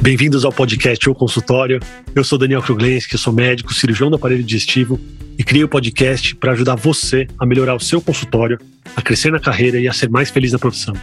Bem-vindos 0.00 0.44
ao 0.44 0.52
podcast 0.52 1.08
ou 1.08 1.14
consultório. 1.14 1.80
Eu 2.14 2.22
sou 2.22 2.38
Daniel 2.38 2.62
Kruglenski, 2.62 3.16
sou 3.16 3.32
médico, 3.32 3.72
cirurgião 3.72 4.10
do 4.10 4.16
aparelho 4.16 4.44
digestivo 4.44 5.00
e 5.38 5.42
criei 5.42 5.64
o 5.64 5.68
podcast 5.68 6.34
para 6.36 6.52
ajudar 6.52 6.74
você 6.74 7.26
a 7.38 7.46
melhorar 7.46 7.74
o 7.74 7.80
seu 7.80 8.00
consultório, 8.00 8.58
a 8.94 9.00
crescer 9.00 9.32
na 9.32 9.40
carreira 9.40 9.80
e 9.80 9.88
a 9.88 9.92
ser 9.92 10.10
mais 10.10 10.30
feliz 10.30 10.52
na 10.52 10.58
profissão. 10.58 10.94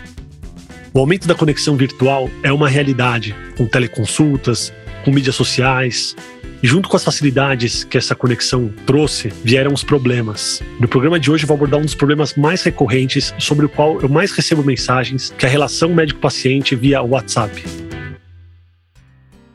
O 0.93 0.99
aumento 0.99 1.27
da 1.27 1.33
conexão 1.33 1.75
virtual 1.75 2.29
é 2.43 2.51
uma 2.51 2.69
realidade, 2.69 3.35
com 3.57 3.65
teleconsultas, 3.65 4.71
com 5.03 5.11
mídias 5.11 5.35
sociais, 5.35 6.15
junto 6.61 6.87
com 6.87 6.95
as 6.95 7.03
facilidades 7.03 7.83
que 7.83 7.97
essa 7.97 8.15
conexão 8.15 8.71
trouxe, 8.85 9.29
vieram 9.43 9.73
os 9.73 9.83
problemas. 9.83 10.61
No 10.79 10.87
programa 10.87 11.19
de 11.19 11.31
hoje 11.31 11.43
eu 11.43 11.47
vou 11.47 11.55
abordar 11.55 11.79
um 11.79 11.85
dos 11.85 11.95
problemas 11.95 12.35
mais 12.35 12.63
recorrentes 12.63 13.33
sobre 13.37 13.65
o 13.65 13.69
qual 13.69 13.99
eu 14.01 14.09
mais 14.09 14.31
recebo 14.31 14.63
mensagens, 14.63 15.33
que 15.37 15.45
é 15.45 15.49
a 15.49 15.51
relação 15.51 15.93
médico-paciente 15.93 16.75
via 16.75 17.01
WhatsApp. 17.01 17.63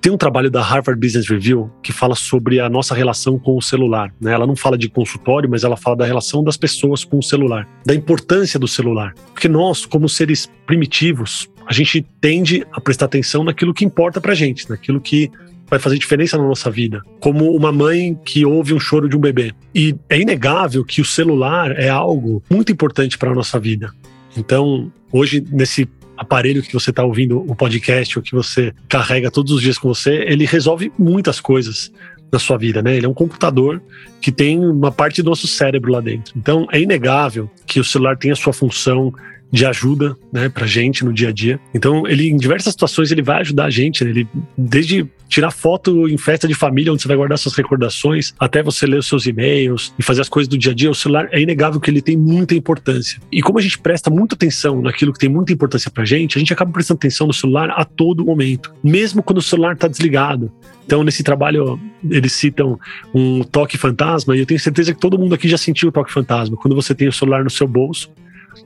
Tem 0.00 0.12
um 0.12 0.16
trabalho 0.16 0.48
da 0.48 0.62
Harvard 0.62 1.00
Business 1.00 1.28
Review 1.28 1.68
que 1.82 1.92
fala 1.92 2.14
sobre 2.14 2.60
a 2.60 2.68
nossa 2.68 2.94
relação 2.94 3.40
com 3.40 3.56
o 3.56 3.60
celular. 3.60 4.14
Né? 4.20 4.32
Ela 4.32 4.46
não 4.46 4.54
fala 4.54 4.78
de 4.78 4.88
consultório, 4.88 5.50
mas 5.50 5.64
ela 5.64 5.76
fala 5.76 5.96
da 5.96 6.06
relação 6.06 6.44
das 6.44 6.56
pessoas 6.56 7.04
com 7.04 7.18
o 7.18 7.22
celular, 7.22 7.66
da 7.84 7.92
importância 7.92 8.56
do 8.56 8.68
celular. 8.68 9.14
Porque 9.32 9.48
nós, 9.48 9.84
como 9.84 10.08
seres 10.08 10.48
primitivos, 10.64 11.48
a 11.66 11.72
gente 11.72 12.06
tende 12.20 12.64
a 12.70 12.80
prestar 12.80 13.06
atenção 13.06 13.42
naquilo 13.42 13.74
que 13.74 13.84
importa 13.84 14.20
pra 14.20 14.32
gente, 14.32 14.70
naquilo 14.70 15.00
que 15.00 15.28
vai 15.68 15.78
fazer 15.78 15.98
diferença 15.98 16.36
na 16.38 16.44
nossa 16.44 16.70
vida, 16.70 17.02
como 17.20 17.50
uma 17.54 17.72
mãe 17.72 18.18
que 18.24 18.44
ouve 18.44 18.72
um 18.72 18.80
choro 18.80 19.08
de 19.08 19.16
um 19.16 19.20
bebê. 19.20 19.52
E 19.74 19.94
é 20.08 20.20
inegável 20.20 20.84
que 20.84 21.00
o 21.00 21.04
celular 21.04 21.72
é 21.72 21.88
algo 21.88 22.42
muito 22.50 22.72
importante 22.72 23.18
para 23.18 23.30
a 23.30 23.34
nossa 23.34 23.58
vida. 23.58 23.92
Então, 24.36 24.92
hoje, 25.12 25.42
nesse 25.50 25.88
aparelho 26.16 26.62
que 26.62 26.72
você 26.72 26.90
está 26.90 27.04
ouvindo 27.04 27.38
o 27.38 27.54
podcast 27.54 28.18
ou 28.18 28.22
que 28.22 28.32
você 28.32 28.72
carrega 28.88 29.30
todos 29.30 29.52
os 29.52 29.60
dias 29.60 29.78
com 29.78 29.88
você, 29.88 30.24
ele 30.26 30.46
resolve 30.46 30.92
muitas 30.98 31.40
coisas 31.40 31.92
na 32.32 32.38
sua 32.38 32.56
vida, 32.56 32.82
né? 32.82 32.96
Ele 32.96 33.06
é 33.06 33.08
um 33.08 33.14
computador 33.14 33.82
que 34.20 34.32
tem 34.32 34.58
uma 34.58 34.90
parte 34.90 35.22
do 35.22 35.30
nosso 35.30 35.46
cérebro 35.46 35.92
lá 35.92 36.00
dentro. 36.00 36.34
Então, 36.36 36.66
é 36.72 36.80
inegável 36.80 37.50
que 37.66 37.78
o 37.78 37.84
celular 37.84 38.16
tenha 38.16 38.34
sua 38.34 38.52
função 38.52 39.12
de 39.50 39.64
ajuda, 39.64 40.16
né, 40.32 40.48
pra 40.48 40.66
gente 40.66 41.04
no 41.04 41.12
dia 41.12 41.28
a 41.28 41.32
dia. 41.32 41.60
Então, 41.74 42.06
ele 42.06 42.28
em 42.28 42.36
diversas 42.36 42.72
situações 42.72 43.10
ele 43.10 43.22
vai 43.22 43.40
ajudar 43.40 43.66
a 43.66 43.70
gente, 43.70 44.04
né? 44.04 44.10
ele 44.10 44.28
desde 44.56 45.08
tirar 45.28 45.50
foto 45.50 46.08
em 46.08 46.16
festa 46.16 46.46
de 46.46 46.54
família 46.54 46.92
onde 46.92 47.02
você 47.02 47.08
vai 47.08 47.16
guardar 47.16 47.38
suas 47.38 47.54
recordações, 47.54 48.32
até 48.38 48.62
você 48.62 48.86
ler 48.86 48.98
os 48.98 49.06
seus 49.06 49.26
e-mails 49.26 49.92
e 49.98 50.02
fazer 50.02 50.20
as 50.20 50.28
coisas 50.28 50.48
do 50.48 50.56
dia 50.56 50.72
a 50.72 50.74
dia, 50.74 50.90
o 50.90 50.94
celular 50.94 51.28
é 51.32 51.40
inegável 51.40 51.80
que 51.80 51.90
ele 51.90 52.00
tem 52.00 52.16
muita 52.16 52.54
importância. 52.54 53.20
E 53.30 53.42
como 53.42 53.58
a 53.58 53.62
gente 53.62 53.78
presta 53.78 54.08
muita 54.10 54.34
atenção 54.34 54.80
naquilo 54.80 55.12
que 55.12 55.18
tem 55.18 55.28
muita 55.28 55.52
importância 55.52 55.90
pra 55.90 56.04
gente, 56.04 56.36
a 56.36 56.38
gente 56.38 56.52
acaba 56.52 56.70
prestando 56.70 56.98
atenção 56.98 57.26
no 57.26 57.34
celular 57.34 57.70
a 57.70 57.84
todo 57.84 58.24
momento, 58.24 58.72
mesmo 58.82 59.22
quando 59.22 59.38
o 59.38 59.42
celular 59.42 59.72
está 59.72 59.88
desligado. 59.88 60.50
Então, 60.84 61.02
nesse 61.02 61.24
trabalho, 61.24 61.80
eles 62.08 62.32
citam 62.32 62.78
um 63.12 63.42
toque 63.42 63.76
fantasma, 63.76 64.36
e 64.36 64.40
eu 64.40 64.46
tenho 64.46 64.60
certeza 64.60 64.94
que 64.94 65.00
todo 65.00 65.18
mundo 65.18 65.34
aqui 65.34 65.48
já 65.48 65.58
sentiu 65.58 65.88
o 65.88 65.92
toque 65.92 66.12
fantasma. 66.12 66.56
Quando 66.56 66.76
você 66.76 66.94
tem 66.94 67.08
o 67.08 67.12
celular 67.12 67.42
no 67.42 67.50
seu 67.50 67.66
bolso, 67.66 68.08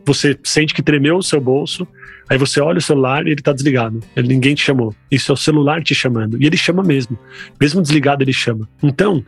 você 0.05 0.39
sente 0.45 0.75
que 0.75 0.83
tremeu 0.83 1.17
o 1.17 1.23
seu 1.23 1.41
bolso, 1.41 1.87
aí 2.29 2.39
você 2.39 2.61
olha 2.61 2.79
o 2.79 2.83
celular 2.83 3.27
e 3.27 3.31
ele 3.31 3.41
está 3.41 3.53
desligado. 3.53 4.01
Ele, 4.17 4.29
ninguém 4.29 4.55
te 4.55 4.63
chamou. 4.63 4.95
Isso 5.11 5.31
é 5.31 5.35
o 5.35 5.37
celular 5.37 5.83
te 5.83 5.95
chamando. 5.95 6.41
E 6.41 6.47
ele 6.47 6.57
chama 6.57 6.83
mesmo. 6.83 7.19
Mesmo 7.61 7.83
desligado, 7.83 8.23
ele 8.23 8.33
chama. 8.33 8.69
Então, 8.83 9.25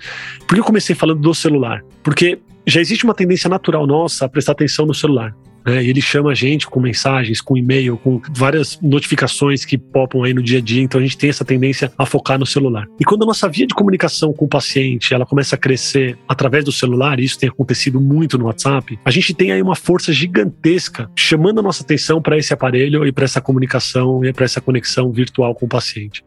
por 0.46 0.54
que 0.54 0.60
eu 0.60 0.64
comecei 0.64 0.94
falando 0.94 1.20
do 1.20 1.34
celular? 1.34 1.82
Porque 2.02 2.38
já 2.66 2.80
existe 2.80 3.04
uma 3.04 3.14
tendência 3.14 3.50
natural 3.50 3.86
nossa 3.86 4.24
a 4.24 4.28
prestar 4.28 4.52
atenção 4.52 4.86
no 4.86 4.94
celular. 4.94 5.34
Né? 5.64 5.84
E 5.84 5.90
ele 5.90 6.00
chama 6.00 6.30
a 6.30 6.34
gente 6.34 6.66
com 6.66 6.80
mensagens, 6.80 7.40
com 7.40 7.56
e-mail, 7.56 7.96
com 7.96 8.20
várias 8.36 8.78
notificações 8.80 9.64
que 9.64 9.78
popam 9.78 10.22
aí 10.22 10.34
no 10.34 10.42
dia 10.42 10.58
a 10.58 10.62
dia. 10.62 10.82
Então 10.82 11.00
a 11.00 11.02
gente 11.02 11.16
tem 11.16 11.30
essa 11.30 11.44
tendência 11.44 11.92
a 11.96 12.06
focar 12.06 12.38
no 12.38 12.46
celular. 12.46 12.86
E 13.00 13.04
quando 13.04 13.22
a 13.22 13.26
nossa 13.26 13.48
via 13.48 13.66
de 13.66 13.74
comunicação 13.74 14.32
com 14.32 14.44
o 14.44 14.48
paciente 14.48 15.14
ela 15.14 15.26
começa 15.26 15.54
a 15.54 15.58
crescer 15.58 16.18
através 16.28 16.64
do 16.64 16.72
celular, 16.72 17.20
e 17.20 17.24
isso 17.24 17.38
tem 17.38 17.48
acontecido 17.48 18.00
muito 18.00 18.38
no 18.38 18.46
WhatsApp, 18.46 18.98
a 19.04 19.10
gente 19.10 19.34
tem 19.34 19.52
aí 19.52 19.62
uma 19.62 19.76
força 19.76 20.12
gigantesca 20.12 21.10
chamando 21.16 21.60
a 21.60 21.62
nossa 21.62 21.82
atenção 21.82 22.20
para 22.20 22.36
esse 22.36 22.52
aparelho 22.52 23.06
e 23.06 23.12
para 23.12 23.24
essa 23.24 23.40
comunicação 23.40 24.24
e 24.24 24.32
para 24.32 24.44
essa 24.44 24.60
conexão 24.60 25.10
virtual 25.12 25.54
com 25.54 25.66
o 25.66 25.68
paciente. 25.68 26.24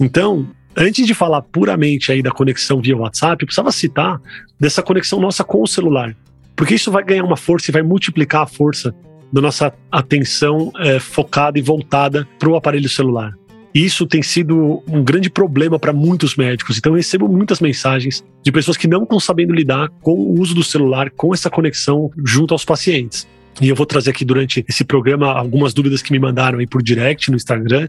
Então, 0.00 0.48
antes 0.76 1.06
de 1.06 1.14
falar 1.14 1.42
puramente 1.42 2.12
aí 2.12 2.22
da 2.22 2.30
conexão 2.30 2.80
via 2.80 2.96
WhatsApp, 2.96 3.42
eu 3.42 3.46
precisava 3.46 3.72
citar 3.72 4.20
dessa 4.58 4.82
conexão 4.82 5.20
nossa 5.20 5.42
com 5.42 5.62
o 5.62 5.66
celular. 5.66 6.14
Porque 6.58 6.74
isso 6.74 6.90
vai 6.90 7.04
ganhar 7.04 7.22
uma 7.22 7.36
força 7.36 7.70
e 7.70 7.72
vai 7.72 7.82
multiplicar 7.82 8.42
a 8.42 8.46
força 8.46 8.92
da 9.32 9.40
nossa 9.40 9.72
atenção 9.92 10.72
é, 10.80 10.98
focada 10.98 11.56
e 11.56 11.62
voltada 11.62 12.26
para 12.36 12.48
o 12.48 12.56
aparelho 12.56 12.88
celular. 12.88 13.32
E 13.72 13.84
isso 13.84 14.04
tem 14.08 14.22
sido 14.22 14.82
um 14.88 15.04
grande 15.04 15.30
problema 15.30 15.78
para 15.78 15.92
muitos 15.92 16.34
médicos. 16.34 16.76
Então, 16.76 16.92
eu 16.92 16.96
recebo 16.96 17.28
muitas 17.28 17.60
mensagens 17.60 18.24
de 18.42 18.50
pessoas 18.50 18.76
que 18.76 18.88
não 18.88 19.04
estão 19.04 19.20
sabendo 19.20 19.54
lidar 19.54 19.88
com 20.00 20.14
o 20.14 20.40
uso 20.40 20.52
do 20.52 20.64
celular, 20.64 21.10
com 21.10 21.32
essa 21.32 21.48
conexão 21.48 22.10
junto 22.24 22.52
aos 22.52 22.64
pacientes. 22.64 23.28
E 23.60 23.68
eu 23.68 23.74
vou 23.74 23.86
trazer 23.86 24.10
aqui 24.10 24.24
durante 24.24 24.64
esse 24.68 24.84
programa 24.84 25.32
algumas 25.32 25.74
dúvidas 25.74 26.00
que 26.00 26.12
me 26.12 26.18
mandaram 26.18 26.58
aí 26.58 26.66
por 26.66 26.82
direct 26.82 27.30
no 27.30 27.36
Instagram, 27.36 27.88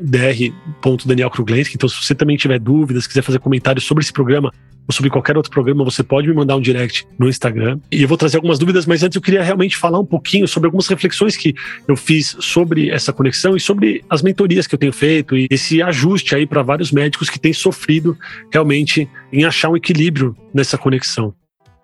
dr.danielkruglenski. 0.00 1.74
Então, 1.74 1.88
se 1.88 2.02
você 2.02 2.14
também 2.14 2.36
tiver 2.36 2.58
dúvidas, 2.58 3.06
quiser 3.06 3.22
fazer 3.22 3.38
comentários 3.38 3.84
sobre 3.84 4.02
esse 4.02 4.12
programa, 4.12 4.50
ou 4.90 4.92
sobre 4.92 5.08
qualquer 5.08 5.36
outro 5.36 5.52
programa, 5.52 5.84
você 5.84 6.02
pode 6.02 6.26
me 6.26 6.34
mandar 6.34 6.56
um 6.56 6.60
direct 6.60 7.06
no 7.18 7.28
Instagram. 7.28 7.78
E 7.92 8.02
eu 8.02 8.08
vou 8.08 8.18
trazer 8.18 8.38
algumas 8.38 8.58
dúvidas, 8.58 8.86
mas 8.86 9.02
antes 9.02 9.14
eu 9.14 9.22
queria 9.22 9.42
realmente 9.42 9.76
falar 9.76 10.00
um 10.00 10.04
pouquinho 10.04 10.48
sobre 10.48 10.66
algumas 10.66 10.88
reflexões 10.88 11.36
que 11.36 11.54
eu 11.86 11.96
fiz 11.96 12.36
sobre 12.40 12.90
essa 12.90 13.12
conexão 13.12 13.56
e 13.56 13.60
sobre 13.60 14.02
as 14.10 14.20
mentorias 14.20 14.66
que 14.66 14.74
eu 14.74 14.78
tenho 14.78 14.92
feito 14.92 15.36
e 15.36 15.46
esse 15.48 15.80
ajuste 15.80 16.34
aí 16.34 16.46
para 16.46 16.62
vários 16.62 16.90
médicos 16.90 17.30
que 17.30 17.38
têm 17.38 17.52
sofrido 17.52 18.18
realmente 18.52 19.08
em 19.32 19.44
achar 19.44 19.68
um 19.68 19.76
equilíbrio 19.76 20.34
nessa 20.52 20.76
conexão. 20.76 21.32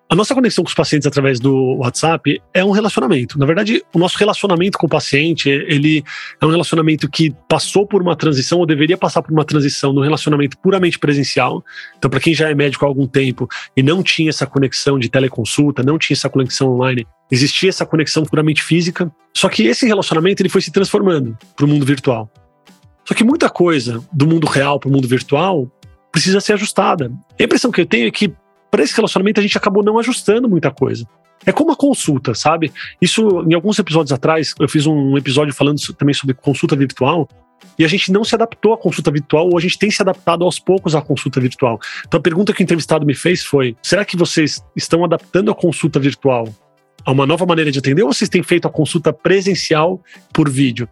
A 0.09 0.15
nossa 0.15 0.33
conexão 0.33 0.63
com 0.63 0.69
os 0.69 0.73
pacientes 0.73 1.05
através 1.05 1.37
do 1.37 1.75
WhatsApp 1.79 2.41
é 2.53 2.63
um 2.63 2.71
relacionamento. 2.71 3.37
Na 3.37 3.45
verdade, 3.45 3.83
o 3.93 3.99
nosso 3.99 4.17
relacionamento 4.17 4.77
com 4.77 4.85
o 4.87 4.89
paciente, 4.89 5.49
ele 5.49 6.01
é 6.39 6.45
um 6.45 6.49
relacionamento 6.49 7.09
que 7.09 7.35
passou 7.49 7.85
por 7.85 8.01
uma 8.01 8.15
transição 8.15 8.59
ou 8.59 8.65
deveria 8.65 8.97
passar 8.97 9.21
por 9.21 9.33
uma 9.33 9.43
transição 9.43 9.91
no 9.91 10.01
relacionamento 10.01 10.57
puramente 10.59 10.97
presencial. 10.97 11.61
Então, 11.97 12.09
para 12.09 12.21
quem 12.21 12.33
já 12.33 12.49
é 12.49 12.55
médico 12.55 12.85
há 12.85 12.87
algum 12.87 13.05
tempo 13.05 13.49
e 13.75 13.83
não 13.83 14.01
tinha 14.01 14.29
essa 14.29 14.47
conexão 14.47 14.97
de 14.97 15.09
teleconsulta, 15.09 15.83
não 15.83 15.97
tinha 15.97 16.15
essa 16.15 16.29
conexão 16.29 16.69
online, 16.69 17.05
existia 17.29 17.67
essa 17.67 17.85
conexão 17.85 18.23
puramente 18.23 18.63
física. 18.63 19.11
Só 19.35 19.49
que 19.49 19.63
esse 19.63 19.85
relacionamento 19.85 20.41
ele 20.41 20.49
foi 20.49 20.61
se 20.61 20.71
transformando 20.71 21.37
para 21.53 21.65
o 21.65 21.67
mundo 21.67 21.85
virtual. 21.85 22.31
Só 23.03 23.13
que 23.13 23.25
muita 23.25 23.49
coisa 23.49 24.01
do 24.13 24.25
mundo 24.25 24.47
real 24.47 24.79
para 24.79 24.87
o 24.87 24.91
mundo 24.91 25.07
virtual 25.07 25.69
precisa 26.13 26.39
ser 26.39 26.53
ajustada. 26.53 27.11
A 27.37 27.43
impressão 27.43 27.71
que 27.71 27.81
eu 27.81 27.85
tenho 27.85 28.07
é 28.07 28.11
que 28.11 28.33
para 28.69 28.83
esse 28.83 28.95
relacionamento 28.95 29.39
a 29.39 29.43
gente 29.43 29.57
acabou 29.57 29.83
não 29.83 29.99
ajustando 29.99 30.49
muita 30.49 30.71
coisa. 30.71 31.07
É 31.45 31.51
como 31.51 31.71
a 31.71 31.75
consulta, 31.75 32.33
sabe? 32.33 32.71
Isso, 33.01 33.43
em 33.47 33.53
alguns 33.53 33.77
episódios 33.79 34.11
atrás, 34.11 34.53
eu 34.59 34.67
fiz 34.67 34.85
um 34.85 35.17
episódio 35.17 35.53
falando 35.53 35.79
também 35.93 36.13
sobre 36.13 36.35
consulta 36.35 36.75
virtual. 36.75 37.27
E 37.79 37.85
a 37.85 37.87
gente 37.87 38.11
não 38.11 38.23
se 38.23 38.35
adaptou 38.35 38.73
à 38.73 38.77
consulta 38.77 39.11
virtual, 39.11 39.47
ou 39.49 39.57
a 39.57 39.61
gente 39.61 39.77
tem 39.77 39.89
se 39.89 40.01
adaptado 40.01 40.43
aos 40.43 40.59
poucos 40.59 40.95
à 40.95 41.01
consulta 41.01 41.39
virtual. 41.39 41.79
Então 42.07 42.19
a 42.19 42.21
pergunta 42.21 42.53
que 42.53 42.61
o 42.61 42.63
entrevistado 42.63 43.05
me 43.05 43.15
fez 43.15 43.43
foi: 43.43 43.75
será 43.81 44.03
que 44.03 44.17
vocês 44.17 44.63
estão 44.75 45.03
adaptando 45.03 45.51
a 45.51 45.55
consulta 45.55 45.99
virtual 45.99 46.47
a 47.05 47.11
uma 47.11 47.25
nova 47.25 47.45
maneira 47.45 47.71
de 47.71 47.79
atender, 47.79 48.03
ou 48.03 48.11
vocês 48.11 48.29
têm 48.29 48.43
feito 48.43 48.67
a 48.67 48.71
consulta 48.71 49.13
presencial 49.13 50.01
por 50.33 50.49
vídeo? 50.49 50.89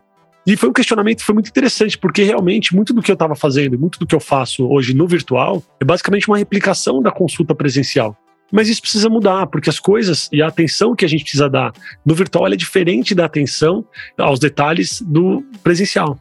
E 0.47 0.56
foi 0.56 0.69
um 0.69 0.73
questionamento 0.73 1.19
que 1.19 1.25
foi 1.25 1.33
muito 1.33 1.50
interessante, 1.50 1.97
porque 1.97 2.22
realmente 2.22 2.75
muito 2.75 2.94
do 2.94 3.01
que 3.01 3.09
eu 3.09 3.16
estava 3.16 3.35
fazendo, 3.35 3.79
muito 3.79 3.97
do 3.97 4.06
que 4.06 4.13
eu 4.13 4.19
faço 4.19 4.67
hoje 4.67 4.94
no 4.94 5.07
virtual, 5.07 5.63
é 5.79 5.85
basicamente 5.85 6.28
uma 6.28 6.38
replicação 6.38 7.01
da 7.01 7.11
consulta 7.11 7.56
presencial. 7.56 8.16
Mas 8.51 8.69
isso 8.69 8.79
precisa 8.79 9.09
mudar, 9.09 9.47
porque 9.47 9.72
as 9.72 9.79
coisas 9.79 10.29
e 10.31 10.41
a 10.44 10.47
atenção 10.47 10.95
que 10.95 11.03
a 11.03 11.07
gente 11.07 11.23
precisa 11.23 11.50
dar 11.50 11.73
no 12.05 12.13
virtual 12.13 12.47
é 12.47 12.55
diferente 12.55 13.16
da 13.16 13.25
atenção 13.25 13.84
aos 14.17 14.39
detalhes 14.39 15.02
do 15.02 15.43
presencial. 15.64 16.16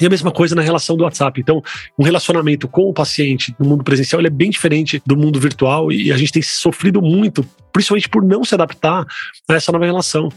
E 0.00 0.06
a 0.06 0.10
mesma 0.10 0.32
coisa 0.32 0.54
na 0.54 0.62
relação 0.62 0.96
do 0.96 1.04
WhatsApp. 1.04 1.38
Então, 1.38 1.62
um 1.98 2.02
relacionamento 2.02 2.66
com 2.66 2.88
o 2.88 2.94
paciente 2.94 3.54
no 3.58 3.68
mundo 3.68 3.84
presencial 3.84 4.22
é 4.22 4.30
bem 4.30 4.48
diferente 4.48 5.02
do 5.04 5.14
mundo 5.14 5.38
virtual 5.38 5.92
e 5.92 6.10
a 6.10 6.16
gente 6.16 6.32
tem 6.32 6.40
sofrido 6.40 7.02
muito, 7.02 7.44
principalmente 7.70 8.08
por 8.08 8.24
não 8.24 8.42
se 8.42 8.54
adaptar 8.54 9.04
a 9.46 9.54
essa 9.54 9.70
nova 9.70 9.84
relação. 9.84 10.30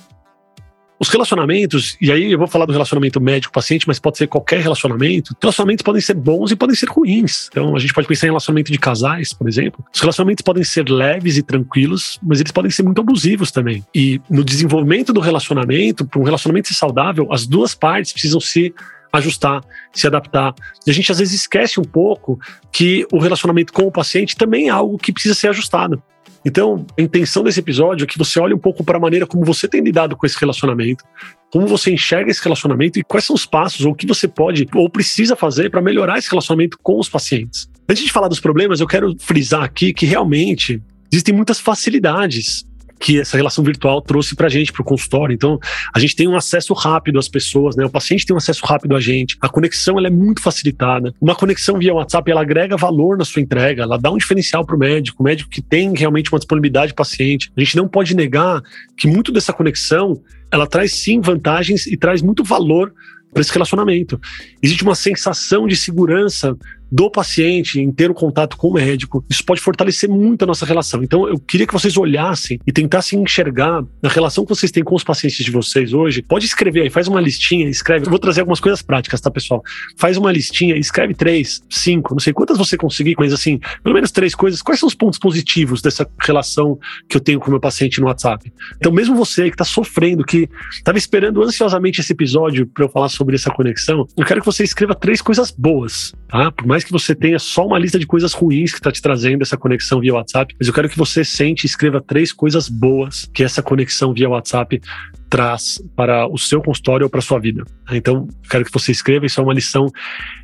Os 0.99 1.09
relacionamentos, 1.09 1.97
e 1.99 2.11
aí 2.11 2.31
eu 2.31 2.37
vou 2.37 2.47
falar 2.47 2.65
do 2.65 2.71
relacionamento 2.71 3.19
médico-paciente, 3.19 3.87
mas 3.87 3.99
pode 3.99 4.17
ser 4.17 4.27
qualquer 4.27 4.61
relacionamento. 4.61 5.35
Relacionamentos 5.41 5.83
podem 5.83 6.01
ser 6.01 6.13
bons 6.13 6.51
e 6.51 6.55
podem 6.55 6.75
ser 6.75 6.87
ruins. 6.87 7.49
Então 7.51 7.75
a 7.75 7.79
gente 7.79 7.93
pode 7.93 8.07
pensar 8.07 8.27
em 8.27 8.29
relacionamento 8.29 8.71
de 8.71 8.77
casais, 8.77 9.33
por 9.33 9.47
exemplo. 9.47 9.83
Os 9.93 9.99
relacionamentos 9.99 10.43
podem 10.43 10.63
ser 10.63 10.87
leves 10.89 11.37
e 11.37 11.43
tranquilos, 11.43 12.19
mas 12.21 12.39
eles 12.39 12.51
podem 12.51 12.71
ser 12.71 12.83
muito 12.83 13.01
abusivos 13.01 13.51
também. 13.51 13.83
E 13.93 14.21
no 14.29 14.43
desenvolvimento 14.43 15.11
do 15.11 15.19
relacionamento, 15.19 16.05
para 16.05 16.19
um 16.19 16.23
relacionamento 16.23 16.67
ser 16.67 16.75
saudável, 16.75 17.27
as 17.31 17.47
duas 17.47 17.73
partes 17.73 18.13
precisam 18.13 18.39
se 18.39 18.73
ajustar, 19.11 19.61
se 19.91 20.07
adaptar. 20.07 20.53
E 20.87 20.89
a 20.89 20.93
gente 20.93 21.11
às 21.11 21.19
vezes 21.19 21.33
esquece 21.33 21.79
um 21.79 21.83
pouco 21.83 22.39
que 22.71 23.05
o 23.11 23.19
relacionamento 23.19 23.71
com 23.71 23.83
o 23.83 23.91
paciente 23.91 24.35
também 24.35 24.67
é 24.67 24.71
algo 24.71 24.97
que 24.97 25.13
precisa 25.13 25.35
ser 25.35 25.49
ajustado. 25.49 26.01
Então, 26.45 26.85
a 26.97 27.01
intenção 27.01 27.43
desse 27.43 27.59
episódio 27.59 28.03
é 28.03 28.07
que 28.07 28.17
você 28.17 28.39
olhe 28.39 28.53
um 28.53 28.59
pouco 28.59 28.83
para 28.83 28.97
a 28.97 28.99
maneira 28.99 29.25
como 29.25 29.45
você 29.45 29.67
tem 29.67 29.81
lidado 29.81 30.15
com 30.15 30.25
esse 30.25 30.37
relacionamento, 30.37 31.03
como 31.51 31.67
você 31.67 31.93
enxerga 31.93 32.29
esse 32.29 32.43
relacionamento 32.43 32.99
e 32.99 33.03
quais 33.03 33.23
são 33.23 33.35
os 33.35 33.45
passos 33.45 33.85
ou 33.85 33.93
o 33.93 33.95
que 33.95 34.05
você 34.05 34.27
pode 34.27 34.67
ou 34.73 34.89
precisa 34.89 35.35
fazer 35.35 35.69
para 35.69 35.81
melhorar 35.81 36.17
esse 36.17 36.29
relacionamento 36.29 36.77
com 36.81 36.99
os 36.99 37.07
pacientes. 37.07 37.69
Antes 37.89 38.03
de 38.03 38.11
falar 38.11 38.27
dos 38.27 38.39
problemas, 38.39 38.79
eu 38.79 38.87
quero 38.87 39.15
frisar 39.19 39.63
aqui 39.63 39.93
que 39.93 40.05
realmente 40.05 40.81
existem 41.11 41.33
muitas 41.33 41.59
facilidades 41.59 42.65
que 43.03 43.19
essa 43.19 43.35
relação 43.35 43.65
virtual 43.65 44.01
trouxe 44.01 44.33
para 44.33 44.47
a 44.47 44.49
gente, 44.49 44.71
para 44.71 44.81
o 44.81 44.85
consultório. 44.85 45.33
Então, 45.33 45.59
a 45.93 45.99
gente 45.99 46.15
tem 46.15 46.25
um 46.25 46.37
acesso 46.37 46.73
rápido 46.73 47.19
às 47.19 47.27
pessoas, 47.27 47.75
né? 47.75 47.83
O 47.85 47.89
paciente 47.89 48.25
tem 48.25 48.33
um 48.33 48.37
acesso 48.37 48.65
rápido 48.65 48.95
a 48.95 49.01
gente. 49.01 49.35
A 49.41 49.49
conexão 49.49 49.97
ela 49.97 50.07
é 50.07 50.09
muito 50.09 50.41
facilitada. 50.41 51.13
Uma 51.19 51.35
conexão 51.35 51.77
via 51.77 51.93
WhatsApp 51.93 52.31
ela 52.31 52.39
agrega 52.39 52.77
valor 52.77 53.17
na 53.17 53.25
sua 53.25 53.41
entrega, 53.41 53.83
ela 53.83 53.97
dá 53.97 54.09
um 54.09 54.17
diferencial 54.17 54.65
para 54.65 54.77
o 54.77 54.79
médico, 54.79 55.21
o 55.21 55.25
médico 55.25 55.49
que 55.49 55.61
tem 55.61 55.93
realmente 55.93 56.31
uma 56.31 56.39
disponibilidade 56.39 56.93
paciente. 56.93 57.51
A 57.57 57.59
gente 57.59 57.75
não 57.75 57.89
pode 57.89 58.15
negar 58.15 58.61
que 58.97 59.05
muito 59.05 59.33
dessa 59.33 59.51
conexão 59.51 60.21
ela 60.49 60.65
traz 60.65 60.95
sim 60.95 61.19
vantagens 61.19 61.85
e 61.85 61.97
traz 61.97 62.21
muito 62.21 62.41
valor 62.41 62.93
para 63.33 63.41
esse 63.41 63.51
relacionamento. 63.51 64.17
Existe 64.61 64.83
uma 64.83 64.95
sensação 64.95 65.67
de 65.67 65.75
segurança 65.75 66.55
do 66.93 67.09
paciente 67.09 67.81
em 67.81 67.91
ter 67.91 68.11
o 68.11 68.13
contato 68.13 68.55
com 68.55 68.67
o 68.67 68.73
médico. 68.73 69.25
Isso 69.27 69.43
pode 69.43 69.59
fortalecer 69.59 70.07
muito 70.07 70.43
a 70.43 70.45
nossa 70.45 70.63
relação. 70.63 71.01
Então, 71.01 71.27
eu 71.27 71.39
queria 71.39 71.65
que 71.65 71.73
vocês 71.73 71.97
olhassem 71.97 72.59
e 72.67 72.71
tentassem 72.71 73.19
enxergar 73.19 73.83
a 74.03 74.07
relação 74.07 74.45
que 74.45 74.49
vocês 74.49 74.71
têm 74.71 74.83
com 74.83 74.93
os 74.93 75.03
pacientes 75.03 75.43
de 75.43 75.49
vocês 75.49 75.91
hoje. 75.91 76.21
Pode 76.21 76.45
escrever 76.45 76.81
aí, 76.81 76.89
faz 76.91 77.07
uma 77.07 77.19
listinha, 77.19 77.67
escreve. 77.67 78.05
Eu 78.05 78.11
vou 78.11 78.19
trazer 78.19 78.41
algumas 78.41 78.59
coisas 78.59 78.83
práticas, 78.83 79.19
tá, 79.19 79.31
pessoal? 79.31 79.63
Faz 79.97 80.17
uma 80.17 80.31
listinha, 80.31 80.75
escreve 80.77 81.15
três, 81.15 81.63
cinco, 81.67 82.13
não 82.13 82.19
sei 82.19 82.31
quantas 82.31 82.59
você 82.59 82.77
conseguir, 82.77 83.15
mas 83.17 83.33
assim, 83.33 83.59
pelo 83.81 83.95
menos 83.95 84.11
três 84.11 84.35
coisas. 84.35 84.61
Quais 84.61 84.79
são 84.79 84.85
os 84.85 84.93
pontos 84.93 85.17
positivos 85.17 85.81
dessa 85.81 86.07
relação 86.21 86.77
que 87.09 87.17
eu 87.17 87.21
tenho 87.21 87.39
com 87.39 87.47
o 87.47 87.49
meu 87.49 87.59
paciente 87.59 87.99
no 87.99 88.05
WhatsApp? 88.05 88.53
Então, 88.77 88.91
mesmo 88.91 89.15
você 89.15 89.45
que 89.45 89.55
está 89.55 89.65
sofrendo, 89.65 90.23
que 90.23 90.47
estava 90.71 90.99
esperando 90.99 91.41
ansiosamente 91.41 92.01
esse 92.01 92.13
episódio 92.13 92.67
para 92.67 92.85
eu 92.85 92.89
falar 92.89 93.09
sobre 93.09 93.33
essa 93.35 93.49
conexão, 93.49 94.07
eu 94.15 94.23
quero 94.23 94.41
que 94.41 94.45
você 94.45 94.63
escreva 94.63 94.93
três 94.93 95.23
coisas 95.23 95.49
boas, 95.49 96.13
tá? 96.27 96.51
Por 96.51 96.67
mais 96.67 96.82
que 96.83 96.91
você 96.91 97.15
tenha 97.15 97.39
só 97.39 97.65
uma 97.65 97.79
lista 97.79 97.97
de 97.97 98.05
coisas 98.05 98.33
ruins 98.33 98.71
que 98.71 98.77
está 98.77 98.91
te 98.91 99.01
trazendo 99.01 99.41
essa 99.41 99.57
conexão 99.57 99.99
via 99.99 100.13
WhatsApp, 100.13 100.55
mas 100.59 100.67
eu 100.67 100.73
quero 100.73 100.89
que 100.89 100.97
você 100.97 101.23
sente 101.23 101.65
e 101.65 101.67
escreva 101.67 102.01
três 102.01 102.31
coisas 102.31 102.69
boas 102.69 103.29
que 103.33 103.43
essa 103.43 103.61
conexão 103.61 104.13
via 104.13 104.29
WhatsApp 104.29 104.81
traz 105.29 105.81
para 105.95 106.27
o 106.27 106.37
seu 106.37 106.61
consultório 106.61 107.05
ou 107.05 107.09
para 107.09 107.19
a 107.19 107.23
sua 107.23 107.39
vida. 107.39 107.63
Então, 107.91 108.27
quero 108.49 108.65
que 108.65 108.71
você 108.71 108.91
escreva, 108.91 109.25
isso 109.25 109.39
é 109.39 109.43
uma 109.43 109.53
lição 109.53 109.87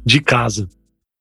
de 0.06 0.19
casa. 0.19 0.68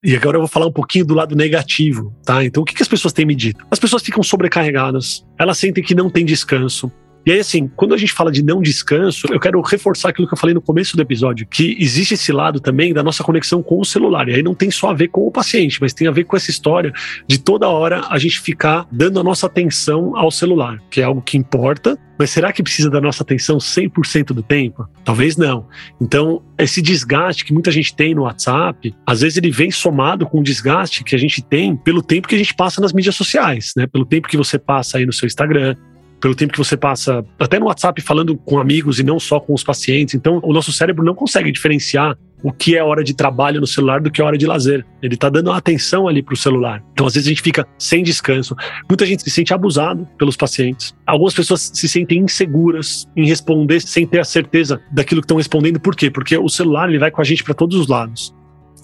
E 0.03 0.15
agora 0.15 0.37
eu 0.37 0.41
vou 0.41 0.49
falar 0.49 0.67
um 0.67 0.73
pouquinho 0.73 1.05
do 1.05 1.13
lado 1.13 1.35
negativo, 1.35 2.15
tá? 2.25 2.45
Então, 2.45 2.63
o 2.63 2.67
que, 2.67 2.75
que 2.75 2.83
as 2.83 2.89
pessoas 2.89 3.13
têm 3.13 3.27
me 3.27 3.35
dito? 3.35 3.67
As 3.71 3.81
pessoas 3.81 4.03
ficam 4.03 4.23
sobrecarregadas, 4.23 5.27
elas 5.37 5.59
sentem 5.59 5.83
que 5.83 5.95
não 5.95 6.09
tem 6.09 6.25
descanso, 6.25 6.91
e 7.29 7.31
aí, 7.31 7.41
assim, 7.41 7.71
quando 7.77 7.93
a 7.93 7.99
gente 7.99 8.15
fala 8.15 8.33
de 8.33 8.43
não 8.43 8.63
descanso, 8.63 9.27
eu 9.31 9.39
quero 9.39 9.61
reforçar 9.61 10.09
aquilo 10.09 10.27
que 10.27 10.33
eu 10.33 10.39
falei 10.39 10.55
no 10.55 10.63
começo 10.63 10.97
do 10.97 11.03
episódio, 11.03 11.47
que 11.47 11.77
existe 11.79 12.15
esse 12.15 12.33
lado 12.33 12.59
também 12.59 12.95
da 12.95 13.03
nossa 13.03 13.23
conexão 13.23 13.63
com 13.63 13.79
o 13.79 13.85
celular. 13.85 14.27
E 14.31 14.37
aí 14.37 14.43
não 14.43 14.55
tem 14.55 14.71
só 14.71 14.89
a 14.89 14.95
ver 14.95 15.09
com 15.09 15.27
o 15.27 15.31
paciente, 15.31 15.79
mas 15.79 15.93
tem 15.93 16.09
a 16.09 16.11
ver 16.11 16.25
com 16.25 16.39
essa 16.39 16.51
história 16.51 16.91
de 17.27 17.39
toda 17.39 17.69
hora 17.69 18.01
a 18.09 18.19
gente 18.19 18.41
ficar 18.41 18.87
dando 18.91 19.21
a 19.21 19.23
nossa 19.23 19.45
atenção 19.45 20.17
ao 20.17 20.31
celular, 20.31 20.83
que 20.91 21.03
é 21.03 21.05
algo 21.05 21.21
que 21.21 21.37
importa, 21.37 21.99
mas 22.19 22.31
será 22.31 22.53
que 22.53 22.63
precisa 22.63 22.91
da 22.91 23.01
nossa 23.01 23.23
atenção 23.23 23.59
100% 23.59 24.33
do 24.33 24.43
tempo? 24.43 24.89
Talvez 25.05 25.37
não. 25.37 25.69
Então, 26.01 26.43
esse 26.59 26.83
desgaste 26.83 27.45
que 27.45 27.53
muita 27.53 27.71
gente 27.71 27.95
tem 27.95 28.15
no 28.15 28.23
WhatsApp, 28.23 28.93
às 29.07 29.21
vezes 29.21 29.39
ele 29.39 29.53
vem 29.53 29.71
somado 29.71 30.27
com 30.27 30.41
o 30.41 30.43
desgaste 30.43 31.05
que 31.05 31.15
a 31.15 31.19
gente 31.19 31.41
tem 31.41 31.77
pelo 31.77 32.03
tempo 32.03 32.27
que 32.27 32.35
a 32.35 32.39
gente 32.39 32.55
passa 32.55 32.81
nas 32.81 32.93
mídias 32.93 33.15
sociais, 33.15 33.73
né? 33.77 33.87
Pelo 33.87 34.05
tempo 34.05 34.27
que 34.27 34.37
você 34.37 34.59
passa 34.59 34.99
aí 34.99 35.07
no 35.07 35.13
seu 35.13 35.27
Instagram, 35.27 35.77
pelo 36.21 36.35
tempo 36.35 36.53
que 36.53 36.59
você 36.59 36.77
passa 36.77 37.25
até 37.39 37.59
no 37.59 37.67
WhatsApp 37.67 38.01
falando 38.03 38.37
com 38.37 38.59
amigos 38.59 38.99
e 38.99 39.03
não 39.03 39.19
só 39.19 39.39
com 39.41 39.55
os 39.55 39.63
pacientes. 39.63 40.15
Então, 40.15 40.41
o 40.43 40.53
nosso 40.53 40.73
cérebro 40.73 41.05
não 41.05 41.15
consegue 41.15 41.51
diferenciar 41.53 42.17
o 42.43 42.53
que 42.53 42.77
é 42.77 42.83
hora 42.83 43.03
de 43.03 43.15
trabalho 43.15 43.61
no 43.61 43.67
celular 43.67 44.01
do 44.01 44.11
que 44.11 44.21
é 44.21 44.25
hora 44.25 44.39
de 44.39 44.47
lazer. 44.47 44.87
Ele 45.03 45.15
está 45.15 45.29
dando 45.29 45.51
atenção 45.51 46.07
ali 46.07 46.23
para 46.23 46.35
o 46.35 46.37
celular. 46.37 46.85
Então, 46.93 47.07
às 47.07 47.15
vezes, 47.15 47.27
a 47.27 47.31
gente 47.31 47.43
fica 47.43 47.67
sem 47.79 48.03
descanso. 48.03 48.55
Muita 48.89 49.05
gente 49.05 49.23
se 49.23 49.31
sente 49.31 49.53
abusado 49.53 50.09
pelos 50.17 50.37
pacientes. 50.37 50.95
Algumas 51.07 51.35
pessoas 51.35 51.71
se 51.75 51.89
sentem 51.89 52.21
inseguras 52.21 53.07
em 53.17 53.27
responder 53.27 53.81
sem 53.81 54.07
ter 54.07 54.21
a 54.21 54.25
certeza 54.25 54.81
daquilo 54.93 55.21
que 55.21 55.25
estão 55.25 55.37
respondendo. 55.37 55.81
Por 55.81 55.97
quê? 55.97 56.11
Porque 56.11 56.37
o 56.37 56.49
celular 56.49 56.89
ele 56.89 56.99
vai 56.99 57.11
com 57.11 57.21
a 57.21 57.25
gente 57.25 57.43
para 57.43 57.55
todos 57.55 57.77
os 57.77 57.89
lados. 57.89 58.35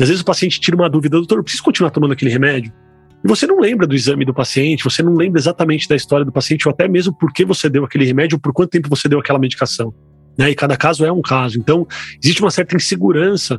Às 0.00 0.08
vezes 0.08 0.22
o 0.22 0.25
paciente 0.25 0.60
tira 0.60 0.76
uma 0.76 0.90
dúvida, 0.90 1.16
doutor, 1.16 1.38
eu 1.38 1.44
preciso 1.44 1.62
continuar 1.62 1.90
tomando 1.90 2.12
aquele 2.12 2.30
remédio? 2.30 2.72
E 3.25 3.29
você 3.29 3.47
não 3.47 3.59
lembra 3.59 3.87
do 3.87 3.94
exame 3.94 4.23
do 4.23 4.35
paciente, 4.35 4.85
você 4.85 5.03
não 5.03 5.15
lembra 5.15 5.41
exatamente 5.41 5.88
da 5.88 5.97
história 5.97 6.26
do 6.26 6.31
paciente, 6.31 6.69
ou 6.69 6.73
até 6.73 6.87
mesmo 6.87 7.17
por 7.17 7.32
que 7.32 7.43
você 7.43 7.71
deu 7.71 7.82
aquele 7.82 8.05
remédio, 8.05 8.37
ou 8.37 8.41
por 8.41 8.53
quanto 8.53 8.71
tempo 8.71 8.88
você 8.88 9.09
deu 9.09 9.19
aquela 9.19 9.38
medicação. 9.38 9.94
Né? 10.37 10.50
E 10.50 10.55
cada 10.55 10.76
caso 10.76 11.06
é 11.06 11.11
um 11.11 11.23
caso. 11.23 11.59
Então, 11.59 11.87
existe 12.23 12.43
uma 12.43 12.50
certa 12.50 12.76
insegurança 12.76 13.59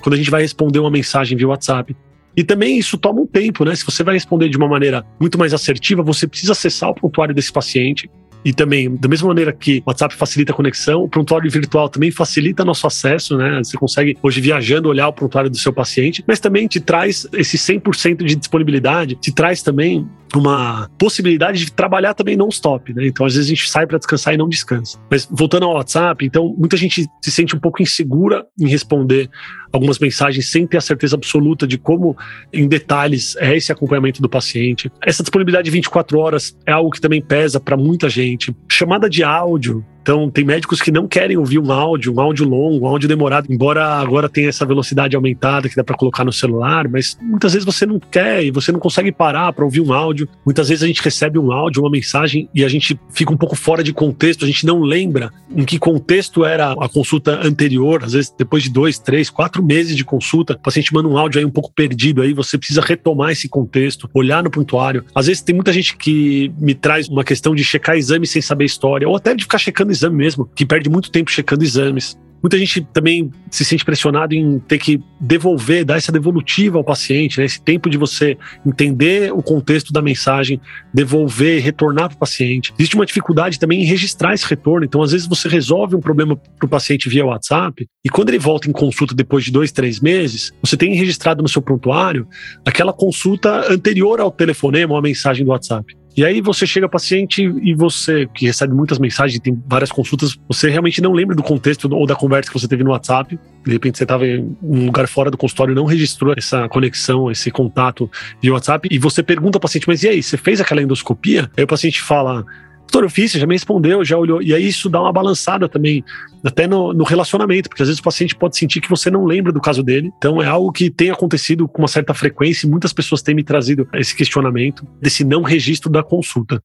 quando 0.00 0.14
a 0.14 0.16
gente 0.18 0.30
vai 0.30 0.42
responder 0.42 0.80
uma 0.80 0.90
mensagem 0.90 1.36
via 1.36 1.48
WhatsApp. 1.48 1.96
E 2.36 2.44
também 2.44 2.78
isso 2.78 2.98
toma 2.98 3.22
um 3.22 3.26
tempo, 3.26 3.64
né? 3.64 3.74
Se 3.74 3.86
você 3.86 4.04
vai 4.04 4.12
responder 4.12 4.50
de 4.50 4.58
uma 4.58 4.68
maneira 4.68 5.02
muito 5.18 5.38
mais 5.38 5.54
assertiva, 5.54 6.02
você 6.02 6.26
precisa 6.26 6.52
acessar 6.52 6.90
o 6.90 6.94
prontuário 6.94 7.34
desse 7.34 7.50
paciente. 7.50 8.10
E 8.44 8.52
também, 8.52 8.94
da 8.94 9.08
mesma 9.08 9.28
maneira 9.28 9.52
que 9.52 9.78
o 9.78 9.90
WhatsApp 9.90 10.14
facilita 10.14 10.52
a 10.52 10.54
conexão, 10.54 11.02
o 11.02 11.08
prontuário 11.08 11.50
virtual 11.50 11.88
também 11.88 12.10
facilita 12.10 12.64
nosso 12.64 12.86
acesso, 12.86 13.36
né? 13.36 13.58
Você 13.62 13.76
consegue, 13.76 14.16
hoje, 14.22 14.40
viajando, 14.40 14.88
olhar 14.88 15.08
o 15.08 15.12
prontuário 15.12 15.50
do 15.50 15.56
seu 15.56 15.72
paciente, 15.72 16.22
mas 16.26 16.38
também 16.38 16.66
te 16.66 16.80
traz 16.80 17.26
esse 17.32 17.56
100% 17.56 18.24
de 18.24 18.36
disponibilidade, 18.36 19.16
te 19.16 19.32
traz 19.32 19.62
também 19.62 20.06
uma 20.34 20.90
possibilidade 20.98 21.64
de 21.64 21.72
trabalhar 21.72 22.14
também 22.14 22.36
non-stop, 22.36 22.92
né? 22.92 23.06
Então, 23.06 23.26
às 23.26 23.34
vezes 23.34 23.48
a 23.48 23.54
gente 23.54 23.70
sai 23.70 23.86
para 23.86 23.98
descansar 23.98 24.34
e 24.34 24.36
não 24.36 24.48
descansa. 24.48 24.98
Mas 25.10 25.26
voltando 25.30 25.64
ao 25.64 25.74
WhatsApp, 25.74 26.24
então, 26.24 26.54
muita 26.58 26.76
gente 26.76 27.06
se 27.22 27.30
sente 27.30 27.54
um 27.54 27.58
pouco 27.58 27.82
insegura 27.82 28.44
em 28.60 28.68
responder 28.68 29.30
algumas 29.72 29.98
mensagens 29.98 30.50
sem 30.50 30.66
ter 30.66 30.78
a 30.78 30.80
certeza 30.80 31.16
absoluta 31.16 31.66
de 31.66 31.78
como, 31.78 32.16
em 32.52 32.66
detalhes, 32.66 33.36
é 33.36 33.56
esse 33.56 33.70
acompanhamento 33.70 34.22
do 34.22 34.28
paciente. 34.28 34.90
Essa 35.04 35.22
disponibilidade 35.22 35.66
de 35.66 35.70
24 35.70 36.18
horas 36.18 36.56
é 36.66 36.72
algo 36.72 36.90
que 36.90 37.00
também 37.00 37.22
pesa 37.22 37.60
para 37.60 37.76
muita 37.76 38.08
gente. 38.08 38.25
Chamada 38.70 39.08
de 39.08 39.22
áudio, 39.22 39.84
então, 40.06 40.30
tem 40.30 40.44
médicos 40.44 40.80
que 40.80 40.92
não 40.92 41.08
querem 41.08 41.36
ouvir 41.36 41.58
um 41.58 41.72
áudio, 41.72 42.14
um 42.14 42.20
áudio 42.20 42.48
longo, 42.48 42.86
um 42.86 42.88
áudio 42.88 43.08
demorado, 43.08 43.52
embora 43.52 43.84
agora 43.84 44.28
tenha 44.28 44.48
essa 44.48 44.64
velocidade 44.64 45.16
aumentada 45.16 45.68
que 45.68 45.74
dá 45.74 45.82
para 45.82 45.96
colocar 45.96 46.24
no 46.24 46.32
celular, 46.32 46.86
mas 46.88 47.18
muitas 47.20 47.54
vezes 47.54 47.66
você 47.66 47.84
não 47.84 47.98
quer 47.98 48.44
e 48.44 48.52
você 48.52 48.70
não 48.70 48.78
consegue 48.78 49.10
parar 49.10 49.52
para 49.52 49.64
ouvir 49.64 49.80
um 49.80 49.92
áudio. 49.92 50.28
Muitas 50.44 50.68
vezes 50.68 50.84
a 50.84 50.86
gente 50.86 51.02
recebe 51.02 51.40
um 51.40 51.50
áudio, 51.50 51.82
uma 51.82 51.90
mensagem 51.90 52.48
e 52.54 52.64
a 52.64 52.68
gente 52.68 52.96
fica 53.10 53.32
um 53.32 53.36
pouco 53.36 53.56
fora 53.56 53.82
de 53.82 53.92
contexto, 53.92 54.44
a 54.44 54.46
gente 54.46 54.64
não 54.64 54.80
lembra 54.80 55.32
em 55.50 55.64
que 55.64 55.76
contexto 55.76 56.44
era 56.44 56.70
a 56.70 56.88
consulta 56.88 57.44
anterior, 57.44 58.04
às 58.04 58.12
vezes 58.12 58.32
depois 58.38 58.62
de 58.62 58.70
dois, 58.70 59.00
três, 59.00 59.28
quatro 59.28 59.60
meses 59.60 59.96
de 59.96 60.04
consulta, 60.04 60.52
o 60.52 60.58
paciente 60.60 60.94
manda 60.94 61.08
um 61.08 61.18
áudio 61.18 61.40
aí 61.40 61.44
um 61.44 61.50
pouco 61.50 61.72
perdido 61.74 62.22
aí, 62.22 62.32
você 62.32 62.56
precisa 62.56 62.80
retomar 62.80 63.32
esse 63.32 63.48
contexto, 63.48 64.08
olhar 64.14 64.40
no 64.40 64.50
prontuário. 64.52 65.04
Às 65.12 65.26
vezes 65.26 65.42
tem 65.42 65.52
muita 65.52 65.72
gente 65.72 65.96
que 65.96 66.52
me 66.60 66.76
traz 66.76 67.08
uma 67.08 67.24
questão 67.24 67.56
de 67.56 67.64
checar 67.64 67.96
exame 67.96 68.24
sem 68.24 68.40
saber 68.40 68.66
história, 68.66 69.08
ou 69.08 69.16
até 69.16 69.34
de 69.34 69.42
ficar 69.42 69.58
checando 69.58 69.95
exame 69.96 70.16
mesmo, 70.16 70.48
que 70.54 70.64
perde 70.64 70.88
muito 70.88 71.10
tempo 71.10 71.30
checando 71.30 71.64
exames. 71.64 72.16
Muita 72.42 72.58
gente 72.58 72.86
também 72.92 73.30
se 73.50 73.64
sente 73.64 73.84
pressionado 73.84 74.34
em 74.34 74.58
ter 74.60 74.78
que 74.78 75.00
devolver, 75.20 75.84
dar 75.84 75.96
essa 75.96 76.12
devolutiva 76.12 76.78
ao 76.78 76.84
paciente, 76.84 77.38
né? 77.38 77.44
esse 77.44 77.60
tempo 77.60 77.88
de 77.88 77.96
você 77.96 78.36
entender 78.64 79.32
o 79.32 79.42
contexto 79.42 79.92
da 79.92 80.02
mensagem, 80.02 80.60
devolver, 80.92 81.60
retornar 81.60 82.08
para 82.08 82.16
o 82.16 82.18
paciente. 82.18 82.72
Existe 82.78 82.94
uma 82.94 83.06
dificuldade 83.06 83.58
também 83.58 83.82
em 83.82 83.84
registrar 83.84 84.34
esse 84.34 84.46
retorno. 84.46 84.84
Então, 84.84 85.02
às 85.02 85.12
vezes, 85.12 85.26
você 85.26 85.48
resolve 85.48 85.96
um 85.96 86.00
problema 86.00 86.36
para 86.36 86.66
o 86.66 86.68
paciente 86.68 87.08
via 87.08 87.26
WhatsApp 87.26 87.84
e 88.04 88.08
quando 88.08 88.28
ele 88.28 88.38
volta 88.38 88.68
em 88.68 88.72
consulta 88.72 89.14
depois 89.14 89.44
de 89.44 89.50
dois, 89.50 89.72
três 89.72 89.98
meses, 89.98 90.52
você 90.62 90.76
tem 90.76 90.94
registrado 90.94 91.42
no 91.42 91.48
seu 91.48 91.62
prontuário 91.62 92.28
aquela 92.64 92.92
consulta 92.92 93.72
anterior 93.72 94.20
ao 94.20 94.30
telefonema 94.30 94.92
ou 94.92 94.98
à 94.98 95.02
mensagem 95.02 95.44
do 95.44 95.50
WhatsApp. 95.50 95.96
E 96.16 96.24
aí 96.24 96.40
você 96.40 96.66
chega 96.66 96.88
paciente 96.88 97.42
e 97.42 97.74
você, 97.74 98.26
que 98.32 98.46
recebe 98.46 98.72
muitas 98.72 98.98
mensagens, 98.98 99.38
tem 99.38 99.62
várias 99.66 99.92
consultas, 99.92 100.34
você 100.48 100.70
realmente 100.70 101.02
não 101.02 101.12
lembra 101.12 101.36
do 101.36 101.42
contexto 101.42 101.92
ou 101.92 102.06
da 102.06 102.14
conversa 102.14 102.50
que 102.50 102.58
você 102.58 102.66
teve 102.66 102.82
no 102.82 102.90
WhatsApp. 102.90 103.38
De 103.64 103.72
repente 103.72 103.98
você 103.98 104.04
estava 104.04 104.26
em 104.26 104.56
um 104.62 104.86
lugar 104.86 105.06
fora 105.08 105.30
do 105.30 105.36
consultório 105.36 105.74
não 105.74 105.84
registrou 105.84 106.32
essa 106.34 106.68
conexão, 106.70 107.30
esse 107.30 107.50
contato 107.50 108.10
via 108.40 108.54
WhatsApp. 108.54 108.88
E 108.90 108.98
você 108.98 109.22
pergunta 109.22 109.58
ao 109.58 109.60
paciente, 109.60 109.86
mas 109.86 110.02
e 110.04 110.08
aí, 110.08 110.22
você 110.22 110.38
fez 110.38 110.58
aquela 110.58 110.80
endoscopia? 110.80 111.50
Aí 111.54 111.64
o 111.64 111.66
paciente 111.66 112.00
fala, 112.00 112.46
doutor, 112.86 113.04
eu 113.04 113.10
fiz, 113.10 113.32
já 113.32 113.46
me 113.46 113.54
respondeu, 113.54 114.04
já 114.04 114.16
olhou. 114.16 114.42
E 114.42 114.54
aí 114.54 114.66
isso 114.66 114.88
dá 114.88 115.00
uma 115.00 115.12
balançada 115.12 115.68
também, 115.68 116.04
até 116.44 116.66
no, 116.66 116.92
no, 116.92 117.04
relacionamento, 117.04 117.68
porque 117.68 117.82
às 117.82 117.88
vezes 117.88 118.00
o 118.00 118.02
paciente 118.02 118.34
pode 118.34 118.56
sentir 118.56 118.80
que 118.80 118.88
você 118.88 119.10
não 119.10 119.24
lembra 119.24 119.52
do 119.52 119.60
caso 119.60 119.82
dele. 119.82 120.10
Então 120.16 120.40
é 120.40 120.46
algo 120.46 120.72
que 120.72 120.90
tem 120.90 121.10
acontecido 121.10 121.68
com 121.68 121.82
uma 121.82 121.88
certa 121.88 122.14
frequência 122.14 122.66
e 122.66 122.70
muitas 122.70 122.92
pessoas 122.92 123.22
têm 123.22 123.34
me 123.34 123.44
trazido 123.44 123.88
esse 123.94 124.16
questionamento 124.16 124.86
desse 125.00 125.24
não 125.24 125.42
registro 125.42 125.90
da 125.90 126.02
consulta. 126.02 126.60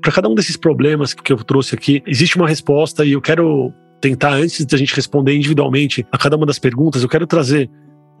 Para 0.00 0.12
cada 0.12 0.28
um 0.28 0.34
desses 0.34 0.56
problemas 0.56 1.14
que 1.14 1.32
eu 1.32 1.36
trouxe 1.38 1.74
aqui, 1.74 2.02
existe 2.06 2.36
uma 2.36 2.48
resposta 2.48 3.04
e 3.04 3.12
eu 3.12 3.20
quero 3.20 3.72
tentar, 4.00 4.34
antes 4.34 4.64
da 4.66 4.76
gente 4.76 4.94
responder 4.94 5.34
individualmente 5.34 6.06
a 6.12 6.18
cada 6.18 6.36
uma 6.36 6.44
das 6.44 6.58
perguntas, 6.58 7.02
eu 7.02 7.08
quero 7.08 7.26
trazer 7.26 7.70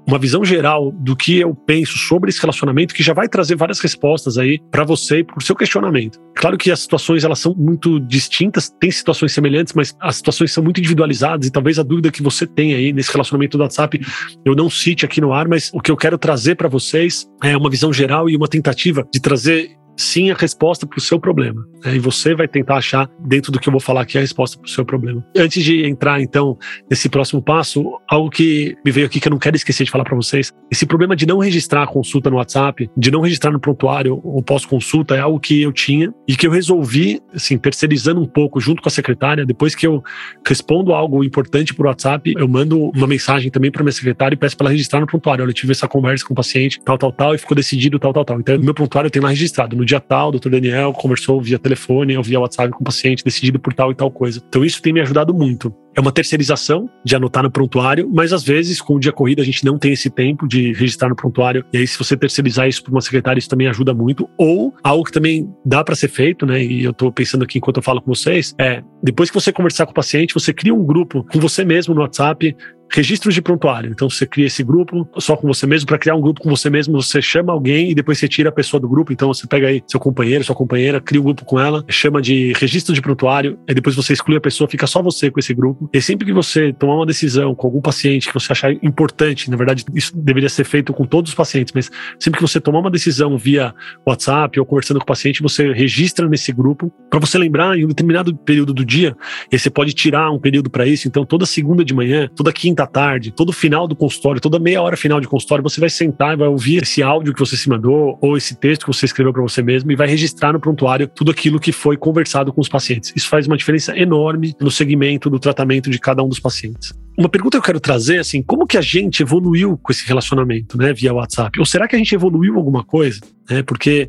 uma 0.06 0.18
visão 0.18 0.44
geral 0.44 0.92
do 0.92 1.16
que 1.16 1.38
eu 1.38 1.54
penso 1.54 1.96
sobre 1.96 2.30
esse 2.30 2.40
relacionamento 2.40 2.94
que 2.94 3.02
já 3.02 3.14
vai 3.14 3.28
trazer 3.28 3.56
várias 3.56 3.80
respostas 3.80 4.38
aí 4.38 4.60
para 4.70 4.84
você 4.84 5.18
e 5.18 5.24
para 5.24 5.38
o 5.38 5.42
seu 5.42 5.56
questionamento. 5.56 6.20
Claro 6.34 6.58
que 6.58 6.70
as 6.70 6.80
situações 6.80 7.24
elas 7.24 7.38
são 7.38 7.54
muito 7.54 7.98
distintas, 8.00 8.70
tem 8.80 8.90
situações 8.90 9.32
semelhantes, 9.32 9.72
mas 9.72 9.96
as 10.00 10.16
situações 10.16 10.52
são 10.52 10.62
muito 10.62 10.78
individualizadas 10.78 11.46
e 11.46 11.50
talvez 11.50 11.78
a 11.78 11.82
dúvida 11.82 12.10
que 12.10 12.22
você 12.22 12.46
tem 12.46 12.74
aí 12.74 12.92
nesse 12.92 13.10
relacionamento 13.12 13.56
do 13.56 13.62
WhatsApp 13.62 14.00
eu 14.44 14.54
não 14.54 14.68
cite 14.68 15.04
aqui 15.04 15.20
no 15.20 15.32
ar, 15.32 15.48
mas 15.48 15.70
o 15.72 15.80
que 15.80 15.90
eu 15.90 15.96
quero 15.96 16.18
trazer 16.18 16.54
para 16.54 16.68
vocês 16.68 17.26
é 17.42 17.56
uma 17.56 17.70
visão 17.70 17.92
geral 17.92 18.28
e 18.28 18.36
uma 18.36 18.48
tentativa 18.48 19.06
de 19.12 19.20
trazer 19.20 19.76
sim 19.96 20.30
a 20.30 20.34
resposta 20.34 20.86
para 20.86 20.98
o 20.98 21.00
seu 21.00 21.18
problema. 21.18 21.64
Né? 21.84 21.96
E 21.96 21.98
você 21.98 22.34
vai 22.34 22.48
tentar 22.48 22.76
achar, 22.76 23.08
dentro 23.20 23.52
do 23.52 23.58
que 23.58 23.68
eu 23.68 23.72
vou 23.72 23.80
falar 23.80 24.02
aqui, 24.02 24.18
a 24.18 24.20
resposta 24.20 24.58
para 24.58 24.66
o 24.66 24.70
seu 24.70 24.84
problema. 24.84 25.24
Antes 25.36 25.64
de 25.64 25.86
entrar, 25.86 26.20
então, 26.20 26.58
nesse 26.90 27.08
próximo 27.08 27.42
passo, 27.42 27.84
algo 28.08 28.30
que 28.30 28.76
me 28.84 28.90
veio 28.90 29.06
aqui 29.06 29.20
que 29.20 29.28
eu 29.28 29.30
não 29.30 29.38
quero 29.38 29.56
esquecer 29.56 29.84
de 29.84 29.90
falar 29.90 30.04
para 30.04 30.16
vocês: 30.16 30.52
esse 30.70 30.86
problema 30.86 31.14
de 31.14 31.26
não 31.26 31.38
registrar 31.38 31.82
a 31.82 31.86
consulta 31.86 32.30
no 32.30 32.36
WhatsApp, 32.36 32.88
de 32.96 33.10
não 33.10 33.20
registrar 33.20 33.50
no 33.50 33.60
prontuário 33.60 34.20
ou 34.24 34.42
pós-consulta, 34.42 35.14
é 35.14 35.20
algo 35.20 35.38
que 35.38 35.62
eu 35.62 35.72
tinha 35.72 36.12
e 36.26 36.36
que 36.36 36.46
eu 36.46 36.50
resolvi, 36.50 37.20
assim, 37.34 37.58
terceirizando 37.58 38.20
um 38.20 38.26
pouco 38.26 38.60
junto 38.60 38.82
com 38.82 38.88
a 38.88 38.92
secretária. 38.92 39.44
Depois 39.44 39.74
que 39.74 39.86
eu 39.86 40.02
respondo 40.46 40.92
algo 40.92 41.22
importante 41.24 41.74
por 41.74 41.86
WhatsApp, 41.86 42.32
eu 42.36 42.48
mando 42.48 42.90
uma 42.94 43.06
mensagem 43.06 43.50
também 43.50 43.70
para 43.70 43.82
minha 43.82 43.92
secretária 43.92 44.34
e 44.34 44.38
peço 44.38 44.56
para 44.56 44.66
ela 44.66 44.72
registrar 44.72 45.00
no 45.00 45.06
prontuário. 45.06 45.42
Olha, 45.42 45.50
eu 45.50 45.54
tive 45.54 45.72
essa 45.72 45.86
conversa 45.86 46.24
com 46.24 46.32
o 46.32 46.36
paciente, 46.36 46.80
tal, 46.84 46.98
tal, 46.98 47.12
tal, 47.12 47.34
e 47.34 47.38
ficou 47.38 47.54
decidido, 47.54 47.98
tal, 47.98 48.12
tal, 48.12 48.24
tal. 48.24 48.40
Então, 48.40 48.58
meu 48.58 48.74
prontuário 48.74 49.08
eu 49.08 49.10
tenho 49.10 49.22
lá 49.22 49.30
registrado 49.30 49.76
no 49.76 49.83
dia 49.84 50.00
tal, 50.00 50.28
o 50.28 50.32
doutor 50.32 50.50
Daniel 50.50 50.92
conversou 50.92 51.40
via 51.40 51.58
telefone 51.58 52.16
ou 52.16 52.22
via 52.22 52.40
WhatsApp 52.40 52.70
com 52.70 52.80
o 52.80 52.84
paciente, 52.84 53.24
decidido 53.24 53.58
por 53.58 53.72
tal 53.72 53.90
e 53.90 53.94
tal 53.94 54.10
coisa. 54.10 54.42
Então 54.48 54.64
isso 54.64 54.80
tem 54.80 54.92
me 54.92 55.00
ajudado 55.00 55.34
muito. 55.34 55.74
É 55.96 56.00
uma 56.00 56.10
terceirização 56.10 56.90
de 57.04 57.14
anotar 57.14 57.44
no 57.44 57.50
prontuário, 57.50 58.10
mas 58.12 58.32
às 58.32 58.42
vezes, 58.42 58.80
com 58.80 58.96
o 58.96 58.98
dia 58.98 59.12
corrido, 59.12 59.40
a 59.40 59.44
gente 59.44 59.64
não 59.64 59.78
tem 59.78 59.92
esse 59.92 60.10
tempo 60.10 60.48
de 60.48 60.72
registrar 60.72 61.08
no 61.08 61.14
prontuário. 61.14 61.64
E 61.72 61.78
aí, 61.78 61.86
se 61.86 61.96
você 61.96 62.16
terceirizar 62.16 62.66
isso 62.66 62.82
para 62.82 62.90
uma 62.90 63.00
secretária, 63.00 63.38
isso 63.38 63.48
também 63.48 63.68
ajuda 63.68 63.94
muito. 63.94 64.28
Ou 64.36 64.74
algo 64.82 65.04
que 65.04 65.12
também 65.12 65.48
dá 65.64 65.84
para 65.84 65.94
ser 65.94 66.08
feito, 66.08 66.44
né? 66.44 66.62
E 66.62 66.82
eu 66.82 66.90
estou 66.90 67.12
pensando 67.12 67.44
aqui 67.44 67.58
enquanto 67.58 67.76
eu 67.76 67.82
falo 67.82 68.02
com 68.02 68.12
vocês, 68.12 68.54
é 68.58 68.82
depois 69.02 69.30
que 69.30 69.34
você 69.34 69.52
conversar 69.52 69.86
com 69.86 69.92
o 69.92 69.94
paciente, 69.94 70.34
você 70.34 70.52
cria 70.52 70.74
um 70.74 70.84
grupo 70.84 71.24
com 71.30 71.38
você 71.38 71.64
mesmo 71.64 71.94
no 71.94 72.00
WhatsApp 72.00 72.56
registros 72.94 73.34
de 73.34 73.42
prontuário. 73.42 73.90
Então 73.90 74.08
você 74.08 74.24
cria 74.26 74.46
esse 74.46 74.62
grupo 74.62 75.08
só 75.18 75.36
com 75.36 75.48
você 75.48 75.66
mesmo. 75.66 75.86
Para 75.86 75.98
criar 75.98 76.14
um 76.14 76.20
grupo 76.20 76.40
com 76.40 76.48
você 76.48 76.70
mesmo, 76.70 77.02
você 77.02 77.20
chama 77.20 77.52
alguém 77.52 77.90
e 77.90 77.94
depois 77.94 78.18
você 78.18 78.28
tira 78.28 78.48
a 78.50 78.52
pessoa 78.52 78.80
do 78.80 78.88
grupo. 78.88 79.12
Então 79.12 79.32
você 79.32 79.46
pega 79.46 79.66
aí 79.66 79.82
seu 79.86 79.98
companheiro, 79.98 80.44
sua 80.44 80.54
companheira, 80.54 81.00
cria 81.00 81.20
um 81.20 81.24
grupo 81.24 81.44
com 81.44 81.58
ela, 81.58 81.84
chama 81.88 82.22
de 82.22 82.52
registro 82.56 82.94
de 82.94 83.02
prontuário, 83.02 83.58
e 83.68 83.74
depois 83.74 83.96
você 83.96 84.12
exclui 84.12 84.36
a 84.36 84.40
pessoa, 84.40 84.68
fica 84.68 84.86
só 84.86 85.02
você 85.02 85.30
com 85.30 85.40
esse 85.40 85.52
grupo. 85.52 85.90
E 85.92 86.00
sempre 86.00 86.24
que 86.24 86.32
você 86.32 86.72
tomar 86.72 86.96
uma 86.96 87.06
decisão 87.06 87.54
com 87.54 87.66
algum 87.66 87.80
paciente 87.80 88.28
que 88.28 88.34
você 88.34 88.52
achar 88.52 88.72
importante, 88.72 89.50
na 89.50 89.56
verdade, 89.56 89.84
isso 89.94 90.16
deveria 90.16 90.48
ser 90.48 90.64
feito 90.64 90.92
com 90.92 91.04
todos 91.04 91.30
os 91.30 91.34
pacientes, 91.34 91.72
mas 91.74 91.90
sempre 92.18 92.38
que 92.38 92.42
você 92.42 92.60
tomar 92.60 92.78
uma 92.78 92.90
decisão 92.90 93.36
via 93.36 93.74
WhatsApp 94.06 94.58
ou 94.60 94.66
conversando 94.66 94.98
com 94.98 95.04
o 95.04 95.06
paciente, 95.06 95.42
você 95.42 95.72
registra 95.72 96.28
nesse 96.28 96.52
grupo 96.52 96.92
para 97.10 97.18
você 97.18 97.38
lembrar 97.38 97.76
em 97.76 97.84
um 97.84 97.88
determinado 97.88 98.34
período 98.36 98.72
do 98.72 98.84
dia. 98.84 99.16
E 99.50 99.56
aí 99.56 99.58
você 99.58 99.70
pode 99.70 99.92
tirar 99.92 100.30
um 100.30 100.38
período 100.38 100.70
para 100.70 100.86
isso. 100.86 101.08
Então 101.08 101.24
toda 101.24 101.44
segunda 101.46 101.84
de 101.84 101.92
manhã, 101.92 102.28
toda 102.34 102.52
quinta 102.52 102.83
à 102.84 102.86
tarde, 102.86 103.30
todo 103.30 103.52
final 103.52 103.88
do 103.88 103.96
consultório, 103.96 104.40
toda 104.40 104.58
meia 104.58 104.80
hora 104.80 104.96
final 104.96 105.20
de 105.20 105.26
consultório, 105.26 105.62
você 105.62 105.80
vai 105.80 105.90
sentar 105.90 106.34
e 106.34 106.36
vai 106.36 106.48
ouvir 106.48 106.82
esse 106.82 107.02
áudio 107.02 107.34
que 107.34 107.40
você 107.40 107.56
se 107.56 107.68
mandou 107.68 108.18
ou 108.20 108.36
esse 108.36 108.54
texto 108.54 108.82
que 108.82 108.92
você 108.92 109.06
escreveu 109.06 109.32
para 109.32 109.42
você 109.42 109.62
mesmo 109.62 109.90
e 109.90 109.96
vai 109.96 110.06
registrar 110.06 110.52
no 110.52 110.60
prontuário 110.60 111.08
tudo 111.08 111.30
aquilo 111.30 111.58
que 111.58 111.72
foi 111.72 111.96
conversado 111.96 112.52
com 112.52 112.60
os 112.60 112.68
pacientes. 112.68 113.12
Isso 113.16 113.28
faz 113.28 113.46
uma 113.46 113.56
diferença 113.56 113.96
enorme 113.98 114.54
no 114.60 114.70
segmento 114.70 115.28
do 115.28 115.38
tratamento 115.38 115.90
de 115.90 115.98
cada 115.98 116.22
um 116.22 116.28
dos 116.28 116.40
pacientes. 116.40 116.92
Uma 117.16 117.28
pergunta 117.28 117.56
que 117.56 117.60
eu 117.60 117.64
quero 117.64 117.80
trazer, 117.80 118.18
assim, 118.18 118.42
como 118.42 118.66
que 118.66 118.76
a 118.76 118.80
gente 118.80 119.22
evoluiu 119.22 119.78
com 119.80 119.92
esse 119.92 120.06
relacionamento, 120.06 120.76
né, 120.76 120.92
via 120.92 121.14
WhatsApp? 121.14 121.60
Ou 121.60 121.66
será 121.66 121.86
que 121.86 121.94
a 121.94 121.98
gente 121.98 122.12
evoluiu 122.12 122.56
alguma 122.56 122.82
coisa? 122.82 123.20
Né? 123.48 123.62
Porque 123.62 124.08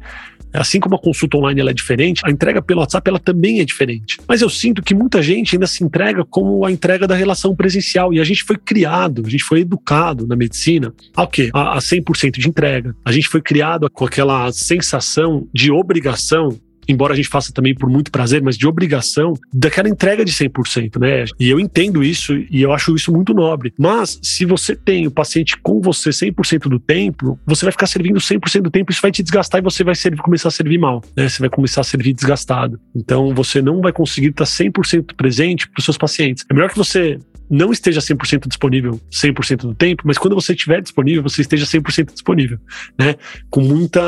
assim 0.58 0.80
como 0.80 0.96
a 0.96 1.00
consulta 1.00 1.38
online 1.38 1.62
ela 1.62 1.72
é 1.72 1.74
diferente, 1.74 2.22
a 2.26 2.32
entrega 2.32 2.62
pelo 2.62 2.80
WhatsApp 2.82 3.10
ela 3.10 3.20
também 3.20 3.60
é 3.60 3.66
diferente. 3.66 4.20
Mas 4.28 4.42
eu 4.42 4.50
sinto 4.50 4.82
que 4.82 4.94
muita 4.94 5.22
gente 5.22 5.56
ainda 5.56 5.68
se 5.68 5.84
entrega 5.84 6.24
como 6.26 6.66
a 6.66 6.72
entrega 6.72 7.08
da 7.08 7.16
relação 7.16 7.56
presencial. 7.56 8.14
E 8.14 8.20
a 8.20 8.24
gente 8.24 8.44
foi 8.44 8.58
criado, 8.58 9.24
a 9.26 9.30
gente 9.30 9.44
foi 9.44 9.62
educado 9.62 10.28
na 10.28 10.36
medicina 10.36 10.94
a 11.16 11.24
o 11.24 11.28
quê? 11.28 11.50
A, 11.54 11.78
a 11.78 11.80
100% 11.80 12.40
de 12.40 12.48
entrega. 12.48 12.96
A 13.04 13.12
gente 13.12 13.28
foi 13.28 13.42
criado 13.42 13.90
com 13.90 14.06
aquela 14.06 14.52
sensação 14.52 15.48
de 15.54 15.72
obrigação 15.72 16.58
embora 16.88 17.14
a 17.14 17.16
gente 17.16 17.30
faça 17.30 17.52
também 17.52 17.74
por 17.74 17.90
muito 17.90 18.12
prazer, 18.12 18.42
mas 18.42 18.58
de 18.58 18.68
obrigação 18.68 19.34
daquela 19.54 19.90
entrega 19.90 20.24
de 20.24 20.32
100%, 20.32 21.00
né? 21.00 21.26
E 21.40 21.50
eu 21.50 21.60
entendo 21.60 22.04
isso 22.04 22.34
e 22.50 22.62
eu 22.62 22.72
acho 22.72 22.96
isso 22.96 23.12
muito 23.12 23.34
nobre. 23.34 23.74
Mas 23.78 24.20
se 24.22 24.46
você 24.46 24.76
tem 24.76 25.08
o 25.08 25.12
paciente 25.12 25.58
com 25.58 25.82
você 25.82 26.10
100% 26.10 26.70
do 26.70 26.80
tempo, 26.80 27.40
você 27.46 27.66
vai 27.66 27.72
ficar 27.72 27.88
servindo 27.88 28.20
100% 28.20 28.62
do 28.62 28.72
tempo, 28.72 28.92
isso 28.92 29.02
vai 29.02 29.12
te 29.12 29.24
desgastar 29.24 29.60
e 29.60 29.64
você 29.64 29.84
vai 29.84 29.96
servir, 29.96 30.22
começar 30.22 30.50
a 30.50 30.52
servir 30.52 30.78
mal, 30.78 31.04
né? 31.16 31.28
Você 31.30 31.40
vai 31.40 31.50
começar 31.50 31.82
a 31.82 31.84
servir 31.84 32.14
desgastado. 32.14 32.80
Então 32.96 33.34
você 33.34 33.62
não 33.62 33.82
vai 33.82 33.92
conseguir 33.92 34.30
estar 34.30 34.46
100% 34.46 35.16
presente 35.16 35.68
para 35.70 35.80
os 35.80 35.86
seus 35.86 35.98
pacientes. 35.98 36.46
É 36.50 36.54
melhor 36.54 36.70
que 36.70 36.78
você 36.78 37.20
não 37.50 37.72
esteja 37.72 38.00
100% 38.00 38.48
disponível 38.48 39.00
100% 39.12 39.62
do 39.62 39.76
tempo, 39.76 40.04
mas 40.06 40.18
quando 40.18 40.36
você 40.36 40.54
estiver 40.54 40.82
disponível, 40.82 41.24
você 41.24 41.42
esteja 41.42 41.66
100% 41.66 42.14
disponível, 42.14 42.60
né? 42.98 43.16
Com 43.50 43.62
muita 43.62 44.02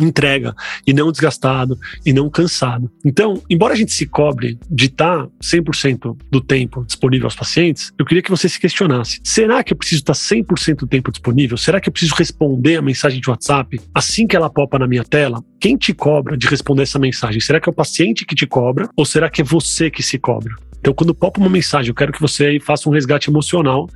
entrega 0.00 0.54
e 0.86 0.92
não 0.92 1.10
desgastado 1.10 1.78
e 2.04 2.12
não 2.12 2.28
cansado. 2.30 2.90
Então, 3.04 3.42
embora 3.48 3.74
a 3.74 3.76
gente 3.76 3.92
se 3.92 4.06
cobre 4.06 4.58
de 4.70 4.86
estar 4.86 5.26
100% 5.42 6.16
do 6.30 6.40
tempo 6.40 6.84
disponível 6.84 7.26
aos 7.26 7.36
pacientes, 7.36 7.92
eu 7.98 8.04
queria 8.04 8.22
que 8.22 8.30
você 8.30 8.48
se 8.48 8.58
questionasse: 8.58 9.20
será 9.24 9.62
que 9.62 9.72
eu 9.72 9.76
preciso 9.76 10.00
estar 10.00 10.14
100% 10.14 10.76
do 10.76 10.86
tempo 10.86 11.10
disponível? 11.10 11.56
Será 11.56 11.80
que 11.80 11.88
eu 11.88 11.92
preciso 11.92 12.14
responder 12.14 12.76
a 12.76 12.82
mensagem 12.82 13.20
de 13.20 13.28
WhatsApp 13.28 13.80
assim 13.94 14.26
que 14.26 14.36
ela 14.36 14.50
popa 14.50 14.78
na 14.78 14.86
minha 14.86 15.04
tela? 15.04 15.42
Quem 15.60 15.76
te 15.76 15.92
cobra 15.94 16.36
de 16.36 16.46
responder 16.46 16.82
essa 16.82 16.98
mensagem? 16.98 17.40
Será 17.40 17.60
que 17.60 17.68
é 17.68 17.72
o 17.72 17.74
paciente 17.74 18.24
que 18.24 18.34
te 18.34 18.46
cobra 18.46 18.88
ou 18.96 19.04
será 19.04 19.30
que 19.30 19.40
é 19.40 19.44
você 19.44 19.90
que 19.90 20.02
se 20.02 20.18
cobra? 20.18 20.54
Então, 20.82 20.92
quando 20.92 21.14
popa 21.14 21.38
uma 21.38 21.48
mensagem, 21.48 21.90
eu 21.90 21.94
quero 21.94 22.12
que 22.12 22.20
você 22.20 22.58
faça 22.58 22.88
um 22.88 22.92
resgate 22.92 23.30
emocional 23.30 23.88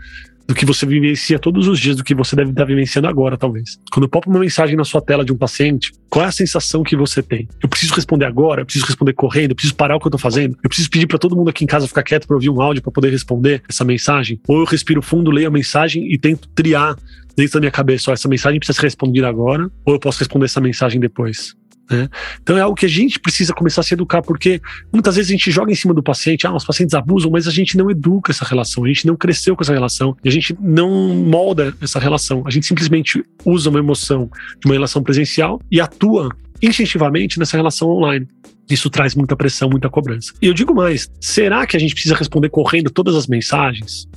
do 0.47 0.55
que 0.55 0.65
você 0.65 0.87
vivencia 0.87 1.37
todos 1.37 1.67
os 1.67 1.81
dias, 1.81 1.97
do 1.97 2.05
que 2.05 2.15
você 2.15 2.37
deve 2.37 2.51
estar 2.51 2.65
vivenciando 2.65 3.09
agora, 3.09 3.37
talvez. 3.37 3.81
Quando 3.91 4.09
popa 4.09 4.31
uma 4.31 4.39
mensagem 4.39 4.77
na 4.77 4.85
sua 4.85 5.03
tela 5.03 5.25
de 5.25 5.33
um 5.33 5.37
paciente, 5.37 5.93
qual 6.09 6.25
é 6.25 6.29
a 6.29 6.33
sensação 6.33 6.85
que 6.85 6.95
você 6.95 7.21
tem? 7.21 7.49
Eu 7.61 7.69
preciso 7.69 7.93
responder 7.93 8.27
agora, 8.27 8.61
eu 8.61 8.65
preciso 8.65 8.87
responder 8.87 9.15
correndo, 9.15 9.51
eu 9.51 9.57
preciso 9.57 9.75
parar 9.75 9.97
o 9.97 9.99
que 9.99 10.07
eu 10.07 10.11
estou 10.11 10.21
fazendo, 10.21 10.57
eu 10.63 10.69
preciso 10.69 10.89
pedir 10.89 11.09
para 11.09 11.19
todo 11.19 11.35
mundo 11.35 11.51
aqui 11.51 11.65
em 11.65 11.67
casa 11.67 11.89
ficar 11.89 12.05
quieto 12.05 12.29
para 12.29 12.37
ouvir 12.37 12.51
um 12.51 12.63
áudio 12.63 12.81
para 12.81 12.93
poder 12.93 13.11
responder 13.11 13.61
essa 13.69 13.85
mensagem, 13.85 14.39
ou 14.47 14.61
eu 14.61 14.65
respiro 14.65 15.03
fundo, 15.03 15.33
leio 15.33 15.49
a 15.49 15.51
mensagem 15.51 16.13
e 16.13 16.17
tento 16.17 16.49
triar 16.51 16.95
dentro 17.37 17.55
da 17.55 17.61
minha 17.61 17.73
cabeça, 17.73 18.13
ó, 18.13 18.15
essa 18.15 18.29
mensagem 18.29 18.61
precisa 18.61 18.79
ser 18.79 18.87
respondida 18.87 19.27
agora, 19.29 19.69
ou 19.85 19.95
eu 19.95 19.99
posso 19.99 20.21
responder 20.21 20.45
essa 20.45 20.61
mensagem 20.61 21.01
depois. 21.01 21.57
Né? 21.91 22.09
Então 22.43 22.59
é 22.59 22.61
algo 22.61 22.77
que 22.77 22.87
a 22.87 22.89
gente 22.89 23.19
precisa 23.21 23.53
começar 23.53 23.81
a 23.81 23.85
se 23.85 23.95
educar, 23.95 24.23
porque 24.23 24.61
muitas 24.93 25.17
vezes 25.17 25.31
a 25.31 25.33
gente 25.33 25.51
joga 25.51 25.71
em 25.71 25.75
cima 25.75 25.95
do 25.95 26.03
paciente, 26.03 26.47
ah, 26.47 26.55
os 26.55 26.65
pacientes 26.65 26.95
abusam, 26.95 27.31
mas 27.31 27.47
a 27.47 27.51
gente 27.51 27.77
não 27.77 27.91
educa 27.91 28.33
essa 28.33 28.45
relação, 28.45 28.85
a 28.85 28.89
gente 28.89 29.07
não 29.07 29.17
cresceu 29.17 29.55
com 29.55 29.63
essa 29.63 29.73
relação, 29.73 30.17
a 30.25 30.31
gente 30.31 30.57
não 30.61 30.91
molda 31.15 31.75
essa 31.81 31.99
relação. 31.99 32.43
A 32.47 32.51
gente 32.51 32.67
simplesmente 32.67 33.23
usa 33.45 33.71
uma 33.71 33.79
emoção 33.79 34.31
de 34.61 34.67
uma 34.67 34.75
relação 34.75 35.03
presencial 35.03 35.61
e 35.71 35.81
atua 35.81 36.29
instintivamente 36.63 37.39
nessa 37.39 37.57
relação 37.57 37.89
online. 37.89 38.27
Isso 38.69 38.91
traz 38.91 39.15
muita 39.15 39.37
pressão, 39.37 39.69
muita 39.69 39.89
cobrança. 39.89 40.33
E 40.43 40.47
eu 40.47 40.55
digo 40.55 40.75
mais: 40.75 41.09
será 41.21 41.67
que 41.67 41.77
a 41.77 41.81
gente 41.81 41.95
precisa 41.95 42.17
responder 42.17 42.49
correndo 42.49 42.91
todas 42.91 43.15
as 43.15 43.27
mensagens? 43.27 44.09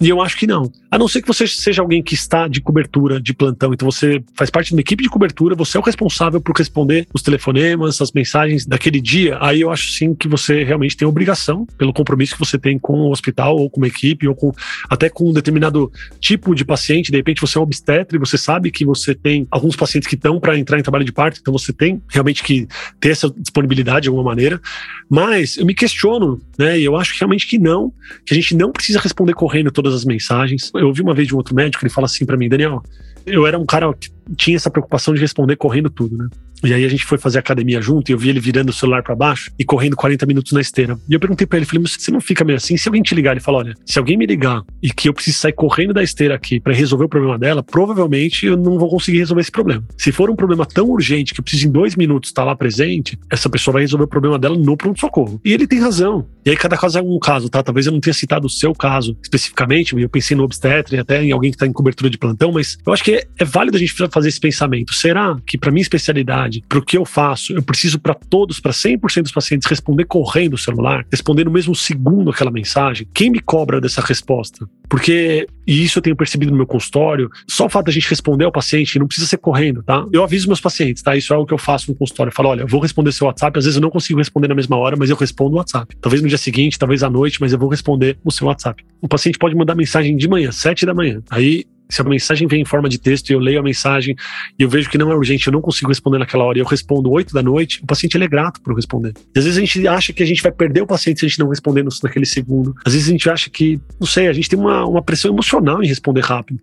E 0.00 0.08
eu 0.08 0.22
acho 0.22 0.36
que 0.36 0.46
não. 0.46 0.72
A 0.90 0.98
não 0.98 1.06
ser 1.06 1.20
que 1.20 1.28
você 1.28 1.46
seja 1.46 1.82
alguém 1.82 2.02
que 2.02 2.14
está 2.14 2.48
de 2.48 2.60
cobertura, 2.60 3.20
de 3.20 3.34
plantão, 3.34 3.72
então 3.74 3.90
você 3.90 4.22
faz 4.34 4.48
parte 4.48 4.68
de 4.68 4.74
uma 4.74 4.80
equipe 4.80 5.02
de 5.02 5.10
cobertura, 5.10 5.54
você 5.54 5.76
é 5.76 5.80
o 5.80 5.82
responsável 5.82 6.40
por 6.40 6.56
responder 6.56 7.06
os 7.12 7.22
telefonemas, 7.22 8.00
as 8.00 8.10
mensagens 8.10 8.64
daquele 8.64 9.00
dia, 9.00 9.36
aí 9.40 9.60
eu 9.60 9.70
acho 9.70 9.90
sim 9.90 10.14
que 10.14 10.26
você 10.26 10.64
realmente 10.64 10.96
tem 10.96 11.06
obrigação, 11.06 11.66
pelo 11.76 11.92
compromisso 11.92 12.32
que 12.32 12.38
você 12.38 12.58
tem 12.58 12.78
com 12.78 12.94
o 12.94 13.10
hospital, 13.10 13.56
ou 13.56 13.68
com 13.68 13.78
uma 13.78 13.86
equipe, 13.86 14.26
ou 14.26 14.34
com 14.34 14.52
até 14.88 15.10
com 15.10 15.28
um 15.28 15.32
determinado 15.32 15.92
tipo 16.18 16.54
de 16.54 16.64
paciente. 16.64 17.10
De 17.10 17.16
repente 17.18 17.40
você 17.40 17.58
é 17.58 17.60
um 17.60 17.64
obstetra 17.64 18.16
e 18.16 18.18
você 18.18 18.38
sabe 18.38 18.70
que 18.70 18.84
você 18.84 19.14
tem 19.14 19.46
alguns 19.50 19.76
pacientes 19.76 20.08
que 20.08 20.14
estão 20.14 20.40
para 20.40 20.58
entrar 20.58 20.78
em 20.78 20.82
trabalho 20.82 21.04
de 21.04 21.12
parto, 21.12 21.38
então 21.40 21.52
você 21.52 21.72
tem 21.72 22.02
realmente 22.08 22.42
que 22.42 22.66
ter 22.98 23.10
essa 23.10 23.30
disponibilidade 23.30 24.04
de 24.04 24.08
alguma 24.08 24.24
maneira. 24.24 24.60
Mas 25.08 25.58
eu 25.58 25.66
me 25.66 25.74
questiono, 25.74 26.40
né? 26.58 26.78
E 26.80 26.84
eu 26.84 26.96
acho 26.96 27.14
realmente 27.18 27.46
que 27.46 27.58
não, 27.58 27.92
que 28.24 28.32
a 28.32 28.34
gente 28.34 28.56
não 28.56 28.72
precisa 28.72 28.98
responder 28.98 29.34
correndo 29.34 29.70
todas 29.70 29.89
todas 29.90 30.00
as 30.00 30.04
mensagens. 30.04 30.70
Eu 30.74 30.86
ouvi 30.86 31.02
uma 31.02 31.14
vez 31.14 31.26
de 31.26 31.34
um 31.34 31.36
outro 31.36 31.54
médico, 31.54 31.84
ele 31.84 31.92
fala 31.92 32.06
assim 32.06 32.24
para 32.24 32.36
mim, 32.36 32.48
Daniel, 32.48 32.82
eu 33.26 33.46
era 33.46 33.58
um 33.58 33.66
cara 33.66 33.92
que 33.92 34.10
tinha 34.36 34.56
essa 34.56 34.70
preocupação 34.70 35.12
de 35.12 35.20
responder 35.20 35.56
correndo 35.56 35.90
tudo, 35.90 36.16
né? 36.16 36.28
E 36.64 36.74
aí 36.74 36.84
a 36.84 36.88
gente 36.88 37.04
foi 37.04 37.18
fazer 37.18 37.38
academia 37.38 37.80
junto 37.80 38.10
e 38.10 38.12
eu 38.12 38.18
vi 38.18 38.28
ele 38.28 38.40
virando 38.40 38.70
o 38.70 38.72
celular 38.72 39.02
para 39.02 39.14
baixo 39.14 39.50
e 39.58 39.64
correndo 39.64 39.96
40 39.96 40.26
minutos 40.26 40.52
na 40.52 40.60
esteira. 40.60 40.98
E 41.08 41.14
eu 41.14 41.20
perguntei 41.20 41.46
para 41.46 41.58
ele, 41.58 41.66
falei, 41.66 41.82
mas 41.82 41.96
você 41.98 42.10
não 42.10 42.20
fica 42.20 42.44
meio 42.44 42.56
assim? 42.56 42.76
Se 42.76 42.88
alguém 42.88 43.02
te 43.02 43.14
ligar, 43.14 43.32
ele 43.32 43.40
falou, 43.40 43.60
olha, 43.60 43.74
se 43.84 43.98
alguém 43.98 44.16
me 44.16 44.26
ligar 44.26 44.62
e 44.82 44.90
que 44.90 45.08
eu 45.08 45.14
preciso 45.14 45.38
sair 45.38 45.52
correndo 45.52 45.94
da 45.94 46.02
esteira 46.02 46.34
aqui 46.34 46.60
para 46.60 46.72
resolver 46.72 47.04
o 47.04 47.08
problema 47.08 47.38
dela, 47.38 47.62
provavelmente 47.62 48.46
eu 48.46 48.56
não 48.56 48.78
vou 48.78 48.88
conseguir 48.88 49.18
resolver 49.18 49.40
esse 49.40 49.50
problema. 49.50 49.84
Se 49.96 50.12
for 50.12 50.30
um 50.30 50.36
problema 50.36 50.66
tão 50.66 50.88
urgente 50.88 51.34
que 51.34 51.40
eu 51.40 51.44
preciso 51.44 51.68
em 51.68 51.70
dois 51.70 51.96
minutos 51.96 52.30
estar 52.30 52.44
lá 52.44 52.54
presente, 52.54 53.18
essa 53.30 53.48
pessoa 53.48 53.74
vai 53.74 53.82
resolver 53.82 54.04
o 54.04 54.08
problema 54.08 54.38
dela 54.38 54.56
no 54.56 54.76
pronto-socorro. 54.76 55.40
E 55.44 55.52
ele 55.52 55.66
tem 55.66 55.80
razão. 55.80 56.26
E 56.44 56.50
aí 56.50 56.56
cada 56.56 56.76
caso 56.76 56.98
é 56.98 57.02
um 57.02 57.18
caso, 57.18 57.48
tá? 57.48 57.62
Talvez 57.62 57.86
eu 57.86 57.92
não 57.92 58.00
tenha 58.00 58.14
citado 58.14 58.46
o 58.46 58.50
seu 58.50 58.72
caso 58.74 59.16
especificamente, 59.22 59.94
eu 59.96 60.08
pensei 60.08 60.36
no 60.36 60.42
obstetra 60.42 60.96
e 60.96 60.98
até 60.98 61.22
em 61.22 61.32
alguém 61.32 61.50
que 61.50 61.56
está 61.56 61.66
em 61.66 61.72
cobertura 61.72 62.10
de 62.10 62.18
plantão, 62.18 62.52
mas 62.52 62.78
eu 62.84 62.92
acho 62.92 63.04
que 63.04 63.12
é, 63.12 63.24
é 63.38 63.44
válido 63.44 63.76
a 63.76 63.80
gente 63.80 63.94
fazer 64.10 64.28
esse 64.28 64.40
pensamento. 64.40 64.92
Será 64.94 65.36
que 65.46 65.58
para 65.58 65.70
minha 65.70 65.82
especialidade, 65.82 66.49
para 66.68 66.78
o 66.78 66.82
que 66.82 66.96
eu 66.96 67.04
faço, 67.04 67.52
eu 67.52 67.62
preciso 67.62 67.98
para 67.98 68.14
todos, 68.14 68.60
para 68.60 68.72
100% 68.72 69.22
dos 69.22 69.32
pacientes 69.32 69.68
responder 69.68 70.04
correndo 70.04 70.54
o 70.54 70.58
celular, 70.58 71.04
responder 71.10 71.44
no 71.44 71.50
mesmo 71.50 71.74
segundo 71.74 72.30
aquela 72.30 72.50
mensagem? 72.50 73.06
Quem 73.14 73.30
me 73.30 73.40
cobra 73.40 73.80
dessa 73.80 74.00
resposta? 74.00 74.68
Porque, 74.88 75.46
e 75.66 75.84
isso 75.84 75.98
eu 75.98 76.02
tenho 76.02 76.16
percebido 76.16 76.50
no 76.50 76.56
meu 76.56 76.66
consultório, 76.66 77.30
só 77.46 77.66
o 77.66 77.68
fato 77.68 77.86
da 77.86 77.92
gente 77.92 78.08
responder 78.10 78.44
ao 78.44 78.50
paciente 78.50 78.98
não 78.98 79.06
precisa 79.06 79.28
ser 79.28 79.38
correndo, 79.38 79.82
tá? 79.84 80.04
Eu 80.12 80.24
aviso 80.24 80.48
meus 80.48 80.60
pacientes, 80.60 81.02
tá? 81.02 81.16
Isso 81.16 81.32
é 81.32 81.36
o 81.36 81.46
que 81.46 81.54
eu 81.54 81.58
faço 81.58 81.90
no 81.90 81.96
consultório. 81.96 82.30
Eu 82.30 82.34
falo, 82.34 82.48
olha, 82.48 82.62
eu 82.62 82.66
vou 82.66 82.80
responder 82.80 83.12
seu 83.12 83.28
WhatsApp, 83.28 83.56
às 83.56 83.64
vezes 83.64 83.76
eu 83.76 83.82
não 83.82 83.90
consigo 83.90 84.18
responder 84.18 84.48
na 84.48 84.54
mesma 84.54 84.76
hora, 84.76 84.96
mas 84.96 85.08
eu 85.08 85.16
respondo 85.16 85.54
o 85.54 85.58
WhatsApp. 85.58 85.96
Talvez 86.00 86.20
no 86.20 86.28
dia 86.28 86.38
seguinte, 86.38 86.78
talvez 86.78 87.04
à 87.04 87.10
noite, 87.10 87.40
mas 87.40 87.52
eu 87.52 87.58
vou 87.58 87.68
responder 87.68 88.18
o 88.24 88.32
seu 88.32 88.48
WhatsApp. 88.48 88.84
O 89.00 89.06
paciente 89.06 89.38
pode 89.38 89.54
mandar 89.54 89.76
mensagem 89.76 90.16
de 90.16 90.28
manhã, 90.28 90.50
sete 90.50 90.84
da 90.84 90.92
manhã. 90.92 91.22
Aí 91.30 91.64
se 91.90 92.00
a 92.00 92.04
mensagem 92.04 92.46
vem 92.46 92.62
em 92.62 92.64
forma 92.64 92.88
de 92.88 92.98
texto 92.98 93.30
e 93.30 93.32
eu 93.32 93.38
leio 93.38 93.60
a 93.60 93.62
mensagem 93.62 94.14
e 94.58 94.62
eu 94.62 94.68
vejo 94.68 94.88
que 94.88 94.98
não 94.98 95.10
é 95.10 95.14
urgente, 95.14 95.46
eu 95.46 95.52
não 95.52 95.60
consigo 95.60 95.88
responder 95.88 96.18
naquela 96.18 96.44
hora 96.44 96.58
e 96.58 96.60
eu 96.60 96.66
respondo 96.66 97.10
8 97.10 97.34
da 97.34 97.42
noite, 97.42 97.82
o 97.82 97.86
paciente 97.86 98.16
ele 98.16 98.24
é 98.24 98.28
grato 98.28 98.60
por 98.60 98.74
responder. 98.74 99.12
E 99.34 99.38
às 99.38 99.44
vezes 99.44 99.58
a 99.58 99.60
gente 99.60 99.88
acha 99.88 100.12
que 100.12 100.22
a 100.22 100.26
gente 100.26 100.42
vai 100.42 100.52
perder 100.52 100.82
o 100.82 100.86
paciente 100.86 101.20
se 101.20 101.26
a 101.26 101.28
gente 101.28 101.38
não 101.38 101.48
responder 101.48 101.84
naquele 102.02 102.26
segundo. 102.26 102.74
Às 102.84 102.92
vezes 102.92 103.08
a 103.08 103.12
gente 103.12 103.28
acha 103.28 103.50
que, 103.50 103.80
não 103.98 104.06
sei, 104.06 104.28
a 104.28 104.32
gente 104.32 104.48
tem 104.48 104.58
uma, 104.58 104.86
uma 104.86 105.02
pressão 105.02 105.30
emocional 105.30 105.82
em 105.82 105.86
responder 105.86 106.22
rápido 106.22 106.60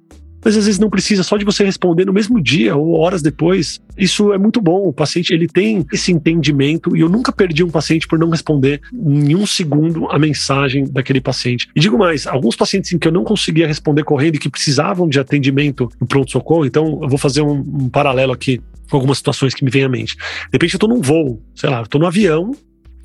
mas 0.47 0.55
às 0.55 0.65
vezes 0.65 0.79
não 0.79 0.89
precisa 0.89 1.23
só 1.23 1.35
de 1.35 1.43
você 1.43 1.61
responder 1.61 2.05
no 2.05 2.13
mesmo 2.13 2.41
dia 2.41 2.73
ou 2.73 2.93
horas 2.93 3.21
depois. 3.21 3.81
Isso 3.97 4.31
é 4.31 4.37
muito 4.37 4.61
bom. 4.61 4.87
O 4.87 4.93
paciente 4.93 5.33
ele 5.33 5.45
tem 5.45 5.85
esse 5.91 6.09
entendimento 6.09 6.95
e 6.95 7.01
eu 7.01 7.09
nunca 7.09 7.33
perdi 7.33 7.65
um 7.65 7.69
paciente 7.69 8.07
por 8.07 8.17
não 8.17 8.29
responder 8.29 8.79
em 8.93 9.35
um 9.35 9.45
segundo 9.45 10.09
a 10.09 10.17
mensagem 10.17 10.85
daquele 10.85 11.19
paciente. 11.19 11.67
E 11.75 11.81
digo 11.81 11.97
mais, 11.97 12.25
alguns 12.25 12.55
pacientes 12.55 12.93
em 12.93 12.97
que 12.97 13.09
eu 13.09 13.11
não 13.11 13.25
conseguia 13.25 13.67
responder 13.67 14.05
correndo 14.05 14.35
e 14.35 14.39
que 14.39 14.49
precisavam 14.49 15.09
de 15.09 15.19
atendimento 15.19 15.89
no 15.99 16.07
pronto-socorro, 16.07 16.65
então 16.65 16.97
eu 17.01 17.09
vou 17.09 17.17
fazer 17.17 17.41
um, 17.41 17.59
um 17.59 17.89
paralelo 17.89 18.31
aqui 18.31 18.61
com 18.89 18.95
algumas 18.95 19.17
situações 19.17 19.53
que 19.53 19.65
me 19.65 19.69
vêm 19.69 19.83
à 19.83 19.89
mente. 19.89 20.15
De 20.15 20.23
repente 20.53 20.75
eu 20.75 20.77
estou 20.77 20.87
num 20.87 21.01
voo, 21.01 21.43
sei 21.53 21.69
lá, 21.69 21.81
eu 21.81 21.87
tô 21.87 21.99
no 21.99 22.07
avião 22.07 22.53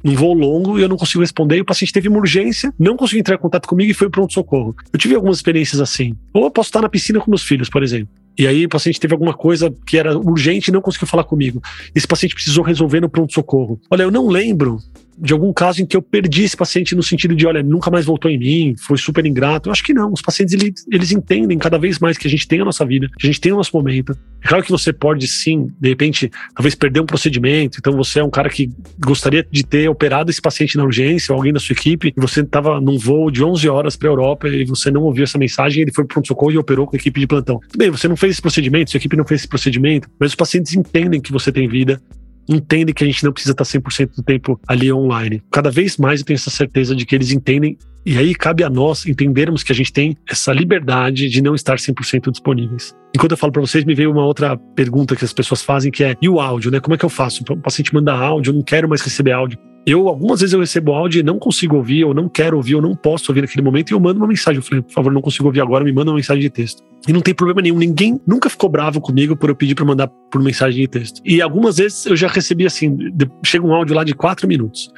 num 0.02 0.14
voo 0.14 0.34
longo 0.34 0.78
e 0.78 0.82
eu 0.82 0.88
não 0.88 0.96
consigo 0.96 1.20
responder. 1.20 1.56
E 1.56 1.60
o 1.60 1.64
paciente 1.64 1.92
teve 1.92 2.08
uma 2.08 2.18
urgência, 2.18 2.72
não 2.78 2.96
conseguiu 2.96 3.20
entrar 3.20 3.36
em 3.36 3.38
contato 3.38 3.68
comigo 3.68 3.90
e 3.90 3.94
foi 3.94 4.10
pronto-socorro. 4.10 4.74
Eu 4.92 4.98
tive 4.98 5.14
algumas 5.14 5.36
experiências 5.36 5.80
assim. 5.80 6.14
Ou 6.32 6.44
eu 6.44 6.50
posso 6.50 6.68
estar 6.68 6.80
na 6.80 6.88
piscina 6.88 7.20
com 7.20 7.30
meus 7.30 7.42
filhos, 7.42 7.68
por 7.68 7.82
exemplo. 7.82 8.08
E 8.38 8.46
aí 8.46 8.64
o 8.64 8.68
paciente 8.68 8.98
teve 8.98 9.12
alguma 9.12 9.34
coisa 9.34 9.72
que 9.86 9.98
era 9.98 10.18
urgente 10.18 10.68
e 10.68 10.72
não 10.72 10.80
conseguiu 10.80 11.06
falar 11.06 11.24
comigo. 11.24 11.60
Esse 11.94 12.06
paciente 12.06 12.34
precisou 12.34 12.64
resolver 12.64 13.00
no 13.00 13.08
pronto-socorro. 13.08 13.80
Olha, 13.90 14.04
eu 14.04 14.10
não 14.10 14.28
lembro 14.28 14.78
de 15.22 15.32
algum 15.32 15.52
caso 15.52 15.80
em 15.80 15.86
que 15.86 15.96
eu 15.96 16.02
perdi 16.02 16.42
esse 16.42 16.56
paciente 16.56 16.96
no 16.96 17.02
sentido 17.02 17.34
de, 17.34 17.46
olha, 17.46 17.62
nunca 17.62 17.92
mais 17.92 18.04
voltou 18.04 18.28
em 18.28 18.36
mim, 18.36 18.74
foi 18.76 18.98
super 18.98 19.24
ingrato. 19.24 19.68
Eu 19.68 19.72
acho 19.72 19.84
que 19.84 19.94
não. 19.94 20.12
Os 20.12 20.20
pacientes, 20.20 20.52
eles, 20.52 20.84
eles 20.90 21.12
entendem 21.12 21.56
cada 21.58 21.78
vez 21.78 22.00
mais 22.00 22.18
que 22.18 22.26
a 22.26 22.30
gente 22.30 22.48
tem 22.48 22.60
a 22.60 22.64
nossa 22.64 22.84
vida, 22.84 23.08
que 23.16 23.24
a 23.24 23.30
gente 23.30 23.40
tem 23.40 23.52
o 23.52 23.56
nosso 23.56 23.70
momento. 23.76 24.18
É 24.42 24.48
claro 24.48 24.64
que 24.64 24.70
você 24.70 24.92
pode, 24.92 25.28
sim, 25.28 25.68
de 25.80 25.88
repente, 25.90 26.28
talvez 26.56 26.74
perder 26.74 27.00
um 27.00 27.06
procedimento. 27.06 27.78
Então, 27.78 27.92
você 27.92 28.18
é 28.18 28.24
um 28.24 28.30
cara 28.30 28.50
que 28.50 28.68
gostaria 28.98 29.46
de 29.48 29.64
ter 29.64 29.88
operado 29.88 30.28
esse 30.28 30.42
paciente 30.42 30.76
na 30.76 30.82
urgência, 30.82 31.32
ou 31.32 31.38
alguém 31.38 31.52
da 31.52 31.60
sua 31.60 31.74
equipe, 31.74 32.12
e 32.16 32.20
você 32.20 32.40
estava 32.40 32.80
num 32.80 32.98
voo 32.98 33.30
de 33.30 33.44
11 33.44 33.68
horas 33.68 33.94
para 33.94 34.08
a 34.08 34.10
Europa 34.10 34.48
e 34.48 34.64
você 34.64 34.90
não 34.90 35.02
ouviu 35.02 35.22
essa 35.22 35.38
mensagem, 35.38 35.82
ele 35.82 35.92
foi 35.92 36.04
para 36.04 36.14
pronto-socorro 36.14 36.50
e 36.50 36.58
operou 36.58 36.84
com 36.84 36.96
a 36.96 36.98
equipe 36.98 37.20
de 37.20 37.28
plantão. 37.28 37.60
Tudo 37.60 37.78
bem, 37.78 37.90
você 37.90 38.08
não 38.08 38.16
fez 38.16 38.32
esse 38.32 38.42
procedimento, 38.42 38.90
sua 38.90 38.98
equipe 38.98 39.16
não 39.16 39.24
fez 39.24 39.42
esse 39.42 39.48
procedimento, 39.48 40.08
mas 40.18 40.30
os 40.30 40.34
pacientes 40.34 40.74
entendem 40.74 41.20
que 41.20 41.30
você 41.30 41.52
tem 41.52 41.68
vida, 41.68 42.02
entendem 42.48 42.94
que 42.94 43.04
a 43.04 43.06
gente 43.06 43.24
não 43.24 43.32
precisa 43.32 43.52
estar 43.52 43.64
100% 43.64 44.16
do 44.16 44.22
tempo 44.22 44.60
ali 44.66 44.92
online. 44.92 45.42
Cada 45.50 45.70
vez 45.70 45.96
mais 45.96 46.20
eu 46.20 46.26
tenho 46.26 46.36
essa 46.36 46.50
certeza 46.50 46.94
de 46.94 47.06
que 47.06 47.14
eles 47.14 47.30
entendem 47.30 47.76
e 48.04 48.18
aí 48.18 48.34
cabe 48.34 48.64
a 48.64 48.70
nós 48.70 49.06
entendermos 49.06 49.62
que 49.62 49.70
a 49.70 49.74
gente 49.74 49.92
tem 49.92 50.16
essa 50.28 50.52
liberdade 50.52 51.28
de 51.28 51.40
não 51.40 51.54
estar 51.54 51.76
100% 51.76 52.32
disponíveis. 52.32 52.96
Enquanto 53.14 53.32
eu 53.32 53.36
falo 53.36 53.52
para 53.52 53.60
vocês, 53.60 53.84
me 53.84 53.94
veio 53.94 54.10
uma 54.10 54.24
outra 54.24 54.56
pergunta 54.74 55.14
que 55.14 55.24
as 55.24 55.32
pessoas 55.32 55.62
fazem, 55.62 55.92
que 55.92 56.02
é: 56.02 56.16
e 56.20 56.28
o 56.28 56.40
áudio, 56.40 56.70
né? 56.70 56.80
Como 56.80 56.94
é 56.94 56.98
que 56.98 57.04
eu 57.04 57.08
faço? 57.08 57.44
O 57.48 57.56
paciente 57.56 57.94
manda 57.94 58.12
áudio, 58.12 58.50
eu 58.50 58.54
não 58.54 58.62
quero 58.62 58.88
mais 58.88 59.02
receber 59.02 59.32
áudio. 59.32 59.56
Eu, 59.84 60.08
algumas 60.08 60.40
vezes 60.40 60.52
eu 60.52 60.60
recebo 60.60 60.92
áudio 60.92 61.20
e 61.20 61.22
não 61.22 61.38
consigo 61.38 61.76
ouvir, 61.76 62.04
ou 62.04 62.14
não 62.14 62.28
quero 62.28 62.56
ouvir, 62.56 62.76
ou 62.76 62.82
não 62.82 62.94
posso 62.94 63.30
ouvir 63.30 63.40
naquele 63.40 63.62
momento, 63.62 63.90
e 63.90 63.94
eu 63.94 64.00
mando 64.00 64.20
uma 64.20 64.28
mensagem. 64.28 64.58
Eu 64.58 64.62
falei, 64.62 64.82
por 64.82 64.92
favor, 64.92 65.12
não 65.12 65.20
consigo 65.20 65.46
ouvir 65.46 65.60
agora, 65.60 65.84
me 65.84 65.92
manda 65.92 66.10
uma 66.10 66.16
mensagem 66.16 66.40
de 66.40 66.50
texto. 66.50 66.82
E 67.08 67.12
não 67.12 67.20
tem 67.20 67.34
problema 67.34 67.60
nenhum, 67.60 67.76
ninguém 67.76 68.20
nunca 68.24 68.48
ficou 68.48 68.70
bravo 68.70 69.00
comigo 69.00 69.36
por 69.36 69.50
eu 69.50 69.56
pedir 69.56 69.74
para 69.74 69.84
mandar 69.84 70.06
por 70.30 70.40
mensagem 70.40 70.82
de 70.82 70.88
texto. 70.88 71.20
E 71.24 71.42
algumas 71.42 71.78
vezes 71.78 72.06
eu 72.06 72.14
já 72.14 72.28
recebi 72.28 72.64
assim, 72.64 72.96
chega 73.44 73.66
um 73.66 73.74
áudio 73.74 73.96
lá 73.96 74.04
de 74.04 74.14
quatro 74.14 74.46
minutos. 74.46 74.88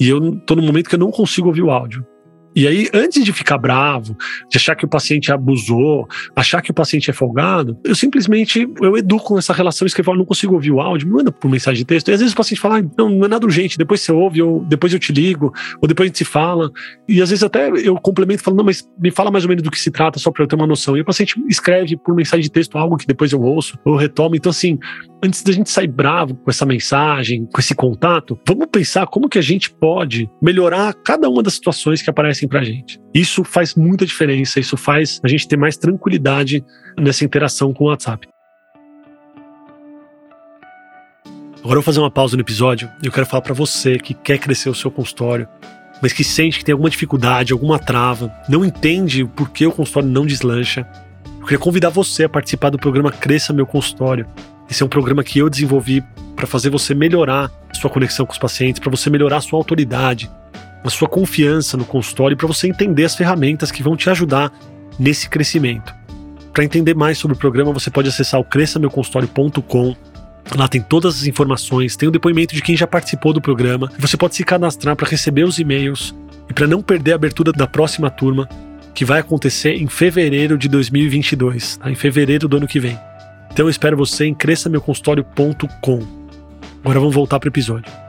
E 0.00 0.08
eu 0.08 0.36
tô 0.40 0.56
no 0.56 0.62
momento 0.62 0.88
que 0.88 0.96
eu 0.96 0.98
não 0.98 1.12
consigo 1.12 1.46
ouvir 1.48 1.62
o 1.62 1.70
áudio. 1.70 2.04
E 2.54 2.68
aí, 2.68 2.88
antes 2.94 3.24
de 3.24 3.32
ficar 3.32 3.58
bravo, 3.58 4.16
de 4.48 4.56
achar 4.56 4.76
que 4.76 4.84
o 4.84 4.88
paciente 4.88 5.32
abusou, 5.32 6.08
achar 6.36 6.62
que 6.62 6.70
o 6.70 6.74
paciente 6.74 7.10
é 7.10 7.12
folgado, 7.12 7.78
eu 7.84 7.94
simplesmente 7.94 8.68
eu 8.80 8.96
educo 8.96 9.38
essa 9.38 9.52
relação, 9.52 9.86
escrevo, 9.86 10.12
eu 10.12 10.18
não 10.18 10.24
consigo 10.24 10.54
ouvir 10.54 10.70
o 10.70 10.80
áudio, 10.80 11.08
manda 11.08 11.32
por 11.32 11.50
mensagem 11.50 11.78
de 11.78 11.84
texto. 11.84 12.08
E 12.08 12.12
às 12.12 12.20
vezes 12.20 12.32
o 12.32 12.36
paciente 12.36 12.60
fala, 12.60 12.78
ah, 12.78 12.84
não, 12.96 13.10
não 13.10 13.24
é 13.24 13.28
nada 13.28 13.44
urgente, 13.44 13.76
depois 13.76 14.00
você 14.00 14.12
ouve, 14.12 14.40
ou 14.40 14.64
depois 14.64 14.92
eu 14.92 14.98
te 14.98 15.12
ligo, 15.12 15.52
ou 15.80 15.88
depois 15.88 16.06
a 16.06 16.08
gente 16.08 16.18
se 16.18 16.24
fala. 16.24 16.70
E 17.08 17.20
às 17.20 17.30
vezes 17.30 17.42
até 17.42 17.70
eu 17.70 17.96
complemento 17.96 18.42
falando, 18.42 18.58
não, 18.58 18.64
mas 18.64 18.88
me 18.98 19.10
fala 19.10 19.30
mais 19.30 19.44
ou 19.44 19.48
menos 19.48 19.62
do 19.62 19.70
que 19.70 19.78
se 19.78 19.90
trata, 19.90 20.18
só 20.18 20.30
para 20.30 20.44
eu 20.44 20.48
ter 20.48 20.54
uma 20.54 20.66
noção. 20.66 20.96
E 20.96 21.00
o 21.00 21.04
paciente 21.04 21.34
escreve 21.48 21.96
por 21.96 22.14
mensagem 22.14 22.42
de 22.42 22.50
texto 22.50 22.78
algo 22.78 22.96
que 22.96 23.06
depois 23.06 23.32
eu 23.32 23.40
ouço, 23.40 23.78
ou 23.84 23.96
retomo. 23.96 24.36
Então, 24.36 24.50
assim, 24.50 24.78
antes 25.22 25.42
da 25.42 25.52
gente 25.52 25.70
sair 25.70 25.88
bravo 25.88 26.34
com 26.34 26.50
essa 26.50 26.66
mensagem, 26.66 27.48
com 27.52 27.60
esse 27.60 27.74
contato, 27.74 28.38
vamos 28.46 28.66
pensar 28.70 29.06
como 29.06 29.28
que 29.28 29.38
a 29.38 29.42
gente 29.42 29.70
pode 29.70 30.28
melhorar 30.42 30.94
cada 31.04 31.28
uma 31.28 31.42
das 31.42 31.54
situações 31.54 32.02
que 32.02 32.10
aparecem 32.10 32.43
pra 32.48 32.64
gente. 32.64 33.00
Isso 33.14 33.44
faz 33.44 33.74
muita 33.74 34.04
diferença, 34.04 34.60
isso 34.60 34.76
faz 34.76 35.20
a 35.22 35.28
gente 35.28 35.46
ter 35.46 35.56
mais 35.56 35.76
tranquilidade 35.76 36.64
nessa 36.98 37.24
interação 37.24 37.72
com 37.72 37.84
o 37.84 37.88
WhatsApp. 37.88 38.28
Agora 41.58 41.78
eu 41.78 41.80
vou 41.80 41.82
fazer 41.82 42.00
uma 42.00 42.10
pausa 42.10 42.36
no 42.36 42.42
episódio 42.42 42.90
e 43.02 43.06
eu 43.06 43.12
quero 43.12 43.24
falar 43.24 43.40
para 43.40 43.54
você 43.54 43.98
que 43.98 44.12
quer 44.12 44.38
crescer 44.38 44.68
o 44.68 44.74
seu 44.74 44.90
consultório, 44.90 45.48
mas 46.02 46.12
que 46.12 46.22
sente 46.22 46.58
que 46.58 46.64
tem 46.64 46.74
alguma 46.74 46.90
dificuldade, 46.90 47.54
alguma 47.54 47.78
trava, 47.78 48.30
não 48.48 48.62
entende 48.64 49.24
por 49.24 49.48
que 49.48 49.66
o 49.66 49.72
consultório 49.72 50.08
não 50.08 50.26
deslancha. 50.26 50.86
Eu 51.40 51.44
queria 51.44 51.58
convidar 51.58 51.88
você 51.88 52.24
a 52.24 52.28
participar 52.28 52.68
do 52.68 52.78
programa 52.78 53.10
Cresça 53.10 53.52
Meu 53.52 53.66
Consultório. 53.66 54.26
Esse 54.68 54.82
é 54.82 54.86
um 54.86 54.90
programa 54.90 55.24
que 55.24 55.38
eu 55.38 55.48
desenvolvi 55.48 56.04
para 56.36 56.46
fazer 56.46 56.68
você 56.68 56.94
melhorar 56.94 57.50
a 57.70 57.74
sua 57.74 57.88
conexão 57.88 58.26
com 58.26 58.32
os 58.32 58.38
pacientes, 58.38 58.78
para 58.78 58.90
você 58.90 59.08
melhorar 59.08 59.38
a 59.38 59.40
sua 59.40 59.58
autoridade, 59.58 60.30
a 60.84 60.90
sua 60.90 61.08
confiança 61.08 61.76
no 61.76 61.84
consultório, 61.84 62.36
para 62.36 62.46
você 62.46 62.68
entender 62.68 63.04
as 63.04 63.16
ferramentas 63.16 63.72
que 63.72 63.82
vão 63.82 63.96
te 63.96 64.10
ajudar 64.10 64.52
nesse 64.98 65.28
crescimento. 65.28 65.94
Para 66.52 66.62
entender 66.62 66.94
mais 66.94 67.18
sobre 67.18 67.36
o 67.36 67.40
programa, 67.40 67.72
você 67.72 67.90
pode 67.90 68.08
acessar 68.08 68.38
o 68.38 68.44
cresçameuconsultório.com. 68.44 69.96
Lá 70.56 70.68
tem 70.68 70.82
todas 70.82 71.16
as 71.16 71.26
informações, 71.26 71.96
tem 71.96 72.08
o 72.08 72.12
depoimento 72.12 72.54
de 72.54 72.62
quem 72.62 72.76
já 72.76 72.86
participou 72.86 73.32
do 73.32 73.40
programa. 73.40 73.90
Você 73.98 74.16
pode 74.16 74.36
se 74.36 74.44
cadastrar 74.44 74.94
para 74.94 75.08
receber 75.08 75.44
os 75.44 75.58
e-mails 75.58 76.14
e 76.48 76.52
para 76.52 76.66
não 76.66 76.82
perder 76.82 77.12
a 77.12 77.14
abertura 77.16 77.50
da 77.50 77.66
próxima 77.66 78.10
turma, 78.10 78.46
que 78.94 79.04
vai 79.04 79.20
acontecer 79.20 79.74
em 79.74 79.88
fevereiro 79.88 80.56
de 80.56 80.68
2022, 80.68 81.78
tá? 81.78 81.90
em 81.90 81.94
fevereiro 81.94 82.46
do 82.46 82.58
ano 82.58 82.68
que 82.68 82.78
vem. 82.78 82.98
Então 83.50 83.66
eu 83.66 83.70
espero 83.70 83.96
você 83.96 84.26
em 84.26 84.34
cresçameuconsultório.com. 84.34 86.00
Agora 86.82 87.00
vamos 87.00 87.14
voltar 87.14 87.40
para 87.40 87.48
o 87.48 87.50
episódio. 87.50 88.03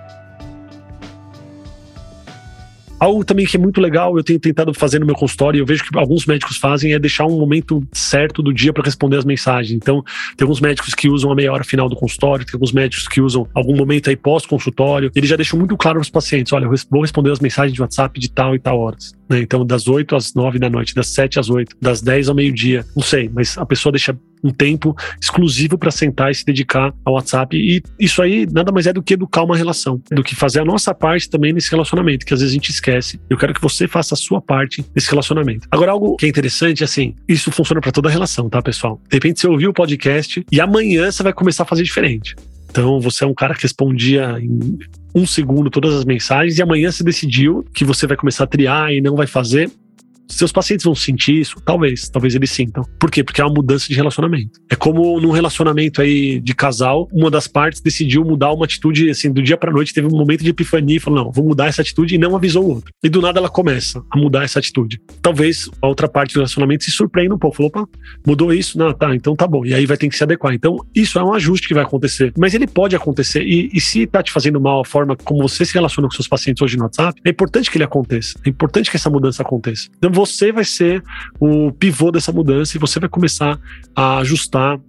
Algo 2.98 3.26
também 3.26 3.46
que 3.46 3.58
é 3.58 3.60
muito 3.60 3.82
legal, 3.82 4.18
eu 4.18 4.24
tenho 4.24 4.40
tentado 4.40 4.74
fazer 4.74 5.00
no 5.00 5.06
meu 5.06 5.16
consultório, 5.16 5.60
eu 5.60 5.66
vejo 5.66 5.84
que 5.84 5.98
alguns 5.98 6.26
médicos 6.26 6.58
fazem, 6.58 6.94
é 6.94 7.00
deixar 7.00 7.26
um 7.26 7.38
momento 7.38 7.86
certo 7.92 8.42
do 8.42 8.54
dia 8.54 8.72
para 8.72 8.84
responder 8.84 9.18
as 9.18 9.26
mensagens. 9.26 9.76
Então, 9.76 10.02
tem 10.38 10.46
alguns 10.46 10.62
médicos 10.62 10.94
que 10.94 11.10
usam 11.10 11.32
a 11.32 11.36
meia 11.36 11.52
hora 11.52 11.64
final 11.64 11.90
do 11.90 11.96
consultório, 11.96 12.46
tem 12.46 12.56
alguns 12.56 12.72
médicos 12.72 13.08
que 13.08 13.20
usam 13.20 13.48
algum 13.54 13.76
momento 13.76 14.10
aí 14.10 14.16
pós-consultório. 14.16 15.12
Eles 15.14 15.30
já 15.30 15.36
deixam 15.36 15.60
muito 15.60 15.76
claro 15.76 15.98
para 15.98 16.04
os 16.04 16.10
pacientes: 16.10 16.54
olha, 16.54 16.66
eu 16.66 16.74
vou 16.90 17.02
responder 17.02 17.32
as 17.32 17.40
mensagens 17.40 17.74
de 17.74 17.82
WhatsApp 17.82 18.18
de 18.18 18.30
tal 18.32 18.56
e 18.56 18.60
tal 18.60 18.80
horas. 18.80 19.14
Né? 19.30 19.40
Então, 19.42 19.66
das 19.66 19.88
8 19.88 20.16
às 20.16 20.34
9 20.34 20.60
da 20.60 20.70
noite, 20.70 20.94
das 20.94 21.08
7 21.08 21.40
às 21.40 21.50
8, 21.50 21.76
das 21.82 22.02
10 22.02 22.30
ao 22.30 22.36
meio-dia, 22.36 22.86
não 22.96 23.04
sei, 23.04 23.30
mas 23.34 23.58
a 23.58 23.66
pessoa 23.66 23.92
deixa 23.92 24.18
um 24.44 24.52
tempo 24.52 24.96
exclusivo 25.20 25.78
para 25.78 25.90
sentar 25.90 26.30
e 26.32 26.36
se 26.36 26.46
dedicar 26.46 26.94
ao 27.04 27.16
WhatsApp. 27.16 27.58
E 27.58 27.82
isso 28.00 28.22
aí 28.22 28.46
nada 28.52 28.72
mais 28.72 28.86
é 28.86 28.94
do 28.94 29.02
que 29.02 29.16
educar 29.16 29.44
uma 29.44 29.58
relação, 29.58 30.00
do 30.12 30.24
que 30.24 30.36
fazer 30.36 30.60
a 30.60 30.66
nossa 30.66 30.94
parte 30.94 31.30
também 31.30 31.52
nesse 31.52 31.72
relacionamento, 31.72 32.26
que 32.26 32.34
às 32.34 32.42
vezes 32.42 32.54
a 32.54 32.56
gente 32.56 32.70
esquece. 32.70 33.20
Eu 33.28 33.38
quero 33.38 33.54
que 33.54 33.62
você 33.62 33.88
faça 33.88 34.14
a 34.14 34.18
sua 34.18 34.40
parte 34.40 34.86
nesse 34.94 35.10
relacionamento. 35.10 35.68
Agora, 35.72 35.92
algo 35.92 36.16
que 36.16 36.28
é 36.28 36.30
interessante, 36.30 36.84
assim, 36.84 37.16
isso 37.28 37.52
funciona 37.52 37.82
para 37.82 37.92
toda 37.92 38.10
relação, 38.10 38.48
tá, 38.48 38.62
pessoal? 38.62 39.02
De 39.10 39.16
repente 39.16 39.40
você 39.40 39.48
ouviu 39.48 39.72
o 39.72 39.74
podcast 39.74 40.46
e 40.52 40.62
amanhã 40.62 41.12
você 41.12 41.24
vai 41.24 41.34
começar 41.34 41.64
a 41.64 41.66
fazer 41.66 41.84
diferente. 41.84 42.36
Então, 42.76 43.00
você 43.00 43.24
é 43.24 43.28
um 43.28 43.34
cara 43.34 43.56
que 43.56 43.62
respondia 43.62 44.38
em 44.38 44.78
um 45.16 45.26
segundo 45.26 45.70
todas 45.70 45.94
as 45.94 46.04
mensagens 46.04 46.58
e 46.58 46.62
amanhã 46.62 46.92
você 46.92 47.06
decidiu 47.06 47.66
que 47.74 47.86
você 47.86 48.06
vai 48.06 48.18
começar 48.18 48.44
a 48.44 48.48
triar 48.48 48.92
e 48.92 49.00
não 49.00 49.16
vai 49.16 49.26
fazer 49.26 49.72
seus 50.28 50.52
pacientes 50.52 50.84
vão 50.86 50.96
sentir 50.96 51.40
isso? 51.40 51.56
Talvez, 51.66 52.10
talvez 52.10 52.36
eles 52.36 52.52
sintam. 52.52 52.84
Por 53.00 53.12
quê? 53.12 53.24
Porque 53.24 53.42
é 53.42 53.46
uma 53.46 53.54
mudança 53.54 53.88
de 53.88 53.96
relacionamento. 53.96 54.60
É 54.70 54.76
como 54.76 55.20
num 55.20 55.32
relacionamento 55.32 56.02
aí 56.02 56.40
de 56.40 56.54
casal, 56.54 57.08
uma 57.12 57.30
das 57.30 57.48
partes 57.48 57.82
decidiu 57.82 58.24
mudar 58.24 58.52
uma 58.52 58.66
atitude, 58.66 59.10
assim, 59.10 59.32
do 59.32 59.42
dia 59.42 59.58
para 59.58 59.72
noite, 59.72 59.94
teve 59.94 60.08
um 60.08 60.18
momento 60.18 60.44
de 60.44 60.50
epifania 60.50 60.98
e 60.98 61.00
falou: 61.00 61.26
não, 61.26 61.32
vou 61.32 61.46
mudar 61.46 61.68
essa 61.68 61.82
atitude 61.82 62.16
e 62.16 62.18
não 62.18 62.36
avisou 62.36 62.64
o 62.64 62.70
outro. 62.76 62.92
E 63.04 63.10
do 63.10 63.22
nada 63.22 63.40
ela 63.40 63.50
começa 63.50 64.04
a 64.12 64.18
mudar 64.18 64.44
essa 64.44 64.60
atitude. 64.60 65.00
Talvez 65.22 65.70
a 65.82 65.88
outra 65.88 66.08
parte 66.08 66.34
do 66.34 66.38
relacionamento 66.38 66.84
se 66.84 66.92
surpreenda 66.92 67.36
um 67.36 67.38
pouco. 67.38 67.58
Falou, 67.58 67.72
opa, 67.74 67.88
mudou 68.26 68.54
isso? 68.54 68.78
Não, 68.78 68.94
tá, 68.94 69.16
então 69.16 69.36
tá 69.36 69.48
bom. 69.48 69.66
E 69.66 69.74
aí 69.74 69.86
vai 69.86 69.98
ter 69.98 70.10
que 70.10 70.18
se 70.18 70.24
adequar. 70.24 70.54
Então, 70.54 70.78
isso 70.96 71.20
é 71.20 71.24
um 71.24 71.34
ajuste 71.34 71.68
que 71.68 71.74
vai 71.74 71.84
acontecer. 71.84 72.34
Mas 72.38 72.54
ele 72.54 72.68
pode 72.68 72.96
acontecer. 72.96 73.44
E, 73.44 73.70
e 73.74 73.80
se 73.80 74.06
tá 74.08 74.22
te 74.22 74.32
fazendo 74.32 74.60
mal 74.60 74.82
a 74.82 74.86
forma 74.86 75.16
como 75.16 75.42
você 75.42 75.66
se 75.66 75.74
relaciona 75.74 76.08
com 76.08 76.14
seus 76.14 76.28
pacientes 76.28 76.62
hoje 76.62 76.78
no 76.78 76.84
WhatsApp, 76.84 77.20
é 77.24 77.30
importante 77.30 77.70
que 77.72 77.78
ele 77.78 77.84
aconteça. 77.84 78.40
É 78.46 78.50
importante 78.50 78.90
que 78.90 78.98
essa 78.98 79.10
mudança 79.10 79.42
aconteça. 79.42 79.90
Então, 79.98 80.12
você 80.16 80.52
vai 80.52 80.64
ser 80.64 81.04
o 81.40 81.72
pivô 81.74 82.10
dessa 82.10 82.32
mudança 82.32 82.78
e 82.78 82.80
você 82.80 83.00
vai 83.00 83.10
começar 83.10 83.60
a 83.94 84.20
ajustar 84.20 84.80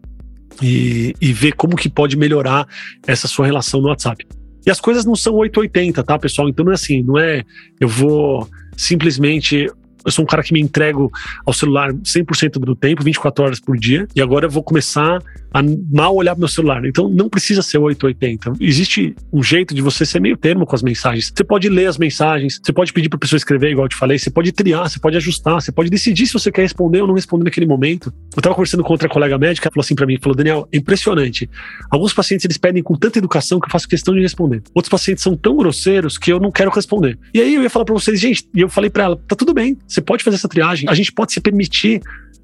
e, 0.62 1.12
e 1.20 1.32
ver 1.32 1.52
como 1.52 1.76
que 1.76 1.88
pode 1.88 2.16
melhorar 2.16 2.66
essa 3.06 3.26
sua 3.26 3.44
relação 3.44 3.80
no 3.80 3.88
WhatsApp. 3.88 4.24
E 4.64 4.70
as 4.70 4.80
coisas 4.80 5.04
não 5.04 5.16
são 5.16 5.34
880, 5.34 6.02
tá, 6.04 6.18
pessoal? 6.18 6.48
Então 6.48 6.64
não 6.64 6.72
é 6.72 6.74
assim, 6.76 7.02
não 7.02 7.18
é 7.18 7.44
eu 7.80 7.88
vou 7.88 8.48
simplesmente 8.76 9.68
eu 10.06 10.12
sou 10.12 10.24
um 10.24 10.26
cara 10.26 10.42
que 10.42 10.52
me 10.52 10.60
entrego 10.60 11.10
ao 11.44 11.52
celular 11.52 11.92
100% 11.92 12.52
do 12.60 12.76
tempo, 12.76 13.02
24 13.02 13.44
horas 13.44 13.60
por 13.60 13.76
dia, 13.76 14.06
e 14.14 14.22
agora 14.22 14.46
eu 14.46 14.50
vou 14.50 14.62
começar 14.62 15.20
a 15.52 15.62
mal 15.92 16.14
olhar 16.14 16.32
pro 16.32 16.40
meu 16.40 16.48
celular. 16.48 16.84
Então 16.84 17.08
não 17.08 17.28
precisa 17.28 17.62
ser 17.62 17.78
880. 17.78 18.52
Existe 18.60 19.14
um 19.32 19.42
jeito 19.42 19.74
de 19.74 19.82
você 19.82 20.04
ser 20.04 20.20
meio 20.20 20.36
termo 20.36 20.66
com 20.66 20.74
as 20.74 20.82
mensagens. 20.82 21.32
Você 21.34 21.42
pode 21.42 21.68
ler 21.68 21.86
as 21.86 21.98
mensagens, 21.98 22.60
você 22.62 22.72
pode 22.72 22.92
pedir 22.92 23.08
para 23.08 23.18
pessoa 23.18 23.38
escrever, 23.38 23.70
igual 23.70 23.86
eu 23.86 23.88
te 23.88 23.96
falei, 23.96 24.18
você 24.18 24.30
pode 24.30 24.52
triar, 24.52 24.88
você 24.88 25.00
pode 25.00 25.16
ajustar, 25.16 25.54
você 25.54 25.72
pode 25.72 25.90
decidir 25.90 26.26
se 26.26 26.32
você 26.32 26.52
quer 26.52 26.62
responder 26.62 27.00
ou 27.00 27.08
não 27.08 27.14
responder 27.14 27.44
naquele 27.44 27.66
momento. 27.66 28.12
Eu 28.34 28.40
estava 28.40 28.54
conversando 28.54 28.84
com 28.84 28.92
outra 28.92 29.08
colega 29.08 29.38
médica, 29.38 29.66
ela 29.66 29.72
falou 29.72 29.84
assim 29.84 29.94
para 29.94 30.06
mim, 30.06 30.18
falou: 30.20 30.36
"Daniel, 30.36 30.68
é 30.70 30.76
impressionante. 30.76 31.48
Alguns 31.90 32.12
pacientes 32.12 32.44
eles 32.44 32.58
pedem 32.58 32.82
com 32.82 32.94
tanta 32.94 33.18
educação 33.18 33.58
que 33.58 33.66
eu 33.66 33.70
faço 33.70 33.88
questão 33.88 34.14
de 34.14 34.20
responder. 34.20 34.62
Outros 34.74 34.90
pacientes 34.90 35.24
são 35.24 35.36
tão 35.36 35.56
grosseiros 35.56 36.18
que 36.18 36.32
eu 36.32 36.38
não 36.38 36.52
quero 36.52 36.70
responder". 36.70 37.18
E 37.32 37.40
aí 37.40 37.54
eu 37.54 37.62
ia 37.62 37.70
falar 37.70 37.84
para 37.84 37.94
vocês, 37.94 38.20
gente, 38.20 38.48
e 38.54 38.60
eu 38.60 38.68
falei 38.68 38.90
para 38.90 39.04
ela: 39.04 39.16
"Tá 39.26 39.34
tudo 39.34 39.54
bem, 39.54 39.76
você 39.96 40.00
pode 40.02 40.22
fazer 40.22 40.36
essa 40.36 40.48
triagem. 40.48 40.88
A 40.88 40.94
gente 40.94 41.10
pode 41.10 41.32
se 41.32 41.40
permitir 41.40 42.02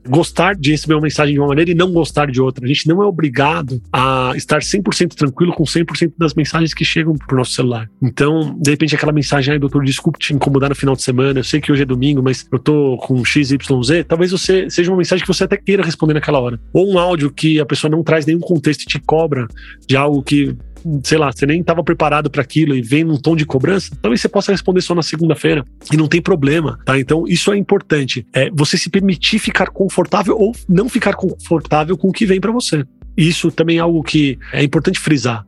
gostar 0.09 0.57
de 0.57 0.73
receber 0.73 0.95
uma 0.95 1.03
mensagem 1.03 1.35
de 1.35 1.39
uma 1.39 1.49
maneira 1.49 1.71
e 1.71 1.75
não 1.75 1.93
gostar 1.93 2.27
de 2.31 2.41
outra. 2.41 2.65
A 2.65 2.69
gente 2.69 2.89
não 2.89 3.03
é 3.03 3.07
obrigado 3.07 3.81
a 3.93 4.33
estar 4.35 4.59
100% 4.59 5.15
tranquilo 5.15 5.53
com 5.53 5.63
100% 5.63 6.15
das 6.19 6.35
mensagens 6.35 6.75
que 6.75 6.85
chegam 6.85 7.15
pro 7.15 7.37
nosso 7.37 7.53
celular. 7.53 7.89
Então, 8.03 8.59
de 8.61 8.71
repente, 8.71 8.97
aquela 8.97 9.13
mensagem, 9.13 9.53
ai, 9.53 9.59
doutor, 9.61 9.85
desculpe 9.85 10.19
te 10.19 10.35
incomodar 10.35 10.71
no 10.71 10.75
final 10.75 10.97
de 10.97 11.03
semana, 11.03 11.39
eu 11.39 11.45
sei 11.45 11.61
que 11.61 11.71
hoje 11.71 11.83
é 11.83 11.87
domingo, 11.87 12.21
mas 12.23 12.45
eu 12.51 12.59
tô 12.59 12.97
com 12.97 13.25
XYZ, 13.25 14.05
talvez 14.09 14.33
você 14.33 14.69
seja 14.69 14.91
uma 14.91 14.97
mensagem 14.97 15.25
que 15.25 15.33
você 15.33 15.45
até 15.45 15.57
queira 15.57 15.85
responder 15.85 16.15
naquela 16.15 16.41
hora. 16.41 16.59
Ou 16.73 16.93
um 16.93 16.99
áudio 16.99 17.31
que 17.31 17.61
a 17.61 17.67
pessoa 17.67 17.91
não 17.91 18.03
traz 18.03 18.27
nenhum 18.27 18.41
contexto 18.41 18.83
e 18.83 18.87
te 18.87 18.99
cobra 18.99 19.47
de 19.87 19.97
algo 19.97 20.21
que 20.23 20.57
sei 21.05 21.19
lá, 21.19 21.33
você 21.33 21.47
nem 21.47 21.61
estava 21.61 21.83
preparado 21.83 22.31
para 22.31 22.43
aquilo 22.43 22.75
e 22.75 22.83
vem 22.83 23.05
num 23.05 23.19
tom 23.19 23.37
de 23.37 23.47
cobrança, 23.47 23.97
talvez 24.01 24.21
você 24.21 24.29
possa 24.29 24.53
responder 24.53 24.81
só 24.81 24.95
na 24.95 25.03
segunda-feira 25.03 25.65
e 25.93 25.97
não 25.97 26.09
tem 26.09 26.21
problema, 26.21 26.79
tá? 26.85 26.99
Então 26.99 27.25
isso 27.27 27.53
é 27.53 27.57
importante, 27.57 28.27
é 28.33 28.51
você 28.51 28.77
se 28.77 28.91
permitir 28.91 29.39
ficar 29.39 29.69
confortável 29.69 30.37
ou 30.39 30.53
não 30.69 30.89
ficar 30.89 31.15
confortável 31.15 31.97
com 31.97 32.09
o 32.09 32.13
que 32.13 32.27
vem 32.27 32.41
para 32.41 32.53
você. 32.53 32.85
Isso 33.17 33.51
também 33.51 33.79
é 33.79 33.81
algo 33.81 34.03
que 34.03 34.39
é 34.53 34.63
importante 34.63 34.99
frisar. 34.99 35.45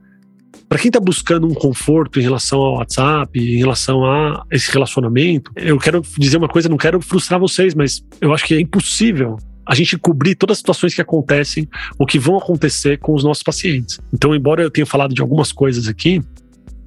Para 0.68 0.78
quem 0.78 0.88
está 0.88 1.00
buscando 1.00 1.46
um 1.46 1.54
conforto 1.54 2.18
em 2.18 2.22
relação 2.22 2.58
ao 2.58 2.74
WhatsApp, 2.76 3.38
em 3.38 3.58
relação 3.58 4.04
a 4.04 4.44
esse 4.50 4.72
relacionamento, 4.72 5.50
eu 5.56 5.78
quero 5.78 6.02
dizer 6.18 6.36
uma 6.36 6.48
coisa, 6.48 6.68
não 6.68 6.76
quero 6.76 7.00
frustrar 7.00 7.38
vocês, 7.38 7.74
mas 7.74 8.02
eu 8.20 8.32
acho 8.32 8.44
que 8.44 8.54
é 8.54 8.60
impossível 8.60 9.36
a 9.66 9.74
gente 9.74 9.98
cobrir 9.98 10.34
todas 10.34 10.56
as 10.56 10.58
situações 10.58 10.94
que 10.94 11.00
acontecem 11.00 11.68
ou 11.98 12.06
que 12.06 12.18
vão 12.18 12.36
acontecer 12.36 12.98
com 12.98 13.14
os 13.14 13.24
nossos 13.24 13.42
pacientes. 13.42 13.98
Então, 14.12 14.34
embora 14.34 14.62
eu 14.62 14.70
tenha 14.70 14.86
falado 14.86 15.14
de 15.14 15.20
algumas 15.20 15.52
coisas 15.52 15.88
aqui, 15.88 16.22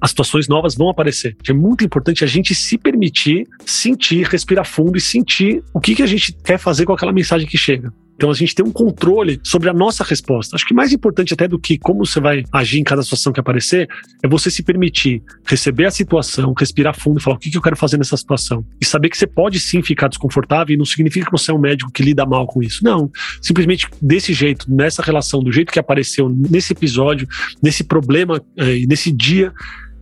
as 0.00 0.10
situações 0.10 0.48
novas 0.48 0.74
vão 0.74 0.88
aparecer. 0.88 1.36
É 1.48 1.52
muito 1.52 1.84
importante 1.84 2.22
a 2.22 2.26
gente 2.26 2.54
se 2.54 2.78
permitir 2.78 3.46
sentir, 3.66 4.26
respirar 4.26 4.64
fundo 4.64 4.96
e 4.96 5.00
sentir 5.00 5.62
o 5.74 5.80
que, 5.80 5.94
que 5.94 6.02
a 6.02 6.06
gente 6.06 6.32
quer 6.32 6.58
fazer 6.58 6.86
com 6.86 6.92
aquela 6.92 7.12
mensagem 7.12 7.46
que 7.46 7.58
chega. 7.58 7.92
Então 8.18 8.32
a 8.32 8.34
gente 8.34 8.52
tem 8.52 8.66
um 8.66 8.72
controle 8.72 9.40
sobre 9.44 9.68
a 9.68 9.72
nossa 9.72 10.02
resposta. 10.02 10.56
Acho 10.56 10.66
que 10.66 10.74
mais 10.74 10.92
importante 10.92 11.32
até 11.32 11.46
do 11.46 11.56
que 11.56 11.78
como 11.78 12.04
você 12.04 12.20
vai 12.20 12.42
agir 12.52 12.80
em 12.80 12.82
cada 12.82 13.00
situação 13.00 13.32
que 13.32 13.38
aparecer 13.38 13.88
é 14.20 14.26
você 14.26 14.50
se 14.50 14.60
permitir 14.60 15.22
receber 15.46 15.86
a 15.86 15.90
situação, 15.92 16.52
respirar 16.58 16.98
fundo 16.98 17.20
e 17.20 17.22
falar 17.22 17.36
o 17.36 17.38
que, 17.38 17.48
que 17.48 17.56
eu 17.56 17.62
quero 17.62 17.76
fazer 17.76 17.96
nessa 17.96 18.16
situação. 18.16 18.64
E 18.80 18.84
saber 18.84 19.08
que 19.08 19.16
você 19.16 19.26
pode 19.26 19.60
sim 19.60 19.82
ficar 19.84 20.08
desconfortável 20.08 20.74
e 20.74 20.76
não 20.76 20.84
significa 20.84 21.26
que 21.26 21.32
você 21.32 21.52
é 21.52 21.54
um 21.54 21.60
médico 21.60 21.92
que 21.92 22.02
lida 22.02 22.26
mal 22.26 22.44
com 22.44 22.60
isso. 22.60 22.82
Não. 22.82 23.08
Simplesmente 23.40 23.88
desse 24.02 24.32
jeito, 24.32 24.66
nessa 24.68 25.00
relação, 25.00 25.40
do 25.40 25.52
jeito 25.52 25.72
que 25.72 25.78
apareceu 25.78 26.28
nesse 26.28 26.72
episódio, 26.72 27.28
nesse 27.62 27.84
problema, 27.84 28.42
eh, 28.56 28.84
nesse 28.88 29.12
dia, 29.12 29.52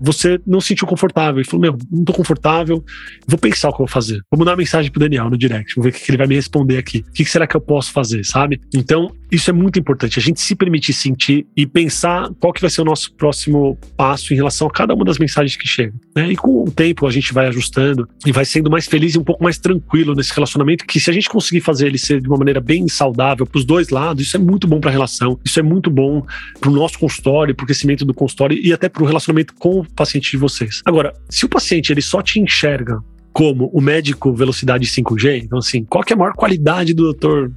você 0.00 0.38
não 0.46 0.60
se 0.60 0.68
sentiu 0.68 0.86
confortável 0.86 1.40
e 1.40 1.44
falou: 1.44 1.60
Meu, 1.60 1.78
não 1.90 2.04
tô 2.04 2.12
confortável, 2.12 2.84
vou 3.26 3.38
pensar 3.38 3.68
o 3.68 3.72
que 3.72 3.76
eu 3.76 3.86
vou 3.86 3.92
fazer. 3.92 4.20
Vou 4.30 4.38
mandar 4.38 4.52
uma 4.52 4.58
mensagem 4.58 4.90
pro 4.90 5.00
Daniel 5.00 5.30
no 5.30 5.38
direct, 5.38 5.74
vou 5.74 5.84
ver 5.84 5.90
o 5.90 5.92
que 5.92 6.10
ele 6.10 6.18
vai 6.18 6.26
me 6.26 6.34
responder 6.34 6.78
aqui. 6.78 7.04
O 7.08 7.12
que 7.12 7.24
será 7.24 7.46
que 7.46 7.56
eu 7.56 7.60
posso 7.60 7.92
fazer, 7.92 8.24
sabe? 8.24 8.60
Então, 8.74 9.12
isso 9.30 9.50
é 9.50 9.52
muito 9.52 9.78
importante, 9.78 10.18
a 10.18 10.22
gente 10.22 10.40
se 10.40 10.54
permitir 10.54 10.92
sentir 10.92 11.46
e 11.56 11.66
pensar 11.66 12.30
qual 12.38 12.52
que 12.52 12.60
vai 12.60 12.70
ser 12.70 12.80
o 12.82 12.84
nosso 12.84 13.12
próximo 13.14 13.76
passo 13.96 14.32
em 14.32 14.36
relação 14.36 14.68
a 14.68 14.70
cada 14.70 14.94
uma 14.94 15.04
das 15.04 15.18
mensagens 15.18 15.56
que 15.56 15.66
chegam. 15.66 15.98
Né? 16.14 16.32
E 16.32 16.36
com 16.36 16.64
o 16.64 16.70
tempo 16.70 17.06
a 17.06 17.10
gente 17.10 17.32
vai 17.32 17.46
ajustando 17.46 18.08
e 18.24 18.32
vai 18.32 18.44
sendo 18.44 18.70
mais 18.70 18.86
feliz 18.86 19.14
e 19.14 19.18
um 19.18 19.24
pouco 19.24 19.42
mais 19.42 19.58
tranquilo 19.58 20.14
nesse 20.14 20.32
relacionamento, 20.32 20.86
que 20.86 21.00
se 21.00 21.10
a 21.10 21.12
gente 21.12 21.28
conseguir 21.28 21.60
fazer 21.60 21.86
ele 21.86 21.98
ser 21.98 22.20
de 22.20 22.28
uma 22.28 22.36
maneira 22.36 22.60
bem 22.60 22.86
saudável 22.88 23.46
para 23.46 23.58
os 23.58 23.64
dois 23.64 23.88
lados, 23.88 24.26
isso 24.26 24.36
é 24.36 24.40
muito 24.40 24.66
bom 24.66 24.80
para 24.80 24.90
a 24.90 24.92
relação, 24.92 25.38
isso 25.44 25.58
é 25.58 25.62
muito 25.62 25.90
bom 25.90 26.24
para 26.60 26.70
o 26.70 26.72
nosso 26.72 26.98
consultório, 26.98 27.54
para 27.54 27.64
o 27.64 27.66
crescimento 27.66 28.04
do 28.04 28.14
consultório 28.14 28.58
e 28.58 28.72
até 28.72 28.88
para 28.88 29.02
o 29.02 29.06
relacionamento 29.06 29.54
com 29.54 29.84
paciente 29.94 30.30
de 30.30 30.36
vocês. 30.36 30.82
Agora, 30.84 31.12
se 31.28 31.44
o 31.44 31.48
paciente 31.48 31.92
ele 31.92 32.02
só 32.02 32.22
te 32.22 32.40
enxerga 32.40 32.98
como 33.32 33.70
o 33.72 33.80
médico 33.80 34.32
velocidade 34.32 34.86
5G, 34.86 35.44
então 35.44 35.58
assim, 35.58 35.84
qual 35.84 36.02
que 36.02 36.12
é 36.12 36.16
a 36.16 36.18
maior 36.18 36.34
qualidade 36.34 36.94
do 36.94 37.04
doutor 37.04 37.52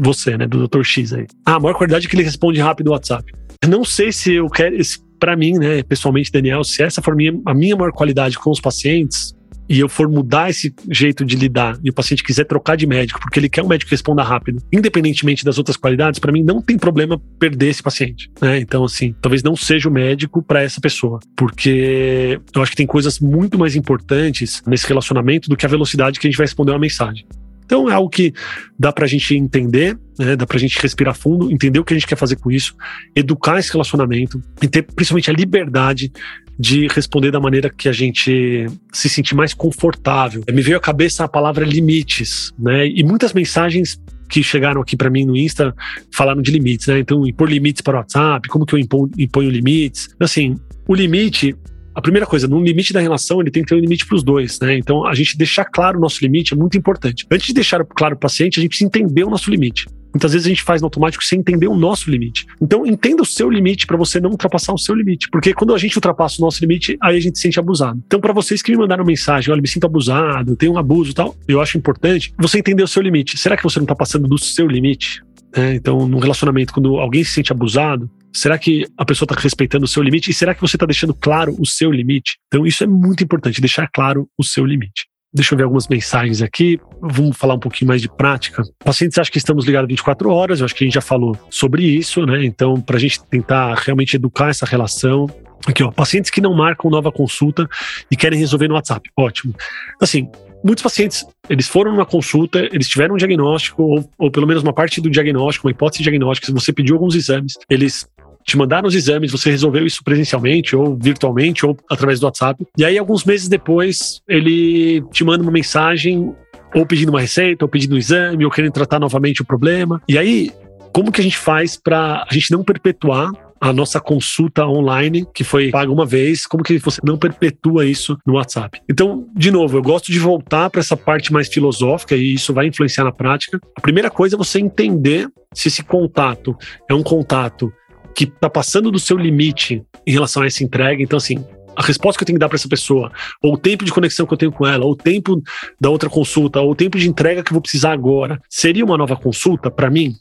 você, 0.00 0.36
né, 0.36 0.46
do 0.46 0.66
Dr. 0.66 0.82
X 0.82 1.12
aí. 1.12 1.26
Ah, 1.46 1.54
a 1.54 1.60
maior 1.60 1.74
qualidade 1.74 2.06
é 2.06 2.10
que 2.10 2.16
ele 2.16 2.22
responde 2.22 2.60
rápido 2.60 2.88
o 2.88 2.90
WhatsApp. 2.90 3.32
Eu 3.62 3.68
não 3.68 3.84
sei 3.84 4.12
se 4.12 4.34
eu 4.34 4.48
quero, 4.48 4.76
para 5.18 5.36
mim, 5.36 5.58
né, 5.58 5.82
pessoalmente, 5.82 6.30
Daniel, 6.30 6.64
se 6.64 6.82
essa 6.82 7.00
for 7.00 7.14
minha, 7.14 7.32
a 7.46 7.54
minha 7.54 7.76
maior 7.76 7.92
qualidade 7.92 8.38
com 8.38 8.50
os 8.50 8.60
pacientes, 8.60 9.34
e 9.68 9.80
eu 9.80 9.88
for 9.88 10.08
mudar 10.08 10.50
esse 10.50 10.74
jeito 10.90 11.24
de 11.24 11.36
lidar 11.36 11.78
e 11.82 11.90
o 11.90 11.92
paciente 11.92 12.22
quiser 12.22 12.44
trocar 12.44 12.76
de 12.76 12.86
médico 12.86 13.20
porque 13.20 13.38
ele 13.38 13.48
quer 13.48 13.62
um 13.62 13.68
médico 13.68 13.88
que 13.88 13.94
responda 13.94 14.22
rápido, 14.22 14.62
independentemente 14.72 15.44
das 15.44 15.58
outras 15.58 15.76
qualidades, 15.76 16.18
para 16.18 16.32
mim 16.32 16.42
não 16.42 16.60
tem 16.60 16.78
problema 16.78 17.20
perder 17.38 17.68
esse 17.68 17.82
paciente, 17.82 18.30
né? 18.40 18.58
Então 18.58 18.84
assim, 18.84 19.14
talvez 19.20 19.42
não 19.42 19.56
seja 19.56 19.88
o 19.88 19.92
médico 19.92 20.42
para 20.42 20.62
essa 20.62 20.80
pessoa, 20.80 21.20
porque 21.36 22.40
eu 22.54 22.62
acho 22.62 22.70
que 22.70 22.76
tem 22.76 22.86
coisas 22.86 23.18
muito 23.20 23.58
mais 23.58 23.76
importantes 23.76 24.62
nesse 24.66 24.86
relacionamento 24.86 25.48
do 25.48 25.56
que 25.56 25.66
a 25.66 25.68
velocidade 25.68 26.18
que 26.18 26.26
a 26.26 26.30
gente 26.30 26.38
vai 26.38 26.46
responder 26.46 26.72
uma 26.72 26.78
mensagem. 26.78 27.26
Então 27.64 27.88
é 27.88 27.94
algo 27.94 28.08
que 28.08 28.32
dá 28.78 28.92
para 28.92 29.04
a 29.04 29.08
gente 29.08 29.34
entender, 29.34 29.98
né? 30.18 30.36
dá 30.36 30.46
para 30.46 30.56
a 30.56 30.60
gente 30.60 30.78
respirar 30.80 31.14
fundo, 31.14 31.50
entender 31.50 31.78
o 31.78 31.84
que 31.84 31.94
a 31.94 31.96
gente 31.96 32.06
quer 32.06 32.16
fazer 32.16 32.36
com 32.36 32.50
isso, 32.50 32.74
educar 33.14 33.58
esse 33.58 33.72
relacionamento 33.72 34.40
e 34.62 34.68
ter 34.68 34.82
principalmente 34.82 35.30
a 35.30 35.34
liberdade 35.34 36.12
de 36.58 36.86
responder 36.88 37.30
da 37.30 37.40
maneira 37.40 37.68
que 37.68 37.88
a 37.88 37.92
gente 37.92 38.66
se 38.92 39.08
sentir 39.08 39.34
mais 39.34 39.52
confortável. 39.52 40.44
Me 40.52 40.62
veio 40.62 40.76
à 40.76 40.80
cabeça 40.80 41.24
a 41.24 41.28
palavra 41.28 41.64
limites, 41.64 42.52
né? 42.58 42.86
E 42.86 43.02
muitas 43.02 43.32
mensagens 43.32 44.00
que 44.28 44.42
chegaram 44.42 44.80
aqui 44.80 44.96
para 44.96 45.10
mim 45.10 45.24
no 45.24 45.36
Insta 45.36 45.74
falaram 46.12 46.40
de 46.40 46.50
limites, 46.50 46.86
né? 46.86 47.00
Então, 47.00 47.26
impor 47.26 47.48
limites 47.50 47.82
para 47.82 47.96
o 47.96 47.98
WhatsApp, 47.98 48.48
como 48.48 48.64
que 48.64 48.74
eu 48.74 48.78
imponho, 48.78 49.10
imponho 49.18 49.50
limites. 49.50 50.08
Assim, 50.20 50.56
o 50.86 50.94
limite 50.94 51.56
a 51.94 52.02
primeira 52.02 52.26
coisa, 52.26 52.48
no 52.48 52.62
limite 52.62 52.92
da 52.92 53.00
relação, 53.00 53.40
ele 53.40 53.50
tem 53.50 53.62
que 53.62 53.68
ter 53.68 53.76
um 53.76 53.80
limite 53.80 54.06
para 54.06 54.16
os 54.16 54.22
dois, 54.22 54.58
né? 54.60 54.76
Então, 54.76 55.06
a 55.06 55.14
gente 55.14 55.36
deixar 55.38 55.64
claro 55.64 55.98
o 55.98 56.00
nosso 56.00 56.18
limite 56.22 56.52
é 56.52 56.56
muito 56.56 56.76
importante. 56.76 57.26
Antes 57.30 57.46
de 57.46 57.54
deixar 57.54 57.84
claro 57.84 58.14
o 58.14 58.18
paciente, 58.18 58.58
a 58.58 58.62
gente 58.62 58.70
precisa 58.70 58.88
entender 58.88 59.24
o 59.24 59.30
nosso 59.30 59.50
limite. 59.50 59.86
Muitas 60.12 60.32
vezes 60.32 60.46
a 60.46 60.48
gente 60.48 60.62
faz 60.62 60.80
no 60.80 60.86
automático 60.86 61.24
sem 61.24 61.40
entender 61.40 61.66
o 61.66 61.74
nosso 61.74 62.08
limite. 62.08 62.46
Então, 62.60 62.86
entenda 62.86 63.22
o 63.22 63.26
seu 63.26 63.50
limite 63.50 63.84
para 63.84 63.96
você 63.96 64.20
não 64.20 64.30
ultrapassar 64.30 64.72
o 64.72 64.78
seu 64.78 64.94
limite. 64.94 65.28
Porque 65.30 65.52
quando 65.52 65.74
a 65.74 65.78
gente 65.78 65.96
ultrapassa 65.96 66.36
o 66.38 66.44
nosso 66.44 66.60
limite, 66.60 66.96
aí 67.02 67.16
a 67.16 67.20
gente 67.20 67.36
se 67.36 67.42
sente 67.42 67.58
abusado. 67.58 68.00
Então, 68.06 68.20
para 68.20 68.32
vocês 68.32 68.62
que 68.62 68.70
me 68.70 68.78
mandaram 68.78 69.04
mensagem, 69.04 69.52
olha, 69.52 69.60
me 69.60 69.66
sinto 69.66 69.86
abusado, 69.86 70.54
tem 70.54 70.68
um 70.68 70.78
abuso 70.78 71.10
e 71.10 71.14
tal, 71.14 71.36
eu 71.48 71.60
acho 71.60 71.76
importante 71.76 72.32
você 72.38 72.58
entender 72.58 72.84
o 72.84 72.88
seu 72.88 73.02
limite. 73.02 73.36
Será 73.36 73.56
que 73.56 73.62
você 73.64 73.80
não 73.80 73.84
está 73.84 73.94
passando 73.94 74.28
do 74.28 74.38
seu 74.38 74.68
limite? 74.68 75.20
É, 75.56 75.74
então, 75.74 76.06
num 76.08 76.18
relacionamento, 76.18 76.72
quando 76.72 76.96
alguém 76.96 77.22
se 77.22 77.32
sente 77.32 77.52
abusado, 77.52 78.10
será 78.34 78.58
que 78.58 78.84
a 78.98 79.04
pessoa 79.04 79.26
está 79.26 79.40
respeitando 79.40 79.84
o 79.84 79.88
seu 79.88 80.02
limite? 80.02 80.30
E 80.30 80.34
será 80.34 80.54
que 80.54 80.60
você 80.60 80.76
está 80.76 80.84
deixando 80.84 81.14
claro 81.14 81.54
o 81.58 81.66
seu 81.66 81.90
limite? 81.90 82.38
Então, 82.48 82.66
isso 82.66 82.82
é 82.82 82.86
muito 82.86 83.22
importante, 83.22 83.60
deixar 83.60 83.88
claro 83.88 84.28
o 84.36 84.44
seu 84.44 84.66
limite. 84.66 85.06
Deixa 85.32 85.54
eu 85.54 85.56
ver 85.56 85.64
algumas 85.64 85.88
mensagens 85.88 86.42
aqui. 86.42 86.78
Vamos 87.00 87.36
falar 87.36 87.54
um 87.54 87.58
pouquinho 87.58 87.88
mais 87.88 88.00
de 88.00 88.08
prática. 88.08 88.62
Pacientes 88.84 89.18
acham 89.18 89.32
que 89.32 89.38
estamos 89.38 89.64
ligados 89.64 89.88
24 89.88 90.30
horas, 90.30 90.60
eu 90.60 90.64
acho 90.64 90.74
que 90.74 90.84
a 90.84 90.86
gente 90.86 90.94
já 90.94 91.00
falou 91.00 91.36
sobre 91.50 91.84
isso, 91.84 92.24
né? 92.24 92.44
Então, 92.44 92.80
para 92.80 92.96
a 92.96 93.00
gente 93.00 93.22
tentar 93.24 93.74
realmente 93.74 94.14
educar 94.14 94.50
essa 94.50 94.66
relação, 94.66 95.26
Aqui, 95.66 95.82
ó, 95.82 95.90
pacientes 95.90 96.30
que 96.30 96.42
não 96.42 96.54
marcam 96.54 96.90
nova 96.90 97.10
consulta 97.10 97.66
e 98.10 98.16
querem 98.16 98.38
resolver 98.38 98.68
no 98.68 98.74
WhatsApp. 98.74 99.08
Ótimo. 99.16 99.54
Assim, 99.98 100.28
muitos 100.62 100.82
pacientes, 100.82 101.26
eles 101.48 101.66
foram 101.68 101.92
numa 101.92 102.04
consulta, 102.04 102.68
eles 102.70 102.86
tiveram 102.86 103.14
um 103.14 103.18
diagnóstico, 103.18 103.82
ou, 103.82 104.10
ou 104.18 104.30
pelo 104.30 104.46
menos 104.46 104.62
uma 104.62 104.72
parte 104.72 105.00
do 105.00 105.08
diagnóstico, 105.08 105.66
uma 105.66 105.70
hipótese 105.70 106.02
diagnóstica, 106.02 106.52
você 106.52 106.72
pediu 106.72 106.96
alguns 106.96 107.14
exames, 107.14 107.54
eles 107.70 108.06
te 108.44 108.56
mandaram 108.56 108.86
os 108.86 108.94
exames, 108.94 109.32
você 109.32 109.50
resolveu 109.50 109.86
isso 109.86 110.02
presencialmente 110.04 110.76
ou 110.76 110.96
virtualmente 111.00 111.64
ou 111.64 111.76
através 111.90 112.20
do 112.20 112.26
WhatsApp. 112.26 112.64
E 112.76 112.84
aí, 112.84 112.98
alguns 112.98 113.24
meses 113.24 113.48
depois, 113.48 114.20
ele 114.28 115.02
te 115.10 115.24
manda 115.24 115.42
uma 115.42 115.52
mensagem 115.52 116.34
ou 116.74 116.84
pedindo 116.84 117.10
uma 117.10 117.20
receita, 117.20 117.64
ou 117.64 117.68
pedindo 117.68 117.94
um 117.94 117.98
exame, 117.98 118.44
ou 118.44 118.50
querendo 118.50 118.72
tratar 118.72 118.98
novamente 118.98 119.40
o 119.40 119.44
problema. 119.44 120.02
E 120.08 120.18
aí, 120.18 120.50
como 120.92 121.10
que 121.10 121.20
a 121.20 121.24
gente 121.24 121.38
faz 121.38 121.76
para 121.76 122.26
a 122.28 122.34
gente 122.34 122.50
não 122.50 122.64
perpetuar 122.64 123.30
a 123.60 123.72
nossa 123.72 123.98
consulta 123.98 124.66
online, 124.66 125.26
que 125.32 125.42
foi 125.42 125.70
paga 125.70 125.90
uma 125.90 126.04
vez, 126.04 126.46
como 126.46 126.62
que 126.62 126.76
você 126.78 127.00
não 127.02 127.16
perpetua 127.16 127.86
isso 127.86 128.18
no 128.26 128.34
WhatsApp? 128.34 128.80
Então, 128.90 129.26
de 129.34 129.50
novo, 129.50 129.78
eu 129.78 129.82
gosto 129.82 130.12
de 130.12 130.18
voltar 130.18 130.68
para 130.68 130.80
essa 130.80 130.96
parte 130.96 131.32
mais 131.32 131.48
filosófica 131.48 132.14
e 132.14 132.34
isso 132.34 132.52
vai 132.52 132.66
influenciar 132.66 133.04
na 133.04 133.12
prática. 133.12 133.58
A 133.74 133.80
primeira 133.80 134.10
coisa 134.10 134.36
é 134.36 134.38
você 134.38 134.58
entender 134.58 135.28
se 135.54 135.68
esse 135.68 135.82
contato 135.82 136.54
é 136.90 136.92
um 136.92 137.02
contato 137.02 137.72
que 138.14 138.24
está 138.24 138.48
passando 138.48 138.90
do 138.90 138.98
seu 138.98 139.16
limite 139.16 139.82
em 140.06 140.12
relação 140.12 140.42
a 140.42 140.46
essa 140.46 140.62
entrega. 140.62 141.02
Então, 141.02 141.16
assim, 141.16 141.44
a 141.76 141.82
resposta 141.82 142.18
que 142.18 142.22
eu 142.22 142.26
tenho 142.26 142.36
que 142.36 142.40
dar 142.40 142.48
para 142.48 142.56
essa 142.56 142.68
pessoa, 142.68 143.10
ou 143.42 143.54
o 143.54 143.58
tempo 143.58 143.84
de 143.84 143.92
conexão 143.92 144.26
que 144.26 144.32
eu 144.32 144.38
tenho 144.38 144.52
com 144.52 144.66
ela, 144.66 144.84
ou 144.84 144.92
o 144.92 144.96
tempo 144.96 145.42
da 145.80 145.90
outra 145.90 146.08
consulta, 146.08 146.60
ou 146.60 146.70
o 146.70 146.74
tempo 146.74 146.98
de 146.98 147.08
entrega 147.08 147.42
que 147.42 147.50
eu 147.50 147.54
vou 147.54 147.62
precisar 147.62 147.92
agora, 147.92 148.40
seria 148.48 148.84
uma 148.84 148.96
nova 148.96 149.16
consulta 149.16 149.70
para 149.70 149.90
mim? 149.90 150.14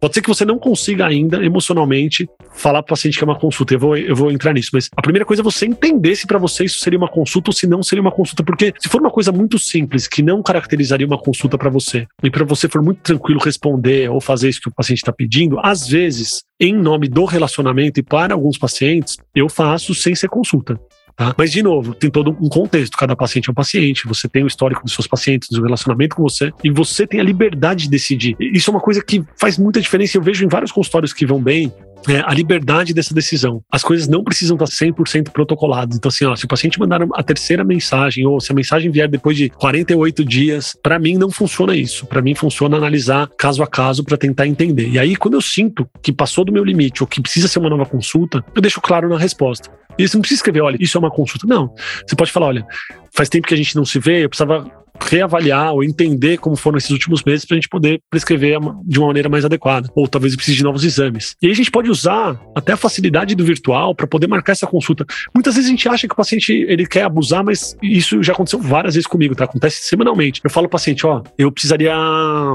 Pode 0.00 0.14
ser 0.14 0.22
que 0.22 0.28
você 0.28 0.46
não 0.46 0.58
consiga 0.58 1.06
ainda 1.06 1.44
emocionalmente 1.44 2.26
falar 2.52 2.82
para 2.82 2.92
o 2.92 2.96
paciente 2.96 3.18
que 3.18 3.22
é 3.22 3.26
uma 3.26 3.38
consulta. 3.38 3.74
Eu 3.74 3.78
vou, 3.78 3.96
eu 3.96 4.16
vou 4.16 4.32
entrar 4.32 4.54
nisso, 4.54 4.70
mas 4.72 4.88
a 4.96 5.02
primeira 5.02 5.26
coisa 5.26 5.42
é 5.42 5.44
você 5.44 5.66
entender 5.66 6.16
se 6.16 6.26
para 6.26 6.38
você 6.38 6.64
isso 6.64 6.80
seria 6.80 6.98
uma 6.98 7.08
consulta 7.08 7.50
ou 7.50 7.52
se 7.52 7.66
não 7.66 7.82
seria 7.82 8.00
uma 8.00 8.10
consulta, 8.10 8.42
porque 8.42 8.72
se 8.78 8.88
for 8.88 9.00
uma 9.00 9.10
coisa 9.10 9.30
muito 9.30 9.58
simples 9.58 10.08
que 10.08 10.22
não 10.22 10.42
caracterizaria 10.42 11.06
uma 11.06 11.18
consulta 11.18 11.58
para 11.58 11.68
você 11.68 12.06
e 12.22 12.30
para 12.30 12.44
você 12.44 12.66
for 12.66 12.82
muito 12.82 13.02
tranquilo 13.02 13.40
responder 13.40 14.10
ou 14.10 14.20
fazer 14.20 14.48
isso 14.48 14.62
que 14.62 14.68
o 14.68 14.74
paciente 14.74 14.98
está 14.98 15.12
pedindo, 15.12 15.58
às 15.62 15.86
vezes, 15.86 16.42
em 16.58 16.74
nome 16.74 17.06
do 17.06 17.26
relacionamento 17.26 18.00
e 18.00 18.02
para 18.02 18.32
alguns 18.32 18.56
pacientes, 18.56 19.18
eu 19.34 19.50
faço 19.50 19.94
sem 19.94 20.14
ser 20.14 20.28
consulta. 20.28 20.80
Tá? 21.16 21.34
Mas, 21.36 21.52
de 21.52 21.62
novo, 21.62 21.94
tem 21.94 22.10
todo 22.10 22.30
um 22.40 22.48
contexto. 22.48 22.96
Cada 22.96 23.14
paciente 23.14 23.48
é 23.48 23.52
um 23.52 23.54
paciente, 23.54 24.06
você 24.06 24.28
tem 24.28 24.44
o 24.44 24.46
histórico 24.46 24.82
dos 24.84 24.94
seus 24.94 25.06
pacientes, 25.06 25.50
o 25.50 25.62
relacionamento 25.62 26.16
com 26.16 26.22
você, 26.22 26.52
e 26.64 26.70
você 26.70 27.06
tem 27.06 27.20
a 27.20 27.22
liberdade 27.22 27.84
de 27.84 27.90
decidir. 27.90 28.36
Isso 28.40 28.70
é 28.70 28.72
uma 28.72 28.80
coisa 28.80 29.02
que 29.02 29.24
faz 29.36 29.58
muita 29.58 29.80
diferença. 29.80 30.16
Eu 30.16 30.22
vejo 30.22 30.44
em 30.44 30.48
vários 30.48 30.72
consultórios 30.72 31.12
que 31.12 31.26
vão 31.26 31.42
bem, 31.42 31.72
é, 32.08 32.22
a 32.24 32.32
liberdade 32.32 32.94
dessa 32.94 33.14
decisão. 33.14 33.62
As 33.70 33.82
coisas 33.82 34.08
não 34.08 34.24
precisam 34.24 34.56
estar 34.56 34.66
100% 34.66 35.30
protocoladas. 35.30 35.96
Então, 35.96 36.08
assim, 36.08 36.24
ó, 36.24 36.34
se 36.34 36.44
o 36.44 36.48
paciente 36.48 36.78
mandar 36.78 37.02
a 37.14 37.22
terceira 37.22 37.64
mensagem, 37.64 38.26
ou 38.26 38.40
se 38.40 38.52
a 38.52 38.54
mensagem 38.54 38.90
vier 38.90 39.08
depois 39.08 39.36
de 39.36 39.50
48 39.50 40.24
dias, 40.24 40.76
para 40.82 40.98
mim 40.98 41.16
não 41.16 41.30
funciona 41.30 41.76
isso. 41.76 42.06
Para 42.06 42.22
mim 42.22 42.34
funciona 42.34 42.76
analisar 42.76 43.28
caso 43.36 43.62
a 43.62 43.66
caso 43.66 44.04
para 44.04 44.16
tentar 44.16 44.46
entender. 44.46 44.88
E 44.88 44.98
aí, 44.98 45.16
quando 45.16 45.34
eu 45.34 45.40
sinto 45.40 45.88
que 46.02 46.12
passou 46.12 46.44
do 46.44 46.52
meu 46.52 46.64
limite 46.64 47.02
ou 47.02 47.06
que 47.06 47.20
precisa 47.20 47.48
ser 47.48 47.58
uma 47.58 47.70
nova 47.70 47.86
consulta, 47.86 48.44
eu 48.54 48.62
deixo 48.62 48.80
claro 48.80 49.08
na 49.08 49.18
resposta. 49.18 49.70
E 49.98 50.08
você 50.08 50.16
não 50.16 50.22
precisa 50.22 50.38
escrever, 50.38 50.62
olha, 50.62 50.76
isso 50.80 50.96
é 50.96 51.00
uma 51.00 51.10
consulta. 51.10 51.46
Não. 51.46 51.74
Você 52.06 52.16
pode 52.16 52.32
falar, 52.32 52.46
olha, 52.46 52.66
faz 53.14 53.28
tempo 53.28 53.46
que 53.46 53.54
a 53.54 53.56
gente 53.56 53.76
não 53.76 53.84
se 53.84 53.98
vê, 53.98 54.24
eu 54.24 54.28
precisava 54.28 54.70
reavaliar 55.02 55.72
ou 55.72 55.82
entender 55.82 56.38
como 56.38 56.56
foram 56.56 56.78
esses 56.78 56.90
últimos 56.90 57.22
meses 57.24 57.44
para 57.44 57.56
a 57.56 57.58
gente 57.58 57.68
poder 57.68 58.00
prescrever 58.10 58.58
de 58.84 58.98
uma 58.98 59.08
maneira 59.08 59.28
mais 59.28 59.44
adequada. 59.44 59.88
Ou 59.94 60.06
talvez 60.06 60.34
precise 60.36 60.58
de 60.58 60.64
novos 60.64 60.84
exames. 60.84 61.36
E 61.42 61.46
aí 61.46 61.52
a 61.52 61.56
gente 61.56 61.70
pode 61.70 61.90
usar 61.90 62.40
até 62.54 62.72
a 62.72 62.76
facilidade 62.76 63.34
do 63.34 63.44
virtual 63.44 63.94
para 63.94 64.06
poder 64.06 64.26
marcar 64.26 64.52
essa 64.52 64.66
consulta. 64.66 65.04
Muitas 65.34 65.54
vezes 65.54 65.68
a 65.68 65.70
gente 65.70 65.88
acha 65.88 66.06
que 66.06 66.14
o 66.14 66.16
paciente 66.16 66.52
ele 66.52 66.86
quer 66.86 67.02
abusar, 67.02 67.44
mas 67.44 67.76
isso 67.82 68.22
já 68.22 68.32
aconteceu 68.32 68.58
várias 68.60 68.94
vezes 68.94 69.06
comigo, 69.06 69.34
tá? 69.34 69.44
Acontece 69.44 69.82
semanalmente. 69.82 70.40
Eu 70.42 70.50
falo 70.50 70.66
ao 70.66 70.70
paciente, 70.70 71.06
ó, 71.06 71.22
eu 71.38 71.50
precisaria 71.50 71.94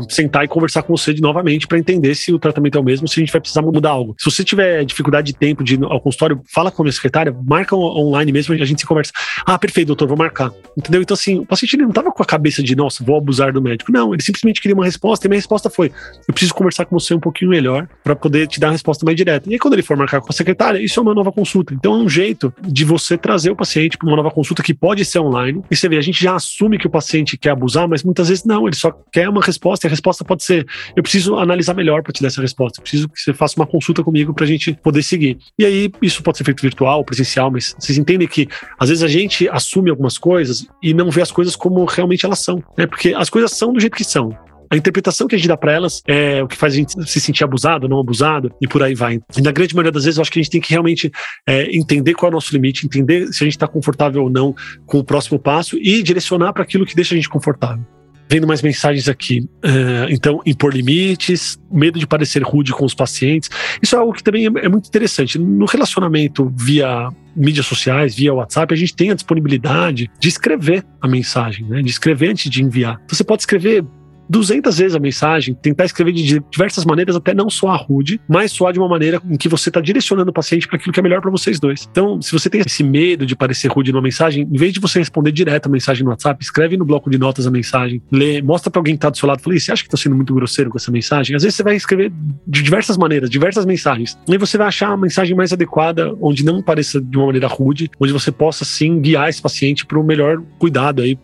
sentar 0.10 0.46
e 0.46 0.48
conversar 0.48 0.84
com 0.84 0.96
você 0.96 1.14
de 1.14 1.22
novamente 1.22 1.68
para 1.68 1.78
entender 1.78 2.16
se 2.16 2.34
o 2.34 2.40
tratamento 2.40 2.78
é 2.78 2.82
o 2.82 2.84
mesmo, 2.84 3.08
se 3.08 3.20
a 3.20 3.22
gente 3.22 3.32
vai 3.32 3.42
precisar 3.42 3.62
mudar 3.62 3.90
algo. 3.90 4.16
Se 4.18 4.30
você 4.30 4.44
tiver 4.44 4.86
dificuldade 4.86 5.28
de 5.28 5.38
tempo 5.38 5.64
de 5.64 5.76
ir 5.76 5.84
ao 5.84 6.00
consultório, 6.00 6.42
fala 6.54 6.72
com 6.72 6.82
a 6.82 6.86
minha 6.86 6.94
secretária, 6.94 7.36
marca 7.46 7.76
online 7.76 8.32
mesmo, 8.32 8.54
a 8.54 8.66
gente 8.66 8.82
se 8.82 8.88
conversa. 8.88 9.12
Ah, 9.46 9.58
perfeito, 9.58 9.88
doutor, 9.88 10.08
vou 10.08 10.18
marcar. 10.18 10.52
Entendeu? 10.78 11.02
Então, 11.02 11.14
assim, 11.14 11.40
o 11.40 11.46
paciente 11.46 11.76
ele 11.76 11.84
não 11.84 11.90
estava 11.90 12.12
com 12.12 12.24
a 12.24 12.26
cabeça 12.36 12.62
de, 12.62 12.76
nossa, 12.76 13.04
vou 13.04 13.18
abusar 13.18 13.54
do 13.54 13.62
médico. 13.62 13.92
Não, 13.92 14.14
ele 14.14 14.22
simplesmente 14.22 14.62
queria 14.62 14.76
uma 14.76 14.86
resposta 14.86 15.26
e 15.26 15.30
minha 15.30 15.38
resposta 15.38 15.70
foi: 15.70 15.92
eu 16.28 16.34
preciso 16.34 16.54
conversar 16.54 16.86
com 16.86 16.98
você 17.00 17.14
um 17.14 17.20
pouquinho 17.20 17.52
melhor 17.52 17.88
para 18.04 18.16
poder 18.16 18.48
te 18.48 18.60
dar 18.60 18.68
uma 18.68 18.74
resposta 18.74 19.06
mais 19.06 19.16
direta. 19.16 19.50
E 19.50 19.54
aí, 19.54 19.60
quando 19.60 19.74
ele 19.74 19.82
for 19.82 19.98
marcar 19.98 20.22
com 20.22 20.30
a 20.30 20.34
secretária, 20.34 20.80
isso 20.80 21.00
é 21.00 21.04
uma 21.04 21.14
nova 21.14 21.32
consulta. 21.32 21.74
Então, 21.74 21.94
é 21.94 21.98
um 21.98 22.10
jeito 22.10 22.54
de 22.62 22.84
você 22.84 23.18
trazer 23.18 23.50
o 23.50 23.56
paciente 23.56 23.98
para 23.98 24.08
uma 24.08 24.18
nova 24.18 24.32
consulta 24.32 24.62
que 24.62 24.74
pode 24.74 25.04
ser 25.06 25.20
online. 25.20 25.62
E 25.72 25.76
você 25.76 25.88
vê, 25.88 25.98
a 25.98 26.02
gente 26.02 26.22
já 26.22 26.36
assume 26.36 26.78
que 26.78 26.88
o 26.88 26.90
paciente 26.90 27.38
quer 27.38 27.52
abusar, 27.52 27.88
mas 27.88 28.04
muitas 28.04 28.30
vezes 28.30 28.44
não, 28.44 28.68
ele 28.68 28.76
só 28.76 28.92
quer 29.12 29.30
uma 29.30 29.42
resposta 29.42 29.86
e 29.86 29.88
a 29.88 29.92
resposta 29.92 30.24
pode 30.26 30.44
ser: 30.44 30.66
eu 30.96 31.02
preciso 31.02 31.38
analisar 31.38 31.74
melhor 31.74 32.04
para 32.04 32.12
te 32.12 32.22
dar 32.22 32.28
essa 32.28 32.42
resposta. 32.42 32.80
Eu 32.80 32.84
preciso 32.84 33.10
que 33.10 33.20
você 33.20 33.34
faça 33.34 33.56
uma 33.58 33.66
consulta 33.66 34.04
comigo 34.04 34.34
para 34.34 34.44
a 34.44 34.48
gente 34.48 34.74
poder 34.74 35.04
seguir. 35.04 35.38
E 35.58 35.66
aí, 35.66 35.92
isso 36.02 36.22
pode 36.22 36.38
ser 36.38 36.44
feito 36.44 36.62
virtual, 36.62 37.04
presencial, 37.04 37.50
mas 37.50 37.76
vocês 37.80 37.98
entendem 37.98 38.28
que 38.28 38.48
às 38.78 38.90
vezes 38.90 39.04
a 39.04 39.08
gente 39.08 39.48
assume 39.50 39.90
algumas 39.90 40.18
coisas 40.18 40.68
e 40.82 40.94
não 40.94 41.10
vê 41.10 41.22
as 41.22 41.32
coisas 41.32 41.56
como 41.56 41.86
realmente 41.86 42.25
elas 42.26 42.40
são 42.40 42.64
né? 42.78 42.86
Porque 42.86 43.14
as 43.14 43.30
coisas 43.30 43.52
são 43.52 43.74
do 43.74 43.80
jeito 43.80 43.96
que 43.96 44.04
são. 44.04 44.36
A 44.72 44.76
interpretação 44.76 45.28
que 45.28 45.36
a 45.36 45.38
gente 45.38 45.48
dá 45.48 45.56
para 45.56 45.72
elas 45.72 46.02
é 46.08 46.44
o 46.44 46.48
que 46.48 46.58
faz 46.58 46.74
a 46.74 46.78
gente 46.78 47.08
se 47.08 47.20
sentir 47.20 47.44
abusado, 47.44 47.88
não 47.88 48.00
abusado, 48.00 48.52
e 48.60 48.68
por 48.68 48.82
aí 48.82 48.96
vai. 48.96 49.20
E 49.38 49.42
na 49.42 49.52
grande 49.52 49.76
maioria 49.76 49.92
das 49.92 50.04
vezes, 50.06 50.18
eu 50.18 50.22
acho 50.22 50.32
que 50.32 50.40
a 50.40 50.42
gente 50.42 50.52
tem 50.52 50.60
que 50.60 50.72
realmente 50.72 51.12
é, 51.48 51.76
entender 51.76 52.14
qual 52.14 52.30
é 52.30 52.32
o 52.32 52.34
nosso 52.34 52.52
limite, 52.54 52.86
entender 52.86 53.28
se 53.28 53.44
a 53.44 53.46
gente 53.46 53.56
está 53.56 53.68
confortável 53.68 54.24
ou 54.24 54.30
não 54.30 54.56
com 54.86 54.98
o 55.00 55.04
próximo 55.04 55.38
passo 55.40 55.78
e 55.78 56.02
direcionar 56.02 56.52
para 56.52 56.64
aquilo 56.64 56.86
que 56.86 56.96
deixa 56.96 57.14
a 57.14 57.18
gente 57.18 57.30
confortável. 57.30 57.86
Vendo 58.30 58.48
mais 58.48 58.62
mensagens 58.62 59.08
aqui. 59.08 59.42
Uh, 59.64 60.10
então, 60.10 60.42
impor 60.46 60.74
limites, 60.74 61.60
medo 61.72 62.00
de 62.00 62.08
parecer 62.08 62.42
rude 62.44 62.72
com 62.72 62.86
os 62.86 62.94
pacientes. 62.94 63.50
Isso 63.82 63.96
é 63.96 64.00
algo 64.00 64.14
que 64.14 64.24
também 64.24 64.46
é, 64.46 64.66
é 64.66 64.70
muito 64.70 64.88
interessante. 64.88 65.38
No 65.38 65.66
relacionamento 65.66 66.52
via 66.56 67.10
mídias 67.36 67.66
sociais, 67.66 68.16
via 68.16 68.34
WhatsApp, 68.34 68.74
a 68.74 68.78
gente 68.78 68.96
tem 68.96 69.12
a 69.12 69.14
disponibilidade 69.14 70.10
de 70.20 70.30
escrever 70.30 70.86
a 71.02 71.08
mensagem, 71.08 71.66
né? 71.68 71.82
de 71.82 71.90
escrever 71.90 72.30
antes 72.30 72.50
de 72.50 72.64
enviar. 72.64 73.00
Você 73.08 73.24
pode 73.24 73.42
escrever 73.42 73.84
200 74.30 74.78
vezes 74.78 74.96
a 74.96 75.00
mensagem, 75.00 75.54
tentar 75.54 75.86
escrever 75.86 76.12
de 76.12 76.40
diversas 76.52 76.86
maneiras, 76.86 77.16
até 77.16 77.34
não 77.34 77.50
soar 77.50 77.84
rude, 77.84 78.20
mas 78.28 78.52
soar 78.52 78.74
de 78.74 78.80
uma 78.80 78.88
maneira 78.88 79.22
em 79.30 79.38
que 79.38 79.48
você 79.48 79.70
está 79.70 79.80
direcionando 79.80 80.30
o 80.30 80.34
paciente 80.34 80.68
para 80.68 80.78
aquilo 80.78 80.94
que 80.94 81.00
é 81.00 81.04
melhor 81.04 81.22
para 81.22 81.32
vocês 81.32 81.60
dois. 81.60 81.88
Então, 81.90 82.22
se 82.22 82.32
você 82.32 82.50
tem 82.50 82.62
esse 82.62 82.84
medo 82.84 83.26
de 83.26 83.36
parecer 83.36 83.70
rude 83.70 83.92
numa 83.92 84.02
mensagem, 84.02 84.48
em 84.52 84.58
vez 84.58 84.74
de 84.74 84.80
você 84.80 85.00
responder 85.00 85.32
direto 85.32 85.68
a 85.68 85.70
mensagem 85.70 86.04
no 86.04 86.10
WhatsApp, 86.10 86.44
escreve 86.44 86.78
no 86.78 86.86
bloco 86.86 87.10
de 87.10 87.18
notas 87.18 87.48
a 87.48 87.52
mensagem, 87.52 88.02
lê, 88.12 88.42
mostra 88.42 88.72
para 88.72 88.80
alguém 88.80 88.96
que 88.96 88.98
está 88.98 89.10
do 89.10 89.18
seu 89.18 89.28
lado, 89.28 89.42
fala, 89.42 89.58
você 89.58 89.72
acha 89.72 89.84
que 89.84 89.88
está 89.88 89.98
sendo 89.98 90.16
muito 90.16 90.34
grosseiro 90.34 90.70
com 90.70 90.78
essa 90.78 90.92
mensagem? 90.92 91.36
Às 91.36 91.44
vezes 91.44 91.56
você 91.56 91.64
vai 91.64 91.76
escrever 91.76 92.12
de 92.48 92.62
diversas 92.62 92.98
maneiras, 92.98 93.30
diversas 93.30 93.66
mensagens, 93.66 94.18
e 94.28 94.34
aí 94.34 94.38
você 94.38 94.58
vai 94.58 94.68
achar 94.68 94.92
a 94.92 94.98
mensagem 94.98 95.36
mais 95.36 95.54
adequada, 95.54 96.16
onde 96.22 96.44
não 96.44 96.62
pareça 96.62 97.02
de 97.02 97.18
uma 97.18 97.28
maneira 97.28 97.48
rude, 97.48 97.90
onde 98.00 98.14
você 98.14 98.32
possa 98.32 98.66
sim 98.66 99.00
guiar 99.00 99.30
esse 99.30 99.42
paciente 99.42 99.86
para 99.86 100.00
o 100.00 100.04
melhor 100.04 100.42
cuidado 100.58 101.02
aí 101.02 101.18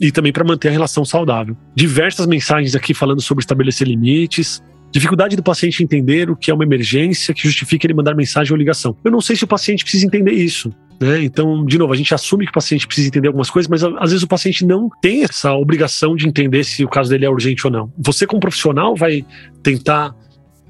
E 0.00 0.12
também 0.12 0.32
para 0.32 0.44
manter 0.44 0.68
a 0.68 0.72
relação 0.72 1.04
saudável. 1.04 1.56
Diversas 1.74 2.26
mensagens 2.26 2.74
aqui 2.74 2.92
falando 2.92 3.20
sobre 3.20 3.42
estabelecer 3.42 3.86
limites, 3.86 4.62
dificuldade 4.90 5.36
do 5.36 5.42
paciente 5.42 5.82
entender 5.82 6.30
o 6.30 6.36
que 6.36 6.50
é 6.50 6.54
uma 6.54 6.64
emergência 6.64 7.34
que 7.34 7.42
justifica 7.42 7.86
ele 7.86 7.94
mandar 7.94 8.14
mensagem 8.14 8.52
ou 8.52 8.58
ligação. 8.58 8.96
Eu 9.04 9.10
não 9.10 9.20
sei 9.20 9.36
se 9.36 9.44
o 9.44 9.46
paciente 9.46 9.84
precisa 9.84 10.06
entender 10.06 10.32
isso. 10.32 10.72
Né? 11.00 11.22
Então, 11.22 11.64
de 11.64 11.78
novo, 11.78 11.92
a 11.92 11.96
gente 11.96 12.12
assume 12.12 12.44
que 12.44 12.50
o 12.50 12.54
paciente 12.54 12.86
precisa 12.86 13.08
entender 13.08 13.28
algumas 13.28 13.50
coisas, 13.50 13.68
mas 13.68 13.82
às 13.84 14.10
vezes 14.10 14.22
o 14.22 14.28
paciente 14.28 14.64
não 14.64 14.88
tem 15.00 15.22
essa 15.22 15.52
obrigação 15.52 16.16
de 16.16 16.26
entender 16.26 16.64
se 16.64 16.84
o 16.84 16.88
caso 16.88 17.10
dele 17.10 17.24
é 17.24 17.30
urgente 17.30 17.66
ou 17.66 17.72
não. 17.72 17.92
Você, 17.98 18.26
como 18.26 18.40
profissional, 18.40 18.96
vai 18.96 19.24
tentar 19.62 20.14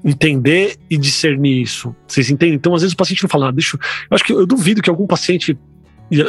entender 0.05 0.77
e 0.91 0.97
discernir 0.97 1.63
isso. 1.63 1.95
Vocês 2.07 2.31
entendem? 2.31 2.55
Então, 2.55 2.75
às 2.75 2.83
vezes 2.83 2.95
o 2.95 2.97
paciente 2.97 3.23
não 3.23 3.31
fala, 3.31 3.49
ah, 3.49 3.53
deixa. 3.53 3.77
Eu 3.77 4.15
acho 4.15 4.25
que 4.25 4.33
eu 4.33 4.47
duvido 4.47 4.83
que 4.83 4.91
algum 4.91 5.07
paciente 5.07 5.57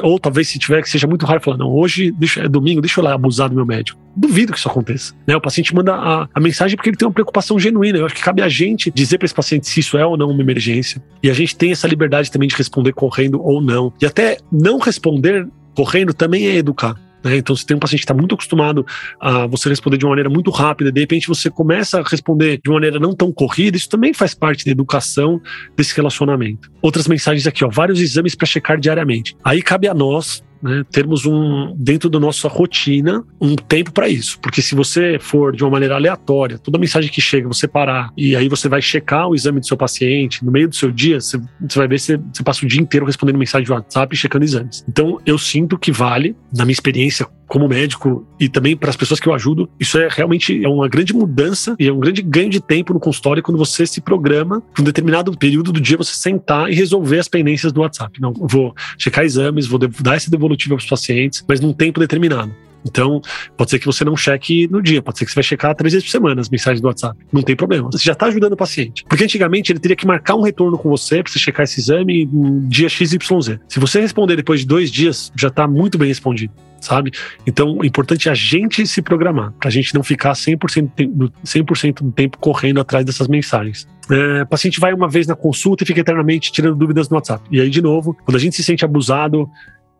ou 0.03 0.19
talvez 0.19 0.47
se 0.47 0.59
tiver 0.59 0.81
que 0.81 0.89
seja 0.89 1.07
muito 1.07 1.25
raro 1.25 1.41
falar, 1.41 1.57
não, 1.57 1.71
hoje 1.71 2.11
deixa, 2.11 2.41
é 2.41 2.47
domingo, 2.47 2.81
deixa 2.81 2.99
eu 2.99 3.03
lá 3.03 3.13
abusar 3.13 3.49
do 3.49 3.55
meu 3.55 3.65
médico. 3.65 3.99
Duvido 4.15 4.51
que 4.51 4.59
isso 4.59 4.67
aconteça. 4.67 5.13
Né? 5.25 5.35
O 5.35 5.41
paciente 5.41 5.73
manda 5.73 5.93
a, 5.93 6.27
a 6.33 6.39
mensagem 6.39 6.75
porque 6.75 6.89
ele 6.89 6.97
tem 6.97 7.07
uma 7.07 7.13
preocupação 7.13 7.57
genuína. 7.57 7.99
Eu 7.99 8.05
acho 8.05 8.15
que 8.15 8.21
cabe 8.21 8.41
a 8.41 8.49
gente 8.49 8.91
dizer 8.91 9.17
para 9.17 9.25
esse 9.25 9.33
paciente 9.33 9.67
se 9.67 9.79
isso 9.79 9.97
é 9.97 10.05
ou 10.05 10.17
não 10.17 10.29
uma 10.31 10.41
emergência. 10.41 11.01
E 11.23 11.29
a 11.29 11.33
gente 11.33 11.55
tem 11.55 11.71
essa 11.71 11.87
liberdade 11.87 12.29
também 12.29 12.49
de 12.49 12.55
responder 12.55 12.91
correndo 12.93 13.41
ou 13.41 13.61
não. 13.61 13.93
E 14.01 14.05
até 14.05 14.37
não 14.51 14.79
responder 14.79 15.47
correndo 15.73 16.13
também 16.13 16.47
é 16.47 16.55
educar. 16.55 16.95
Né? 17.23 17.37
Então, 17.37 17.55
se 17.55 17.65
tem 17.65 17.75
um 17.75 17.79
paciente 17.79 18.01
que 18.01 18.05
está 18.05 18.13
muito 18.13 18.35
acostumado 18.35 18.85
a 19.19 19.45
você 19.47 19.69
responder 19.69 19.97
de 19.97 20.05
uma 20.05 20.11
maneira 20.11 20.29
muito 20.29 20.51
rápida, 20.51 20.91
de 20.91 21.01
repente 21.01 21.27
você 21.27 21.49
começa 21.49 21.99
a 21.99 22.03
responder 22.03 22.59
de 22.63 22.69
uma 22.69 22.75
maneira 22.75 22.99
não 22.99 23.13
tão 23.13 23.31
corrida, 23.31 23.77
isso 23.77 23.89
também 23.89 24.13
faz 24.13 24.33
parte 24.33 24.65
da 24.65 24.71
educação 24.71 25.41
desse 25.75 25.95
relacionamento. 25.95 26.71
Outras 26.81 27.07
mensagens 27.07 27.45
aqui, 27.47 27.63
ó, 27.63 27.69
vários 27.69 27.99
exames 27.99 28.35
para 28.35 28.47
checar 28.47 28.79
diariamente. 28.79 29.35
Aí 29.43 29.61
cabe 29.61 29.87
a 29.87 29.93
nós 29.93 30.43
né? 30.61 30.83
Termos 30.91 31.25
um 31.25 31.73
dentro 31.77 32.09
da 32.09 32.19
nossa 32.19 32.47
rotina 32.47 33.23
um 33.39 33.55
tempo 33.55 33.91
para 33.91 34.07
isso, 34.09 34.39
porque 34.39 34.61
se 34.61 34.75
você 34.75 35.17
for 35.19 35.55
de 35.55 35.63
uma 35.63 35.71
maneira 35.71 35.95
aleatória, 35.95 36.57
toda 36.57 36.77
mensagem 36.77 37.09
que 37.09 37.21
chega 37.21 37.47
você 37.47 37.67
parar 37.67 38.11
e 38.17 38.35
aí 38.35 38.49
você 38.49 38.67
vai 38.67 38.81
checar 38.81 39.27
o 39.27 39.35
exame 39.35 39.59
do 39.59 39.65
seu 39.65 39.77
paciente 39.77 40.43
no 40.43 40.51
meio 40.51 40.67
do 40.67 40.75
seu 40.75 40.91
dia, 40.91 41.19
você, 41.19 41.39
você 41.61 41.79
vai 41.79 41.87
ver 41.87 41.99
se 41.99 42.17
você 42.33 42.43
passa 42.43 42.65
o 42.65 42.67
dia 42.67 42.81
inteiro 42.81 43.05
respondendo 43.05 43.37
mensagem 43.37 43.65
de 43.65 43.71
WhatsApp 43.71 44.13
e 44.13 44.17
checando 44.17 44.45
exames. 44.45 44.83
Então 44.87 45.19
eu 45.25 45.37
sinto 45.37 45.77
que 45.77 45.91
vale, 45.91 46.35
na 46.55 46.65
minha 46.65 46.73
experiência 46.73 47.27
como 47.49 47.67
médico 47.67 48.25
e 48.39 48.47
também 48.47 48.77
para 48.77 48.91
as 48.91 48.95
pessoas 48.95 49.19
que 49.19 49.27
eu 49.27 49.33
ajudo, 49.33 49.67
isso 49.79 49.97
é 49.97 50.07
realmente 50.09 50.63
é 50.63 50.69
uma 50.69 50.87
grande 50.87 51.13
mudança 51.13 51.75
e 51.79 51.87
é 51.87 51.91
um 51.91 51.99
grande 51.99 52.21
ganho 52.21 52.49
de 52.49 52.61
tempo 52.61 52.93
no 52.93 52.99
consultório 52.99 53.41
quando 53.41 53.57
você 53.57 53.85
se 53.85 53.99
programa 53.99 54.61
para 54.73 54.81
um 54.81 54.85
determinado 54.85 55.35
período 55.35 55.73
do 55.73 55.81
dia 55.81 55.97
você 55.97 56.13
sentar 56.13 56.71
e 56.71 56.75
resolver 56.75 57.17
as 57.17 57.27
pendências 57.27 57.73
do 57.73 57.81
WhatsApp. 57.81 58.21
Não, 58.21 58.31
vou 58.31 58.73
checar 58.97 59.25
exames, 59.25 59.65
vou 59.65 59.79
dar 59.79 60.15
esse 60.15 60.29
devolutivo 60.29 60.75
para 60.75 60.83
os 60.83 60.89
pacientes, 60.89 61.43
mas 61.47 61.59
num 61.59 61.73
tempo 61.73 61.99
determinado. 61.99 62.53
Então, 62.85 63.21
pode 63.57 63.71
ser 63.71 63.79
que 63.79 63.85
você 63.85 64.05
não 64.05 64.15
cheque 64.15 64.67
no 64.69 64.81
dia, 64.81 65.01
pode 65.01 65.17
ser 65.17 65.25
que 65.25 65.31
você 65.31 65.35
vai 65.35 65.43
checar 65.43 65.75
três 65.75 65.93
vezes 65.93 66.07
por 66.07 66.11
semana 66.11 66.39
as 66.39 66.49
mensagens 66.49 66.79
do 66.79 66.87
WhatsApp. 66.87 67.17
Não 67.31 67.41
tem 67.41 67.55
problema. 67.55 67.89
Você 67.91 68.05
já 68.05 68.13
está 68.13 68.27
ajudando 68.27 68.53
o 68.53 68.57
paciente. 68.57 69.03
Porque 69.07 69.23
antigamente 69.23 69.71
ele 69.71 69.79
teria 69.79 69.97
que 69.97 70.07
marcar 70.07 70.35
um 70.35 70.41
retorno 70.41 70.77
com 70.77 70.89
você 70.89 71.21
para 71.21 71.31
você 71.31 71.39
checar 71.39 71.65
esse 71.65 71.79
exame 71.79 72.25
no 72.25 72.61
dia 72.67 72.87
XYZ. 72.87 73.59
Se 73.67 73.79
você 73.79 73.99
responder 73.99 74.37
depois 74.37 74.61
de 74.61 74.65
dois 74.65 74.89
dias, 74.89 75.31
já 75.35 75.49
está 75.49 75.67
muito 75.67 75.97
bem 75.97 76.07
respondido 76.07 76.53
sabe? 76.81 77.11
Então, 77.45 77.77
o 77.77 77.85
importante 77.85 78.29
é 78.29 78.31
a 78.31 78.35
gente 78.35 78.85
se 78.87 79.01
programar, 79.01 79.51
para 79.59 79.69
a 79.69 79.71
gente 79.71 79.93
não 79.93 80.03
ficar 80.03 80.33
100%, 80.33 81.31
100 81.43 81.93
do 81.93 82.11
tempo 82.11 82.37
correndo 82.37 82.79
atrás 82.79 83.05
dessas 83.05 83.27
mensagens. 83.27 83.87
É, 84.09 84.43
o 84.43 84.47
paciente 84.47 84.79
vai 84.79 84.93
uma 84.93 85.07
vez 85.07 85.27
na 85.27 85.35
consulta 85.35 85.83
e 85.83 85.87
fica 85.87 85.99
eternamente 85.99 86.51
tirando 86.51 86.75
dúvidas 86.75 87.09
no 87.09 87.15
WhatsApp. 87.15 87.43
E 87.51 87.61
aí, 87.61 87.69
de 87.69 87.81
novo, 87.81 88.17
quando 88.25 88.35
a 88.35 88.39
gente 88.39 88.55
se 88.55 88.63
sente 88.63 88.83
abusado, 88.83 89.47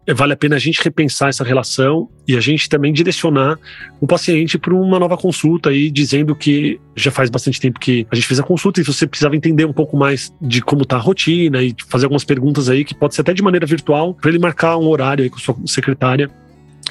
é, 0.09 0.13
vale 0.13 0.33
a 0.33 0.35
pena 0.35 0.55
a 0.55 0.59
gente 0.59 0.83
repensar 0.83 1.29
essa 1.29 1.43
relação 1.43 2.09
e 2.27 2.35
a 2.35 2.39
gente 2.39 2.67
também 2.67 2.91
direcionar 2.91 3.59
o 4.01 4.07
paciente 4.07 4.57
para 4.57 4.73
uma 4.73 4.97
nova 4.97 5.15
consulta 5.15 5.69
aí, 5.69 5.91
dizendo 5.91 6.35
que 6.35 6.79
já 6.95 7.11
faz 7.11 7.29
bastante 7.29 7.61
tempo 7.61 7.79
que 7.79 8.07
a 8.09 8.15
gente 8.15 8.25
fez 8.25 8.39
a 8.39 8.43
consulta 8.43 8.81
e 8.81 8.83
você 8.83 9.05
precisava 9.05 9.35
entender 9.35 9.65
um 9.65 9.73
pouco 9.73 9.95
mais 9.95 10.33
de 10.41 10.63
como 10.63 10.81
está 10.81 10.95
a 10.95 10.99
rotina 10.99 11.61
e 11.61 11.75
fazer 11.87 12.05
algumas 12.05 12.23
perguntas 12.23 12.69
aí 12.69 12.83
que 12.83 12.95
pode 12.95 13.13
ser 13.13 13.21
até 13.21 13.35
de 13.35 13.43
maneira 13.43 13.67
virtual 13.67 14.15
para 14.15 14.31
ele 14.31 14.39
marcar 14.39 14.77
um 14.77 14.87
horário 14.87 15.23
aí 15.23 15.29
com 15.29 15.37
sua 15.37 15.55
secretária 15.67 16.27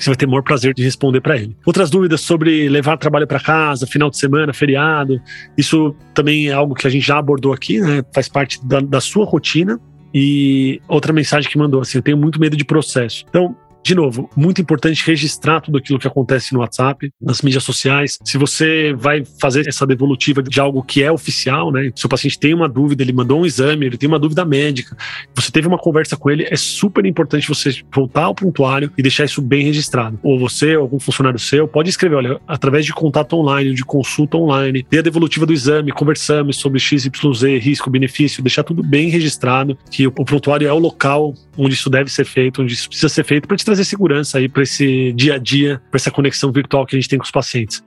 você 0.02 0.11
vai 0.11 0.16
ter 0.16 0.26
o 0.26 0.30
maior 0.30 0.42
prazer 0.42 0.74
de 0.74 0.82
responder 0.82 1.20
para 1.20 1.37
ele. 1.37 1.56
Outras 1.64 1.90
dúvidas 1.90 2.20
sobre 2.20 2.68
levar 2.68 2.96
trabalho 2.96 3.26
para 3.26 3.40
casa, 3.40 3.87
final 3.87 4.11
de 4.11 4.18
semana, 4.18 4.52
feriado, 4.52 5.20
isso 5.56 5.94
também 6.14 6.48
é 6.48 6.52
algo 6.52 6.74
que 6.74 6.87
a 6.87 6.90
gente 6.90 7.06
já 7.06 7.18
abordou 7.18 7.52
aqui, 7.52 7.80
né? 7.80 8.02
Faz 8.14 8.28
parte 8.28 8.64
da, 8.66 8.80
da 8.80 9.00
sua 9.00 9.24
rotina 9.24 9.80
e 10.14 10.80
outra 10.88 11.12
mensagem 11.12 11.50
que 11.50 11.58
mandou 11.58 11.80
assim: 11.80 11.98
eu 11.98 12.02
tenho 12.02 12.16
muito 12.16 12.40
medo 12.40 12.56
de 12.56 12.64
processo. 12.64 13.24
Então, 13.28 13.56
de 13.88 13.94
novo, 13.94 14.29
muito 14.37 14.61
importante 14.61 15.03
registrar 15.07 15.62
tudo 15.62 15.79
aquilo 15.79 15.98
que 15.98 16.07
acontece 16.07 16.53
no 16.53 16.61
WhatsApp, 16.61 17.11
nas 17.18 17.40
mídias 17.40 17.64
sociais. 17.64 18.18
Se 18.22 18.37
você 18.37 18.92
vai 18.92 19.24
fazer 19.40 19.66
essa 19.66 19.87
devolutiva 19.87 20.42
de 20.42 20.61
algo 20.61 20.83
que 20.83 21.03
é 21.03 21.11
oficial, 21.11 21.72
né? 21.72 21.90
Se 21.96 22.05
o 22.05 22.09
paciente 22.09 22.38
tem 22.38 22.53
uma 22.53 22.68
dúvida, 22.68 23.03
ele 23.03 23.14
mandou 23.14 23.40
um 23.40 23.46
exame, 23.46 23.87
ele 23.87 23.96
tem 23.96 24.07
uma 24.07 24.18
dúvida 24.18 24.44
médica, 24.44 24.94
você 25.35 25.51
teve 25.51 25.66
uma 25.66 25.79
conversa 25.79 26.18
com 26.18 26.31
ele, 26.31 26.46
é 26.51 26.57
super 26.57 27.07
importante 27.07 27.48
você 27.48 27.81
voltar 27.90 28.24
ao 28.24 28.35
prontuário 28.35 28.92
e 28.98 29.01
deixar 29.01 29.24
isso 29.24 29.40
bem 29.40 29.64
registrado. 29.64 30.20
Ou 30.22 30.38
você, 30.38 30.77
ou 30.77 30.83
algum 30.83 31.01
funcionário 31.01 31.38
seu, 31.38 31.66
pode 31.66 31.88
escrever, 31.88 32.16
olha, 32.16 32.38
através 32.46 32.85
de 32.85 32.92
contato 32.92 33.37
online, 33.37 33.72
de 33.72 33.87
consulta 33.87 34.37
online, 34.37 34.85
dê 34.90 34.98
a 34.98 35.03
devolutiva 35.03 35.46
do 35.46 35.53
exame, 35.55 35.92
conversamos 35.92 36.59
sobre 36.59 36.79
XYZ, 36.79 37.42
risco, 37.59 37.88
benefício, 37.88 38.42
deixar 38.42 38.64
tudo 38.64 38.83
bem 38.83 39.09
registrado, 39.09 39.79
que 39.90 40.07
o 40.07 40.12
prontuário 40.12 40.68
é 40.68 40.72
o 40.74 40.79
local 40.79 41.33
onde 41.57 41.74
isso 41.74 41.90
deve 41.90 42.11
ser 42.11 42.24
feito, 42.24 42.62
onde 42.62 42.74
isso 42.74 42.88
precisa 42.88 43.09
ser 43.09 43.24
feito 43.24 43.48
para 43.48 43.57
te 43.57 43.64
trazer 43.64 43.77
trazer 43.78 43.84
segurança 43.84 44.38
aí 44.38 44.48
para 44.48 44.62
esse 44.62 45.12
dia 45.12 45.34
a 45.34 45.38
dia, 45.38 45.80
para 45.90 45.98
essa 45.98 46.10
conexão 46.10 46.50
virtual 46.50 46.84
que 46.84 46.96
a 46.96 46.98
gente 46.98 47.08
tem 47.08 47.18
com 47.18 47.24
os 47.24 47.30
pacientes. 47.30 47.82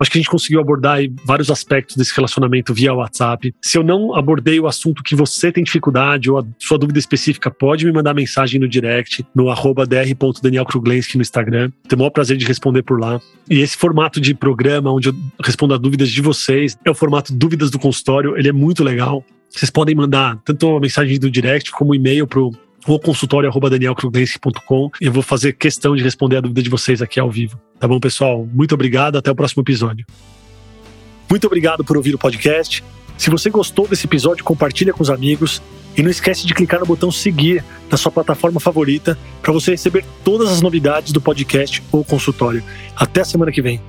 Acho 0.00 0.12
que 0.12 0.18
a 0.18 0.20
gente 0.20 0.30
conseguiu 0.30 0.60
abordar 0.60 1.00
vários 1.24 1.50
aspectos 1.50 1.96
desse 1.96 2.14
relacionamento 2.14 2.72
via 2.72 2.94
WhatsApp. 2.94 3.52
Se 3.60 3.76
eu 3.76 3.82
não 3.82 4.14
abordei 4.14 4.60
o 4.60 4.68
assunto 4.68 5.02
que 5.02 5.16
você 5.16 5.50
tem 5.50 5.64
dificuldade 5.64 6.30
ou 6.30 6.38
a 6.38 6.44
sua 6.56 6.78
dúvida 6.78 7.00
específica, 7.00 7.50
pode 7.50 7.84
me 7.84 7.90
mandar 7.90 8.14
mensagem 8.14 8.60
no 8.60 8.68
direct, 8.68 9.26
no 9.34 9.50
arroba 9.50 9.84
dr.danielkruglenski 9.84 11.16
no 11.16 11.22
Instagram. 11.22 11.72
Tenho 11.88 11.96
o 11.96 11.98
maior 11.98 12.10
prazer 12.10 12.36
de 12.36 12.46
responder 12.46 12.82
por 12.84 13.00
lá. 13.00 13.20
E 13.50 13.58
esse 13.58 13.76
formato 13.76 14.20
de 14.20 14.34
programa, 14.34 14.92
onde 14.92 15.08
eu 15.08 15.14
respondo 15.42 15.74
a 15.74 15.78
dúvidas 15.78 16.10
de 16.10 16.22
vocês, 16.22 16.78
é 16.84 16.90
o 16.90 16.94
formato 16.94 17.34
Dúvidas 17.34 17.68
do 17.68 17.78
Consultório. 17.78 18.38
Ele 18.38 18.48
é 18.48 18.52
muito 18.52 18.84
legal. 18.84 19.24
Vocês 19.50 19.70
podem 19.70 19.96
mandar 19.96 20.38
tanto 20.44 20.76
a 20.76 20.80
mensagem 20.80 21.18
do 21.18 21.28
direct 21.28 21.72
como 21.72 21.92
e-mail 21.92 22.24
para 22.24 22.38
o 22.38 22.52
ou 22.86 22.98
consultório.danielkruglenski.com. 22.98 24.90
Eu 25.00 25.12
vou 25.12 25.22
fazer 25.22 25.52
questão 25.54 25.96
de 25.96 26.02
responder 26.02 26.36
a 26.36 26.40
dúvida 26.40 26.62
de 26.62 26.70
vocês 26.70 27.02
aqui 27.02 27.18
ao 27.18 27.30
vivo. 27.30 27.60
Tá 27.78 27.86
bom, 27.86 27.98
pessoal? 27.98 28.46
Muito 28.52 28.74
obrigado. 28.74 29.16
Até 29.16 29.30
o 29.30 29.34
próximo 29.34 29.62
episódio. 29.62 30.06
Muito 31.28 31.46
obrigado 31.46 31.84
por 31.84 31.96
ouvir 31.96 32.14
o 32.14 32.18
podcast. 32.18 32.82
Se 33.16 33.30
você 33.30 33.50
gostou 33.50 33.86
desse 33.86 34.06
episódio, 34.06 34.44
compartilha 34.44 34.92
com 34.92 35.02
os 35.02 35.10
amigos. 35.10 35.60
E 35.96 36.02
não 36.02 36.10
esquece 36.10 36.46
de 36.46 36.54
clicar 36.54 36.78
no 36.78 36.86
botão 36.86 37.10
seguir 37.10 37.64
na 37.90 37.96
sua 37.96 38.12
plataforma 38.12 38.60
favorita 38.60 39.18
para 39.42 39.52
você 39.52 39.72
receber 39.72 40.04
todas 40.22 40.48
as 40.48 40.60
novidades 40.60 41.12
do 41.12 41.20
podcast 41.20 41.82
ou 41.90 42.04
consultório. 42.04 42.62
Até 42.94 43.22
a 43.22 43.24
semana 43.24 43.50
que 43.50 43.60
vem. 43.60 43.80